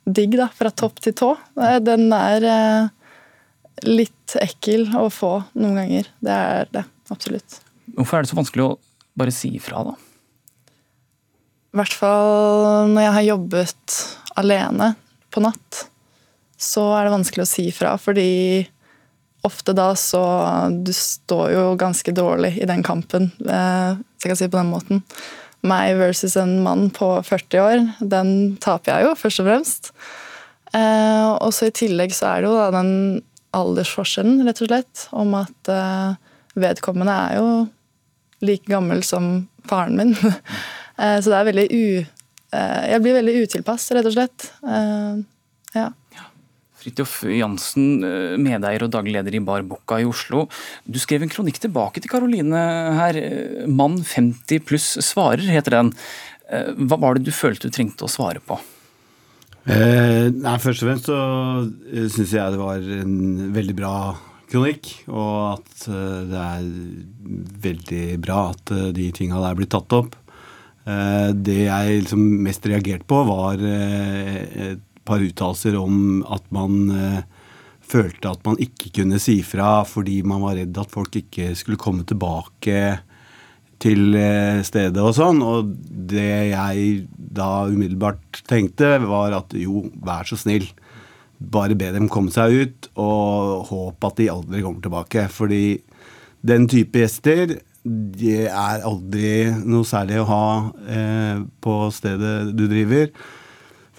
digg 0.05 0.37
da, 0.39 0.47
fra 0.55 0.71
topp 0.73 1.01
til 1.03 1.15
tå, 1.17 1.33
eh, 1.61 1.77
den 1.83 2.07
er 2.15 2.47
eh, 2.47 2.87
litt 3.87 4.37
ekkel 4.39 4.87
å 4.97 5.07
få 5.13 5.33
noen 5.59 5.81
ganger. 5.81 6.09
Det 6.23 6.37
er 6.37 6.71
det, 6.73 6.85
absolutt. 7.13 7.59
Hvorfor 7.97 8.17
er 8.17 8.25
det 8.25 8.31
så 8.31 8.39
vanskelig 8.39 8.67
å 8.69 8.77
bare 9.19 9.35
si 9.35 9.53
ifra, 9.59 9.83
da? 9.91 9.95
I 11.71 11.79
hvert 11.79 11.95
fall 11.95 12.91
når 12.91 13.05
jeg 13.05 13.15
har 13.15 13.27
jobbet 13.29 13.97
alene 14.39 14.93
på 15.31 15.43
natt, 15.43 15.85
så 16.61 16.83
er 16.97 17.07
det 17.07 17.15
vanskelig 17.15 17.45
å 17.45 17.49
si 17.49 17.67
ifra. 17.71 17.95
fordi 17.99 18.67
ofte 19.47 19.73
da 19.73 19.95
så 19.97 20.21
Du 20.83 20.91
står 20.93 21.51
jo 21.55 21.63
ganske 21.79 22.11
dårlig 22.13 22.59
i 22.61 22.67
den 22.69 22.83
kampen, 22.83 23.31
hvis 23.39 24.25
jeg 24.25 24.29
kan 24.29 24.37
si 24.37 24.45
det 24.45 24.53
på 24.53 24.59
den 24.59 24.73
måten. 24.73 25.01
Meg 25.67 25.95
versus 25.99 26.33
en 26.41 26.55
mann 26.65 26.87
på 26.89 27.07
40 27.23 27.59
år, 27.61 27.83
den 28.01 28.31
taper 28.63 28.95
jeg 28.95 29.05
jo, 29.05 29.11
først 29.19 29.41
og 29.43 29.45
fremst. 29.49 29.91
Eh, 30.73 31.27
og 31.37 31.51
så 31.53 31.67
i 31.69 31.75
tillegg 31.75 32.13
så 32.15 32.31
er 32.31 32.41
det 32.41 32.49
jo 32.49 32.55
da 32.57 32.69
den 32.79 32.93
aldersforskjellen, 33.53 34.41
rett 34.47 34.61
og 34.63 34.71
slett, 34.71 35.03
om 35.11 35.35
at 35.37 35.69
eh, 35.69 36.13
vedkommende 36.57 37.13
er 37.27 37.37
jo 37.37 37.49
like 38.41 38.65
gammel 38.71 39.03
som 39.05 39.33
faren 39.69 39.97
min. 40.01 40.15
Eh, 41.01 41.17
Så 41.23 41.31
det 41.31 41.37
er 41.39 41.45
veldig 41.47 41.63
u... 41.71 41.85
eh, 42.53 42.81
Jeg 42.91 43.01
blir 43.01 43.15
veldig 43.15 43.33
utilpass, 43.47 43.87
rett 43.95 44.05
og 44.05 44.13
slett. 44.13 44.49
Eh, 44.61 45.21
Ja. 45.73 45.87
Fridtjof 46.81 47.19
Jansen, 47.29 48.01
eh, 48.03 48.37
medeier 48.41 48.81
og 48.87 48.91
daglig 48.95 49.13
leder 49.13 49.35
i 49.37 49.43
Bar 49.45 49.61
Bocca 49.67 49.99
i 50.01 50.07
Oslo. 50.09 50.47
Du 50.89 50.97
skrev 50.97 51.21
en 51.21 51.29
kronikk 51.29 51.59
tilbake 51.61 52.01
til 52.01 52.09
Karoline 52.09 52.57
her. 52.97 53.15
eh, 53.15 53.67
'Mann 53.67 54.01
50 54.01 54.59
pluss 54.65 54.97
svarer', 54.97 55.45
heter 55.45 55.71
den. 55.77 55.93
Eh, 56.49 56.73
Hva 56.73 56.99
var 56.99 57.15
det 57.15 57.25
du 57.25 57.31
følte 57.31 57.69
du 57.69 57.69
trengte 57.69 58.05
å 58.05 58.09
svare 58.09 58.41
på? 58.41 58.59
Eh, 59.67 60.31
nei, 60.33 60.57
Først 60.57 60.81
og 60.81 60.89
fremst 60.89 61.05
så 61.05 61.19
syns 62.09 62.31
jeg 62.33 62.51
det 62.51 62.57
var 62.57 62.77
en 62.77 63.53
veldig 63.53 63.75
bra 63.75 64.17
kronikk. 64.49 65.07
Og 65.07 65.59
at 65.59 65.85
det 65.85 66.33
er 66.33 66.65
veldig 67.61 68.19
bra 68.19 68.49
at 68.49 68.65
de 68.95 69.11
tinga 69.11 69.39
der 69.39 69.55
blir 69.55 69.69
tatt 69.69 69.93
opp. 69.93 70.15
Det 70.83 71.59
jeg 71.69 72.01
liksom 72.01 72.41
mest 72.41 72.65
reagerte 72.65 73.05
på, 73.05 73.21
var 73.27 73.61
et 73.61 74.81
par 75.07 75.23
uttalelser 75.23 75.77
om 75.79 76.21
at 76.31 76.43
man 76.53 76.81
eh, 76.95 77.21
følte 77.91 78.31
at 78.31 78.43
man 78.47 78.59
ikke 78.61 78.93
kunne 79.01 79.19
si 79.21 79.39
fra 79.45 79.81
fordi 79.87 80.21
man 80.27 80.43
var 80.45 80.59
redd 80.59 80.77
at 80.79 80.93
folk 80.93 81.15
ikke 81.19 81.51
skulle 81.59 81.81
komme 81.81 82.05
tilbake 82.07 82.83
til 83.81 84.13
eh, 84.17 84.61
stedet 84.65 85.01
og 85.01 85.15
sånn. 85.17 85.41
Og 85.45 85.73
det 86.11 86.51
jeg 86.51 87.07
da 87.15 87.65
umiddelbart 87.71 88.43
tenkte, 88.49 88.97
var 89.03 89.35
at 89.41 89.55
jo, 89.57 89.87
vær 90.05 90.27
så 90.29 90.37
snill. 90.39 90.67
Bare 91.41 91.73
be 91.77 91.89
dem 91.95 92.09
komme 92.11 92.29
seg 92.33 92.53
ut, 92.53 92.91
og 93.01 93.71
håp 93.71 94.05
at 94.11 94.19
de 94.21 94.29
aldri 94.29 94.61
kommer 94.61 94.85
tilbake. 94.85 95.25
Fordi 95.33 95.65
den 96.45 96.67
type 96.69 97.01
gjester 97.01 97.57
det 97.81 98.45
er 98.45 98.83
aldri 98.85 99.49
noe 99.65 99.87
særlig 99.89 100.19
å 100.21 100.27
ha 100.29 100.47
eh, 100.85 101.39
på 101.65 101.77
stedet 101.93 102.51
du 102.53 102.67
driver. 102.69 103.09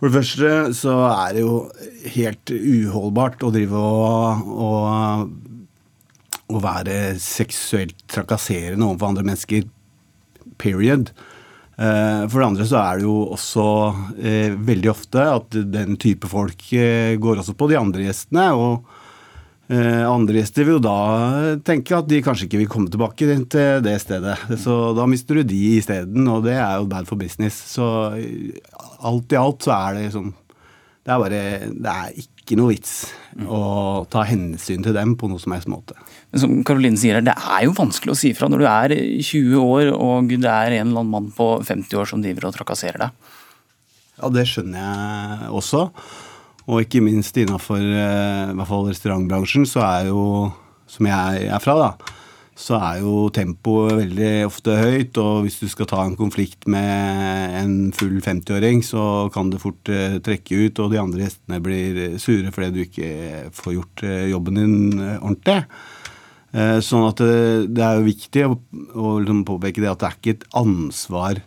For 0.02 0.10
det 0.10 0.16
første 0.18 0.48
så 0.74 0.92
er 1.06 1.36
det 1.36 1.42
jo 1.44 1.58
helt 2.10 2.50
uholdbart 2.50 3.44
å 3.46 3.52
drive 3.54 3.78
og, 3.78 4.48
og, 4.50 5.28
å 6.50 6.62
være 6.64 6.96
seksuelt 7.22 7.94
trakasserende 8.10 8.88
overfor 8.88 9.12
andre 9.12 9.22
mennesker. 9.28 9.68
Period. 10.58 11.12
Eh, 11.78 12.24
For 12.26 12.34
det 12.34 12.48
andre 12.48 12.66
så 12.66 12.80
er 12.80 12.98
det 12.98 13.06
jo 13.06 13.14
også 13.36 13.68
eh, 14.18 14.58
veldig 14.58 14.90
ofte 14.90 15.28
at 15.38 15.54
den 15.70 15.94
type 16.02 16.26
folk 16.34 16.66
eh, 16.74 17.14
går 17.22 17.44
også 17.44 17.54
på 17.54 17.70
de 17.70 17.78
andre 17.78 18.08
gjestene. 18.08 18.48
og 18.58 19.01
andre 19.72 20.40
gjester 20.40 20.66
vil 20.66 20.76
jo 20.76 20.82
da 20.84 20.96
tenke 21.64 21.94
at 21.96 22.08
de 22.10 22.20
kanskje 22.24 22.48
ikke 22.48 22.60
vil 22.60 22.70
komme 22.70 22.92
tilbake 22.92 23.24
til 23.52 23.80
det 23.84 23.94
stedet. 24.02 24.36
Så 24.60 24.92
da 24.98 25.06
mister 25.08 25.38
du 25.38 25.46
de 25.48 25.60
isteden, 25.78 26.28
og 26.28 26.44
det 26.46 26.58
er 26.58 26.80
jo 26.80 26.88
bad 26.90 27.08
for 27.08 27.20
business. 27.20 27.56
Så 27.72 27.86
eh, 28.18 28.52
alt 29.00 29.32
i 29.32 29.40
alt 29.40 29.64
så 29.64 29.74
er 29.78 29.98
det 29.98 30.12
sånn 30.14 30.32
Det 31.02 31.10
er 31.10 31.18
bare 31.18 31.42
Det 31.72 31.92
er 31.92 32.18
ikke 32.22 32.58
noe 32.58 32.72
vits 32.74 32.92
å 33.42 33.60
ta 34.12 34.26
hensyn 34.28 34.84
til 34.84 34.94
dem 34.94 35.14
på 35.16 35.30
noe 35.30 35.40
som 35.40 35.54
helst 35.54 35.70
måte. 35.70 35.96
Men 36.32 36.42
som 36.42 36.56
Karoline 36.66 37.00
sier 37.00 37.16
her, 37.18 37.24
Det 37.24 37.34
er 37.34 37.64
jo 37.64 37.76
vanskelig 37.78 38.12
å 38.12 38.18
si 38.18 38.32
fra 38.36 38.50
når 38.50 38.62
du 38.62 38.66
er 38.68 38.96
20 39.22 39.56
år 39.62 39.92
og 39.94 40.28
det 40.32 40.50
er 40.50 40.76
en 40.80 40.90
eller 40.90 41.04
annen 41.04 41.14
mann 41.14 41.30
på 41.32 41.54
50 41.64 42.02
år 42.02 42.10
som 42.10 42.22
driver 42.24 42.50
og 42.50 42.58
trakasserer 42.58 43.06
deg. 43.06 43.32
Ja, 44.20 44.28
det 44.30 44.44
skjønner 44.50 44.84
jeg 44.84 45.50
også. 45.58 45.86
Og 46.70 46.84
ikke 46.84 47.02
minst 47.02 47.36
innafor 47.40 47.82
eh, 47.82 48.52
restaurantbransjen, 48.54 49.66
så 49.66 49.82
er 49.82 50.10
jo, 50.12 50.50
som 50.86 51.08
jeg 51.08 51.46
er 51.50 51.62
fra, 51.62 51.74
da, 51.80 52.18
så 52.54 52.76
er 52.78 53.00
jo 53.02 53.26
tempoet 53.34 53.96
veldig 53.98 54.30
ofte 54.46 54.76
høyt. 54.78 55.18
Og 55.18 55.46
hvis 55.46 55.58
du 55.62 55.66
skal 55.72 55.88
ta 55.90 56.04
en 56.06 56.18
konflikt 56.18 56.68
med 56.70 57.56
en 57.58 57.74
full 57.96 58.20
50-åring, 58.22 58.84
så 58.86 59.28
kan 59.34 59.50
det 59.50 59.62
fort 59.62 59.90
eh, 59.90 60.20
trekke 60.22 60.68
ut, 60.68 60.84
og 60.84 60.92
de 60.94 61.00
andre 61.02 61.24
gjestene 61.26 61.62
blir 61.64 62.02
sure 62.22 62.52
fordi 62.54 62.70
du 62.76 62.84
ikke 62.84 63.10
får 63.56 63.76
gjort 63.78 64.04
eh, 64.06 64.28
jobben 64.34 64.62
din 64.62 64.78
ordentlig. 65.18 65.64
Sånn 66.84 67.06
at 67.08 67.16
det, 67.16 67.68
det 67.72 67.80
er 67.80 67.94
jo 67.96 68.02
viktig 68.04 68.42
å, 68.44 68.56
å 69.00 69.12
liksom 69.22 69.38
påpeke 69.48 69.80
det 69.80 69.88
at 69.88 70.02
det 70.02 70.08
er 70.10 70.16
ikke 70.18 70.34
et 70.34 70.42
ansvar 70.60 71.38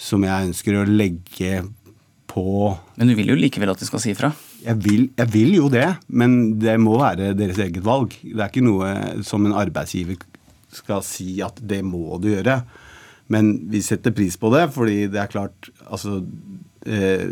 som 0.00 0.24
jeg 0.24 0.46
ønsker 0.48 0.78
å 0.78 0.86
legge 0.88 1.58
på 2.32 2.44
Men 2.96 3.10
du 3.10 3.14
vil 3.18 3.32
jo 3.32 3.38
likevel 3.38 3.72
at 3.72 3.80
de 3.82 3.88
skal 3.88 4.02
si 4.02 4.14
fra? 4.16 4.32
Jeg 4.62 4.78
vil, 4.84 5.08
jeg 5.18 5.32
vil 5.32 5.56
jo 5.58 5.68
det, 5.72 5.88
men 6.08 6.58
det 6.62 6.78
må 6.80 6.96
være 7.00 7.32
deres 7.36 7.60
eget 7.60 7.82
valg. 7.84 8.14
Det 8.22 8.38
er 8.38 8.48
ikke 8.48 8.64
noe 8.64 8.92
som 9.26 9.44
en 9.46 9.56
arbeidsgiver 9.58 10.20
skal 10.72 11.04
si 11.04 11.36
at 11.44 11.58
det 11.68 11.82
må 11.84 12.16
du 12.22 12.30
gjøre. 12.32 12.62
Men 13.32 13.52
vi 13.72 13.82
setter 13.84 14.14
pris 14.14 14.38
på 14.40 14.50
det, 14.54 14.66
fordi 14.74 15.06
det 15.12 15.20
er 15.22 15.30
klart 15.30 15.70
Altså, 15.86 16.20
eh, 16.86 17.28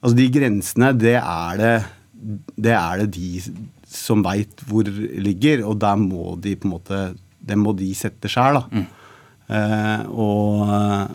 altså 0.00 0.16
de 0.16 0.28
grensene, 0.32 0.92
det 0.96 1.16
er 1.20 1.60
det, 1.60 1.74
det 2.68 2.74
er 2.76 3.02
det 3.02 3.10
de 3.16 3.42
som 3.96 4.24
veit 4.26 4.60
hvor 4.68 4.86
ligger, 4.86 5.64
og 5.66 5.78
der 5.80 5.96
må 6.00 6.34
de 6.42 6.56
på 6.58 6.68
en 6.68 6.74
måte 6.76 7.00
Det 7.46 7.56
må 7.58 7.72
de 7.78 7.92
sette 7.94 8.28
sjæl, 8.28 8.58
da. 8.58 8.80
Eh, 8.82 8.95
og, 9.46 10.62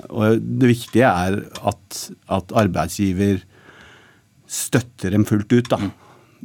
og 0.10 0.40
det 0.62 0.70
viktige 0.72 1.08
er 1.08 1.42
at, 1.68 1.98
at 2.32 2.54
arbeidsgiver 2.62 3.42
støtter 4.52 5.14
dem 5.16 5.26
fullt 5.28 5.52
ut 5.56 5.70
da, 5.72 5.80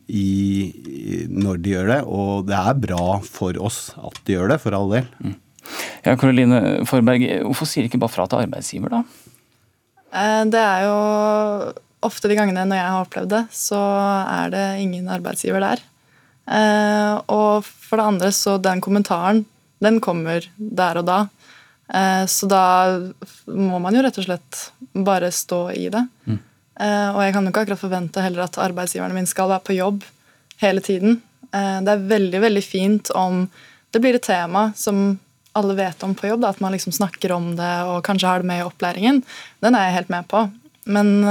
i, 0.07 0.27
i, 0.67 1.17
når 1.31 1.61
de 1.63 1.73
gjør 1.75 1.91
det. 1.95 2.01
Og 2.07 2.47
det 2.49 2.59
er 2.59 2.81
bra 2.87 3.07
for 3.27 3.59
oss 3.63 3.89
at 3.99 4.21
de 4.27 4.37
gjør 4.37 4.53
det, 4.55 4.61
for 4.63 4.77
all 4.79 4.93
del. 4.95 5.09
Ja, 6.07 6.15
Karoline 6.15 6.61
Forberg, 6.87 7.25
hvorfor 7.49 7.67
sier 7.67 7.89
ikke 7.89 7.99
bare 8.03 8.15
fra 8.15 8.29
til 8.31 8.45
arbeidsgiver, 8.45 8.93
da? 8.93 9.03
Eh, 10.15 10.45
Det 10.53 10.63
er 10.63 10.85
jo 10.87 11.73
ofte 12.07 12.31
de 12.31 12.37
gangene 12.39 12.63
når 12.69 12.79
jeg 12.79 12.93
har 12.93 13.03
opplevd 13.07 13.33
det, 13.35 13.43
så 13.57 13.81
er 14.31 14.53
det 14.55 14.67
ingen 14.85 15.09
arbeidsgiver 15.11 15.65
der. 15.65 15.83
Eh, 16.47 17.15
Og 17.27 17.67
for 17.67 17.99
det 17.99 18.07
andre, 18.07 18.31
så 18.35 18.59
den 18.63 18.81
kommentaren, 18.85 19.45
den 19.83 19.99
kommer 20.01 20.47
der 20.57 21.03
og 21.03 21.07
da. 21.11 21.19
Eh, 21.95 22.25
Så 22.27 22.49
da 22.49 22.63
må 23.47 23.79
man 23.81 23.95
jo 23.95 24.03
rett 24.03 24.19
og 24.19 24.25
slett 24.27 24.61
bare 24.95 25.31
stå 25.33 25.61
i 25.77 25.89
det. 25.93 26.03
Mm. 26.27 26.39
Eh, 26.81 27.09
Og 27.15 27.21
jeg 27.23 27.33
kan 27.35 27.45
jo 27.45 27.51
ikke 27.53 27.63
akkurat 27.67 27.85
forvente 27.85 28.23
heller 28.25 28.45
at 28.45 28.59
arbeidsgiverne 28.59 29.15
mine 29.15 29.27
skal 29.31 29.49
være 29.49 29.65
på 29.65 29.77
jobb 29.77 30.03
hele 30.63 30.81
tiden. 30.81 31.21
Eh, 31.53 31.81
Det 31.81 31.89
er 31.95 32.09
veldig, 32.11 32.41
veldig 32.41 32.65
fint 32.65 33.11
om 33.15 33.49
det 33.93 34.01
blir 34.03 34.15
et 34.15 34.23
tema 34.23 34.73
som 34.77 35.19
alle 35.55 35.75
vet 35.75 36.03
om 36.05 36.15
på 36.15 36.29
jobb, 36.29 36.41
da, 36.43 36.49
at 36.51 36.61
man 36.61 36.73
liksom 36.73 36.93
snakker 36.93 37.33
om 37.33 37.55
det 37.57 37.75
og 37.89 38.03
kanskje 38.05 38.29
har 38.29 38.39
det 38.43 38.47
med 38.47 38.61
i 38.61 38.67
opplæringen. 38.69 39.23
Den 39.63 39.75
er 39.75 39.87
jeg 39.87 39.95
helt 39.95 40.11
med 40.11 40.29
på. 40.29 40.51
Men 40.85 41.25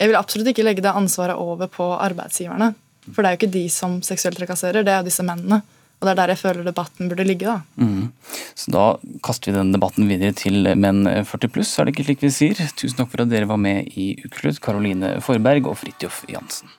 jeg 0.00 0.08
vil 0.08 0.16
absolutt 0.18 0.48
ikke 0.48 0.64
legge 0.64 0.82
det 0.82 0.90
ansvaret 0.90 1.36
over 1.38 1.68
på 1.68 1.86
arbeidsgiverne. 2.00 2.74
For 3.14 3.22
det 3.22 3.28
er 3.28 3.36
jo 3.36 3.38
ikke 3.38 3.52
de 3.52 3.68
som 3.68 4.00
seksuelt 4.02 4.36
trakasserer, 4.36 4.82
det 4.82 4.88
er 4.92 4.98
jo 5.02 5.08
disse 5.10 5.22
mennene. 5.22 5.60
Og 6.00 6.08
det 6.08 6.12
er 6.14 6.18
der 6.22 6.32
jeg 6.32 6.40
føler 6.40 6.64
debatten 6.64 7.10
burde 7.10 7.26
ligge. 7.28 7.44
da. 7.44 7.60
mm. 7.76 8.08
Så 8.56 8.72
da 8.72 8.84
kaster 9.24 9.50
vi 9.50 9.58
den 9.58 9.72
debatten 9.74 10.08
videre 10.08 10.32
til 10.36 10.64
menn 10.76 11.04
40 11.04 11.52
pluss, 11.52 11.76
er 11.78 11.86
det 11.86 11.94
ikke 11.94 12.06
slik 12.08 12.24
vi 12.24 12.32
sier? 12.32 12.60
Tusen 12.76 13.02
takk 13.02 13.12
for 13.12 13.24
at 13.24 13.32
dere 13.32 13.48
var 13.50 13.60
med 13.60 13.92
i 14.00 14.14
Ukeslutt, 14.24 14.62
Karoline 14.64 15.18
Forberg 15.24 15.68
og 15.68 15.76
Fridtjof 15.80 16.24
Jansen. 16.32 16.72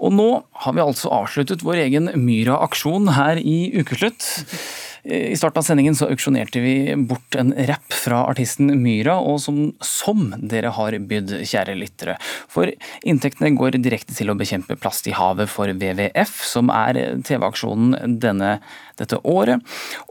Og 0.00 0.12
nå 0.14 0.28
har 0.62 0.76
vi 0.76 0.84
altså 0.84 1.12
avsluttet 1.12 1.64
vår 1.64 1.82
egen 1.86 2.12
Myra-aksjon 2.20 3.12
her 3.16 3.40
i 3.40 3.58
Ukeslutt. 3.80 4.28
I 5.06 5.36
starten 5.38 5.60
av 5.60 5.66
sendingen 5.66 5.94
så 5.94 6.08
auksjonerte 6.10 6.60
vi 6.60 6.94
bort 6.96 7.36
en 7.38 7.52
rapp 7.68 7.92
fra 7.94 8.24
artisten 8.26 8.72
Myra, 8.82 9.14
og 9.22 9.38
som, 9.42 9.60
som 9.84 10.32
dere 10.50 10.72
har 10.74 10.96
bydd, 10.98 11.36
kjære 11.46 11.76
lyttere. 11.78 12.16
For 12.50 12.72
inntektene 13.06 13.52
går 13.54 13.78
direkte 13.78 14.16
til 14.16 14.32
å 14.32 14.36
bekjempe 14.38 14.78
plast 14.80 15.06
i 15.06 15.14
havet 15.14 15.52
for 15.52 15.70
WWF, 15.70 16.40
som 16.48 16.72
er 16.74 16.98
TV-aksjonen 17.26 18.18
denne 18.22 18.56
dette 19.00 19.18
året. 19.28 19.62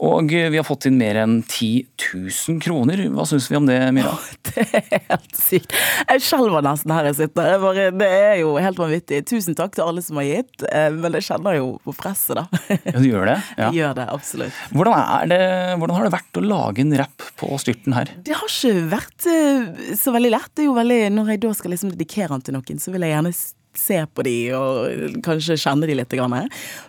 Og 0.02 0.30
vi 0.30 0.56
har 0.56 0.66
fått 0.66 0.88
inn 0.88 0.98
mer 1.00 1.18
enn 1.22 1.40
10 1.42 1.86
000 2.14 2.60
kroner. 2.62 3.02
Hva 3.14 3.26
syns 3.28 3.48
vi 3.50 3.58
om 3.58 3.68
det, 3.68 3.78
Myra? 3.96 4.14
Det 4.46 4.62
er 4.78 5.02
helt 5.10 5.36
sykt. 5.36 5.74
Jeg 6.06 6.22
skjelver 6.24 6.64
nesten 6.64 6.92
her 6.94 7.08
jeg 7.10 7.18
sitter. 7.18 7.56
Bare, 7.60 7.88
det 7.92 8.06
er 8.08 8.36
jo 8.40 8.54
helt 8.62 8.78
vanvittig. 8.80 9.20
Tusen 9.28 9.56
takk 9.58 9.74
til 9.76 9.84
alle 9.84 10.04
som 10.04 10.20
har 10.20 10.28
gitt, 10.28 10.64
eh, 10.70 10.88
men 10.94 11.18
jeg 11.18 11.26
kjenner 11.28 11.58
jo 11.58 11.66
på 11.84 11.94
presset, 11.98 12.38
da. 12.38 12.46
Ja, 12.86 12.96
du 13.02 13.08
gjør 13.08 13.26
det? 13.28 13.36
Ja. 13.56 13.66
Jeg 13.66 13.80
gjør 13.80 13.96
det, 13.98 14.06
absolutt. 14.14 14.62
Hvordan, 14.72 14.96
er 15.18 15.30
det, 15.32 15.40
hvordan 15.80 15.98
har 15.98 16.06
det 16.06 16.14
vært 16.14 16.40
å 16.40 16.44
lage 16.44 16.84
en 16.84 16.96
rapp 17.02 17.26
på 17.40 17.50
styrten 17.60 17.96
her? 17.96 18.12
Det 18.26 18.36
har 18.38 18.48
ikke 18.48 18.86
vært 18.94 19.28
eh, 19.32 19.92
så 19.98 20.14
veldig 20.14 20.32
lett. 20.32 20.50
Det 20.54 20.64
er 20.64 20.70
jo 20.70 20.78
veldig, 20.78 21.00
Når 21.18 21.34
jeg 21.34 21.44
da 21.44 21.52
skal 21.58 21.74
liksom 21.74 21.92
dedikere 21.92 22.32
den 22.32 22.46
til 22.46 22.56
noen, 22.56 22.82
så 22.82 22.94
vil 22.94 23.06
jeg 23.06 23.16
gjerne 23.16 23.34
se 23.80 24.02
på 24.06 24.24
de 24.26 24.36
og 24.56 25.18
kanskje 25.26 25.58
kjenne 25.60 25.88
de 25.88 25.96
litt. 25.98 26.16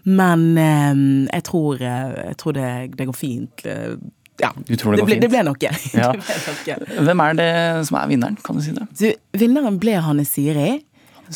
Men 0.05 0.45
eh, 0.61 1.01
jeg 1.33 1.47
tror, 1.49 1.81
eh, 1.81 2.15
jeg 2.31 2.39
tror 2.41 2.57
det, 2.57 2.69
det 2.97 3.09
går 3.09 3.17
fint. 3.17 3.67
Ja, 4.37 4.51
Du 4.67 4.75
tror 4.77 4.93
det 4.93 5.01
går 5.01 5.09
ble, 5.09 5.21
det 5.21 5.31
ble 5.33 5.45
noe. 5.47 5.71
Ja. 5.97 6.11
Det 6.13 6.25
ble 6.65 6.75
noe. 6.77 7.05
Hvem 7.07 7.23
er 7.23 7.39
det 7.39 7.53
som 7.89 7.97
er 8.01 8.11
vinneren, 8.11 8.37
kan 8.45 8.59
du 8.59 8.65
si 8.65 8.75
det? 8.75 8.85
Du, 8.99 9.07
vinneren 9.41 9.79
ble 9.81 9.97
Hanne 10.03 10.27
Siri. 10.27 10.77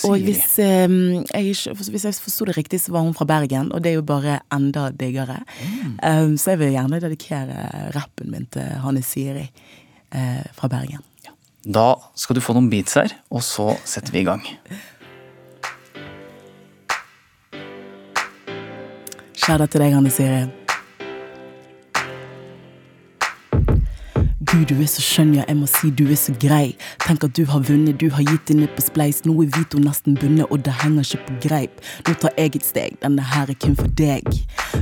Og 0.07 0.23
hvis, 0.23 0.55
eh, 0.63 0.87
jeg, 0.87 1.75
hvis 1.75 2.05
jeg 2.07 2.15
forsto 2.23 2.47
det 2.47 2.55
riktig, 2.55 2.79
så 2.79 2.93
var 2.95 3.03
hun 3.03 3.15
fra 3.17 3.27
Bergen, 3.27 3.73
og 3.75 3.83
det 3.83 3.91
er 3.91 3.97
jo 3.99 4.07
bare 4.07 4.39
enda 4.53 4.87
diggere. 4.95 5.41
Mm. 5.59 5.97
Um, 5.99 6.37
så 6.39 6.53
jeg 6.53 6.61
vil 6.61 6.75
gjerne 6.77 7.01
dedikere 7.03 7.65
rappen 7.97 8.31
min 8.31 8.47
til 8.53 8.69
Hanne 8.85 9.03
Siri 9.03 9.49
eh, 9.49 10.45
fra 10.55 10.71
Bergen. 10.71 11.03
Da 11.61 11.93
skal 12.17 12.39
du 12.39 12.41
få 12.41 12.55
noen 12.57 12.71
beats 12.71 12.95
her, 12.97 13.11
og 13.29 13.43
så 13.45 13.75
setter 13.85 14.15
vi 14.15 14.23
i 14.23 14.25
gang. 14.25 14.41
Kjære 19.41 19.65
til 19.67 19.81
deg, 19.81 19.93
Hanne 19.95 20.09
Siri. 20.13 20.41
Gud, 24.51 24.65
du 24.69 24.75
er 24.83 24.89
så 24.91 25.01
skjønn, 25.01 25.31
ja, 25.37 25.45
jeg 25.47 25.57
må 25.57 25.67
si 25.69 25.89
du 25.95 26.03
er 26.11 26.19
så 26.19 26.33
grei. 26.37 26.75
Tenk 27.01 27.23
at 27.25 27.33
du 27.37 27.45
har 27.49 27.63
vunnet, 27.65 27.97
du 28.01 28.11
har 28.13 28.25
gitt 28.27 28.51
inn 28.53 28.65
på 28.75 28.83
spleis. 28.85 29.23
Nå 29.25 29.33
er 29.41 29.49
Vito 29.55 29.79
nesten 29.81 30.17
bundet, 30.19 30.45
og 30.51 30.61
det 30.65 30.75
henger 30.83 31.07
ikke 31.07 31.29
på 31.29 31.37
greip. 31.47 31.79
Nå 32.05 32.13
tar 32.21 32.35
jeg 32.37 32.59
et 32.59 32.67
steg, 32.67 32.99
denne 33.01 33.25
her 33.31 33.49
er 33.49 33.57
kun 33.63 33.77
for 33.79 33.89
deg. 33.97 34.27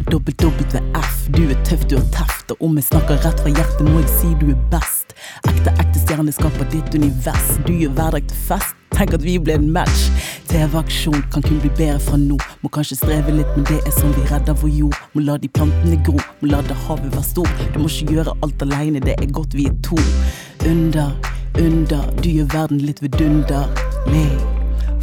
Dobbel 0.09 0.35
WF, 0.41 1.21
du 1.37 1.43
er 1.45 1.61
tøff, 1.69 1.85
du 1.87 1.95
er 2.01 2.09
teft. 2.15 2.51
Og 2.57 2.65
om 2.67 2.81
jeg 2.81 2.89
snakker 2.89 3.21
rett 3.23 3.45
fra 3.45 3.53
hjertet, 3.53 3.85
må 3.87 4.01
jeg 4.01 4.11
si 4.17 4.33
du 4.41 4.49
er 4.51 4.59
best. 4.73 5.15
Ekte, 5.45 5.71
ekte 5.77 6.03
stjerneskaper 6.03 6.67
ditt 6.73 6.99
univers. 6.99 7.55
Du 7.63 7.71
gjør 7.77 7.95
hverdag 7.95 8.27
til 8.27 8.45
fest. 8.49 8.78
Tenk 8.99 9.13
at 9.15 9.23
vi 9.23 9.37
ble 9.39 9.53
en 9.55 9.69
match. 9.71 10.09
TV-aksjon 10.49 11.21
kan 11.31 11.43
kun 11.45 11.61
bli 11.63 11.69
bedre 11.77 12.01
fra 12.03 12.17
nå. 12.19 12.35
Må 12.59 12.71
kanskje 12.75 12.97
streve 12.99 13.31
litt, 13.31 13.53
men 13.55 13.63
det 13.69 13.77
er 13.87 13.93
sånn 13.95 14.11
vi 14.11 14.25
redder 14.27 14.57
vår 14.59 14.73
jord. 14.75 14.97
Må 15.13 15.23
la 15.23 15.37
de 15.39 15.47
plantene 15.55 15.95
gro, 16.03 16.17
må 16.41 16.49
la 16.51 16.59
det 16.67 16.75
havet 16.83 17.07
være 17.13 17.23
stor. 17.23 17.47
Du 17.71 17.79
må 17.79 17.87
ikke 17.87 18.17
gjøre 18.17 18.33
alt 18.43 18.65
aleine, 18.67 18.99
det 18.99 19.15
er 19.15 19.31
godt 19.31 19.55
vi 19.55 19.69
er 19.71 19.77
to. 19.87 19.95
Under, 20.67 21.15
under, 21.63 22.11
du 22.19 22.27
gjør 22.27 22.51
verden 22.51 22.83
litt 22.83 22.99
vidunderlig. 23.05 24.27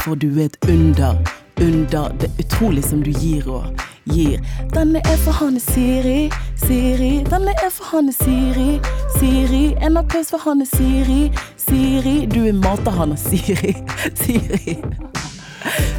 For 0.04 0.20
du 0.20 0.28
er 0.34 0.50
et 0.50 0.60
under, 0.68 1.16
under. 1.56 2.12
Det 2.20 2.28
er 2.28 2.44
utrolig 2.44 2.84
som 2.84 3.00
du 3.00 3.14
gir 3.16 3.48
og 3.48 3.72
gir. 4.12 4.40
Denne 4.74 5.02
er 5.04 5.18
for 5.24 5.36
Hanne 5.40 5.60
Siri, 5.60 6.30
Siri. 6.60 7.12
Denne 7.26 7.54
er 7.62 7.70
for 7.74 7.90
Hanne 7.92 8.14
Siri, 8.14 8.78
Siri. 9.18 9.64
En 9.82 9.98
applaus 10.00 10.30
for 10.34 10.42
Hanne 10.44 10.66
Siri, 10.68 11.30
Siri. 11.60 12.18
Du 12.30 12.42
er 12.46 12.56
mata-Hanne 12.56 13.18
Siri, 13.20 13.74
Siri. 14.22 14.76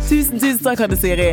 Tusen, 0.07 0.39
tusen 0.39 0.63
takk, 0.63 0.85
Hanne 0.85 0.99
Siri. 0.99 1.31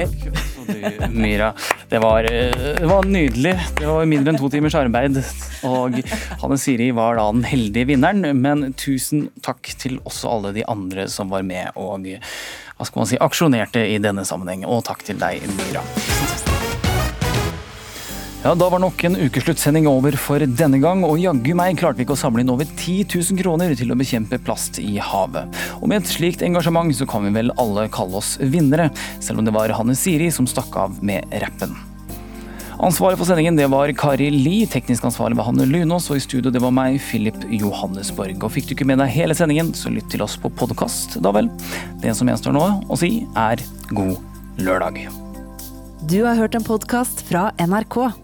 Myra. 1.12 1.52
Det 1.88 1.98
var, 1.98 2.22
det 2.22 2.86
var 2.88 3.04
nydelig. 3.04 3.54
Det 3.78 3.86
var 3.86 4.06
mindre 4.08 4.32
enn 4.32 4.40
to 4.40 4.48
timers 4.50 4.74
arbeid. 4.78 5.20
Og 5.68 6.00
Hanne 6.40 6.58
Siri 6.60 6.88
var 6.96 7.20
da 7.20 7.28
den 7.34 7.44
heldige 7.48 7.92
vinneren, 7.92 8.24
men 8.40 8.72
tusen 8.80 9.28
takk 9.44 9.74
til 9.78 10.00
også 10.08 10.32
alle 10.32 10.54
de 10.56 10.66
andre 10.70 11.06
som 11.12 11.30
var 11.32 11.44
med 11.46 11.76
og 11.76 12.08
hva 12.74 12.88
skal 12.88 13.04
man 13.04 13.06
si, 13.06 13.20
aksjonerte 13.22 13.84
i 13.86 14.00
denne 14.02 14.24
sammenheng. 14.26 14.66
Og 14.66 14.82
takk 14.88 15.06
til 15.06 15.20
deg, 15.20 15.46
Myra. 15.54 15.84
Ja, 18.44 18.54
Da 18.54 18.66
var 18.68 18.78
nok 18.78 19.00
en 19.04 19.14
ukesluttsending 19.16 19.86
over 19.88 20.12
for 20.20 20.42
denne 20.44 20.76
gang, 20.76 21.00
og 21.08 21.16
jaggu 21.16 21.54
meg 21.56 21.78
klarte 21.80 21.96
vi 21.96 22.04
ikke 22.04 22.12
å 22.12 22.20
samle 22.20 22.42
inn 22.44 22.50
over 22.52 22.68
10 22.68 23.06
000 23.08 23.38
kroner 23.40 23.70
til 23.72 23.88
å 23.88 23.96
bekjempe 23.96 24.36
plast 24.44 24.76
i 24.82 24.98
havet. 25.00 25.48
Og 25.78 25.88
med 25.88 26.02
et 26.02 26.10
slikt 26.12 26.42
engasjement 26.44 26.92
så 26.92 27.06
kan 27.08 27.24
vi 27.24 27.32
vel 27.32 27.54
alle 27.56 27.86
kalle 27.88 28.18
oss 28.20 28.34
vinnere, 28.42 28.90
selv 29.24 29.40
om 29.40 29.48
det 29.48 29.54
var 29.56 29.72
Hanne 29.72 29.96
Siri 29.96 30.28
som 30.28 30.44
stakk 30.44 30.76
av 30.76 30.98
med 31.00 31.24
rappen. 31.40 31.72
Ansvaret 32.84 33.16
for 33.16 33.24
sendingen 33.24 33.56
det 33.56 33.70
var 33.72 33.88
Kari 33.96 34.26
Li, 34.34 34.66
teknisk 34.68 35.06
ansvarlig 35.08 35.38
var 35.38 35.48
Hanne 35.48 35.64
Lunås, 35.64 36.10
og 36.12 36.20
i 36.20 36.24
studio 36.26 36.52
det 36.52 36.60
var 36.60 36.74
meg, 36.76 36.98
Philip 37.00 37.46
Johannesborg. 37.48 38.44
Og 38.44 38.52
fikk 38.52 38.68
du 38.68 38.74
ikke 38.76 38.88
med 38.90 39.00
deg 39.00 39.14
hele 39.14 39.32
sendingen, 39.38 39.72
så 39.72 39.88
lytt 39.94 40.10
til 40.12 40.26
oss 40.26 40.36
på 40.36 40.50
podkast, 40.52 41.16
da 41.24 41.32
vel. 41.32 41.48
Det 42.04 42.12
som 42.12 42.28
gjenstår 42.28 42.58
nå 42.58 42.66
å 42.92 43.00
si, 43.00 43.22
er 43.40 43.64
god 43.88 44.18
lørdag. 44.60 45.06
Du 46.04 46.18
har 46.26 46.36
hørt 46.36 46.60
en 46.60 46.68
podkast 46.68 47.24
fra 47.24 47.46
NRK. 47.56 48.23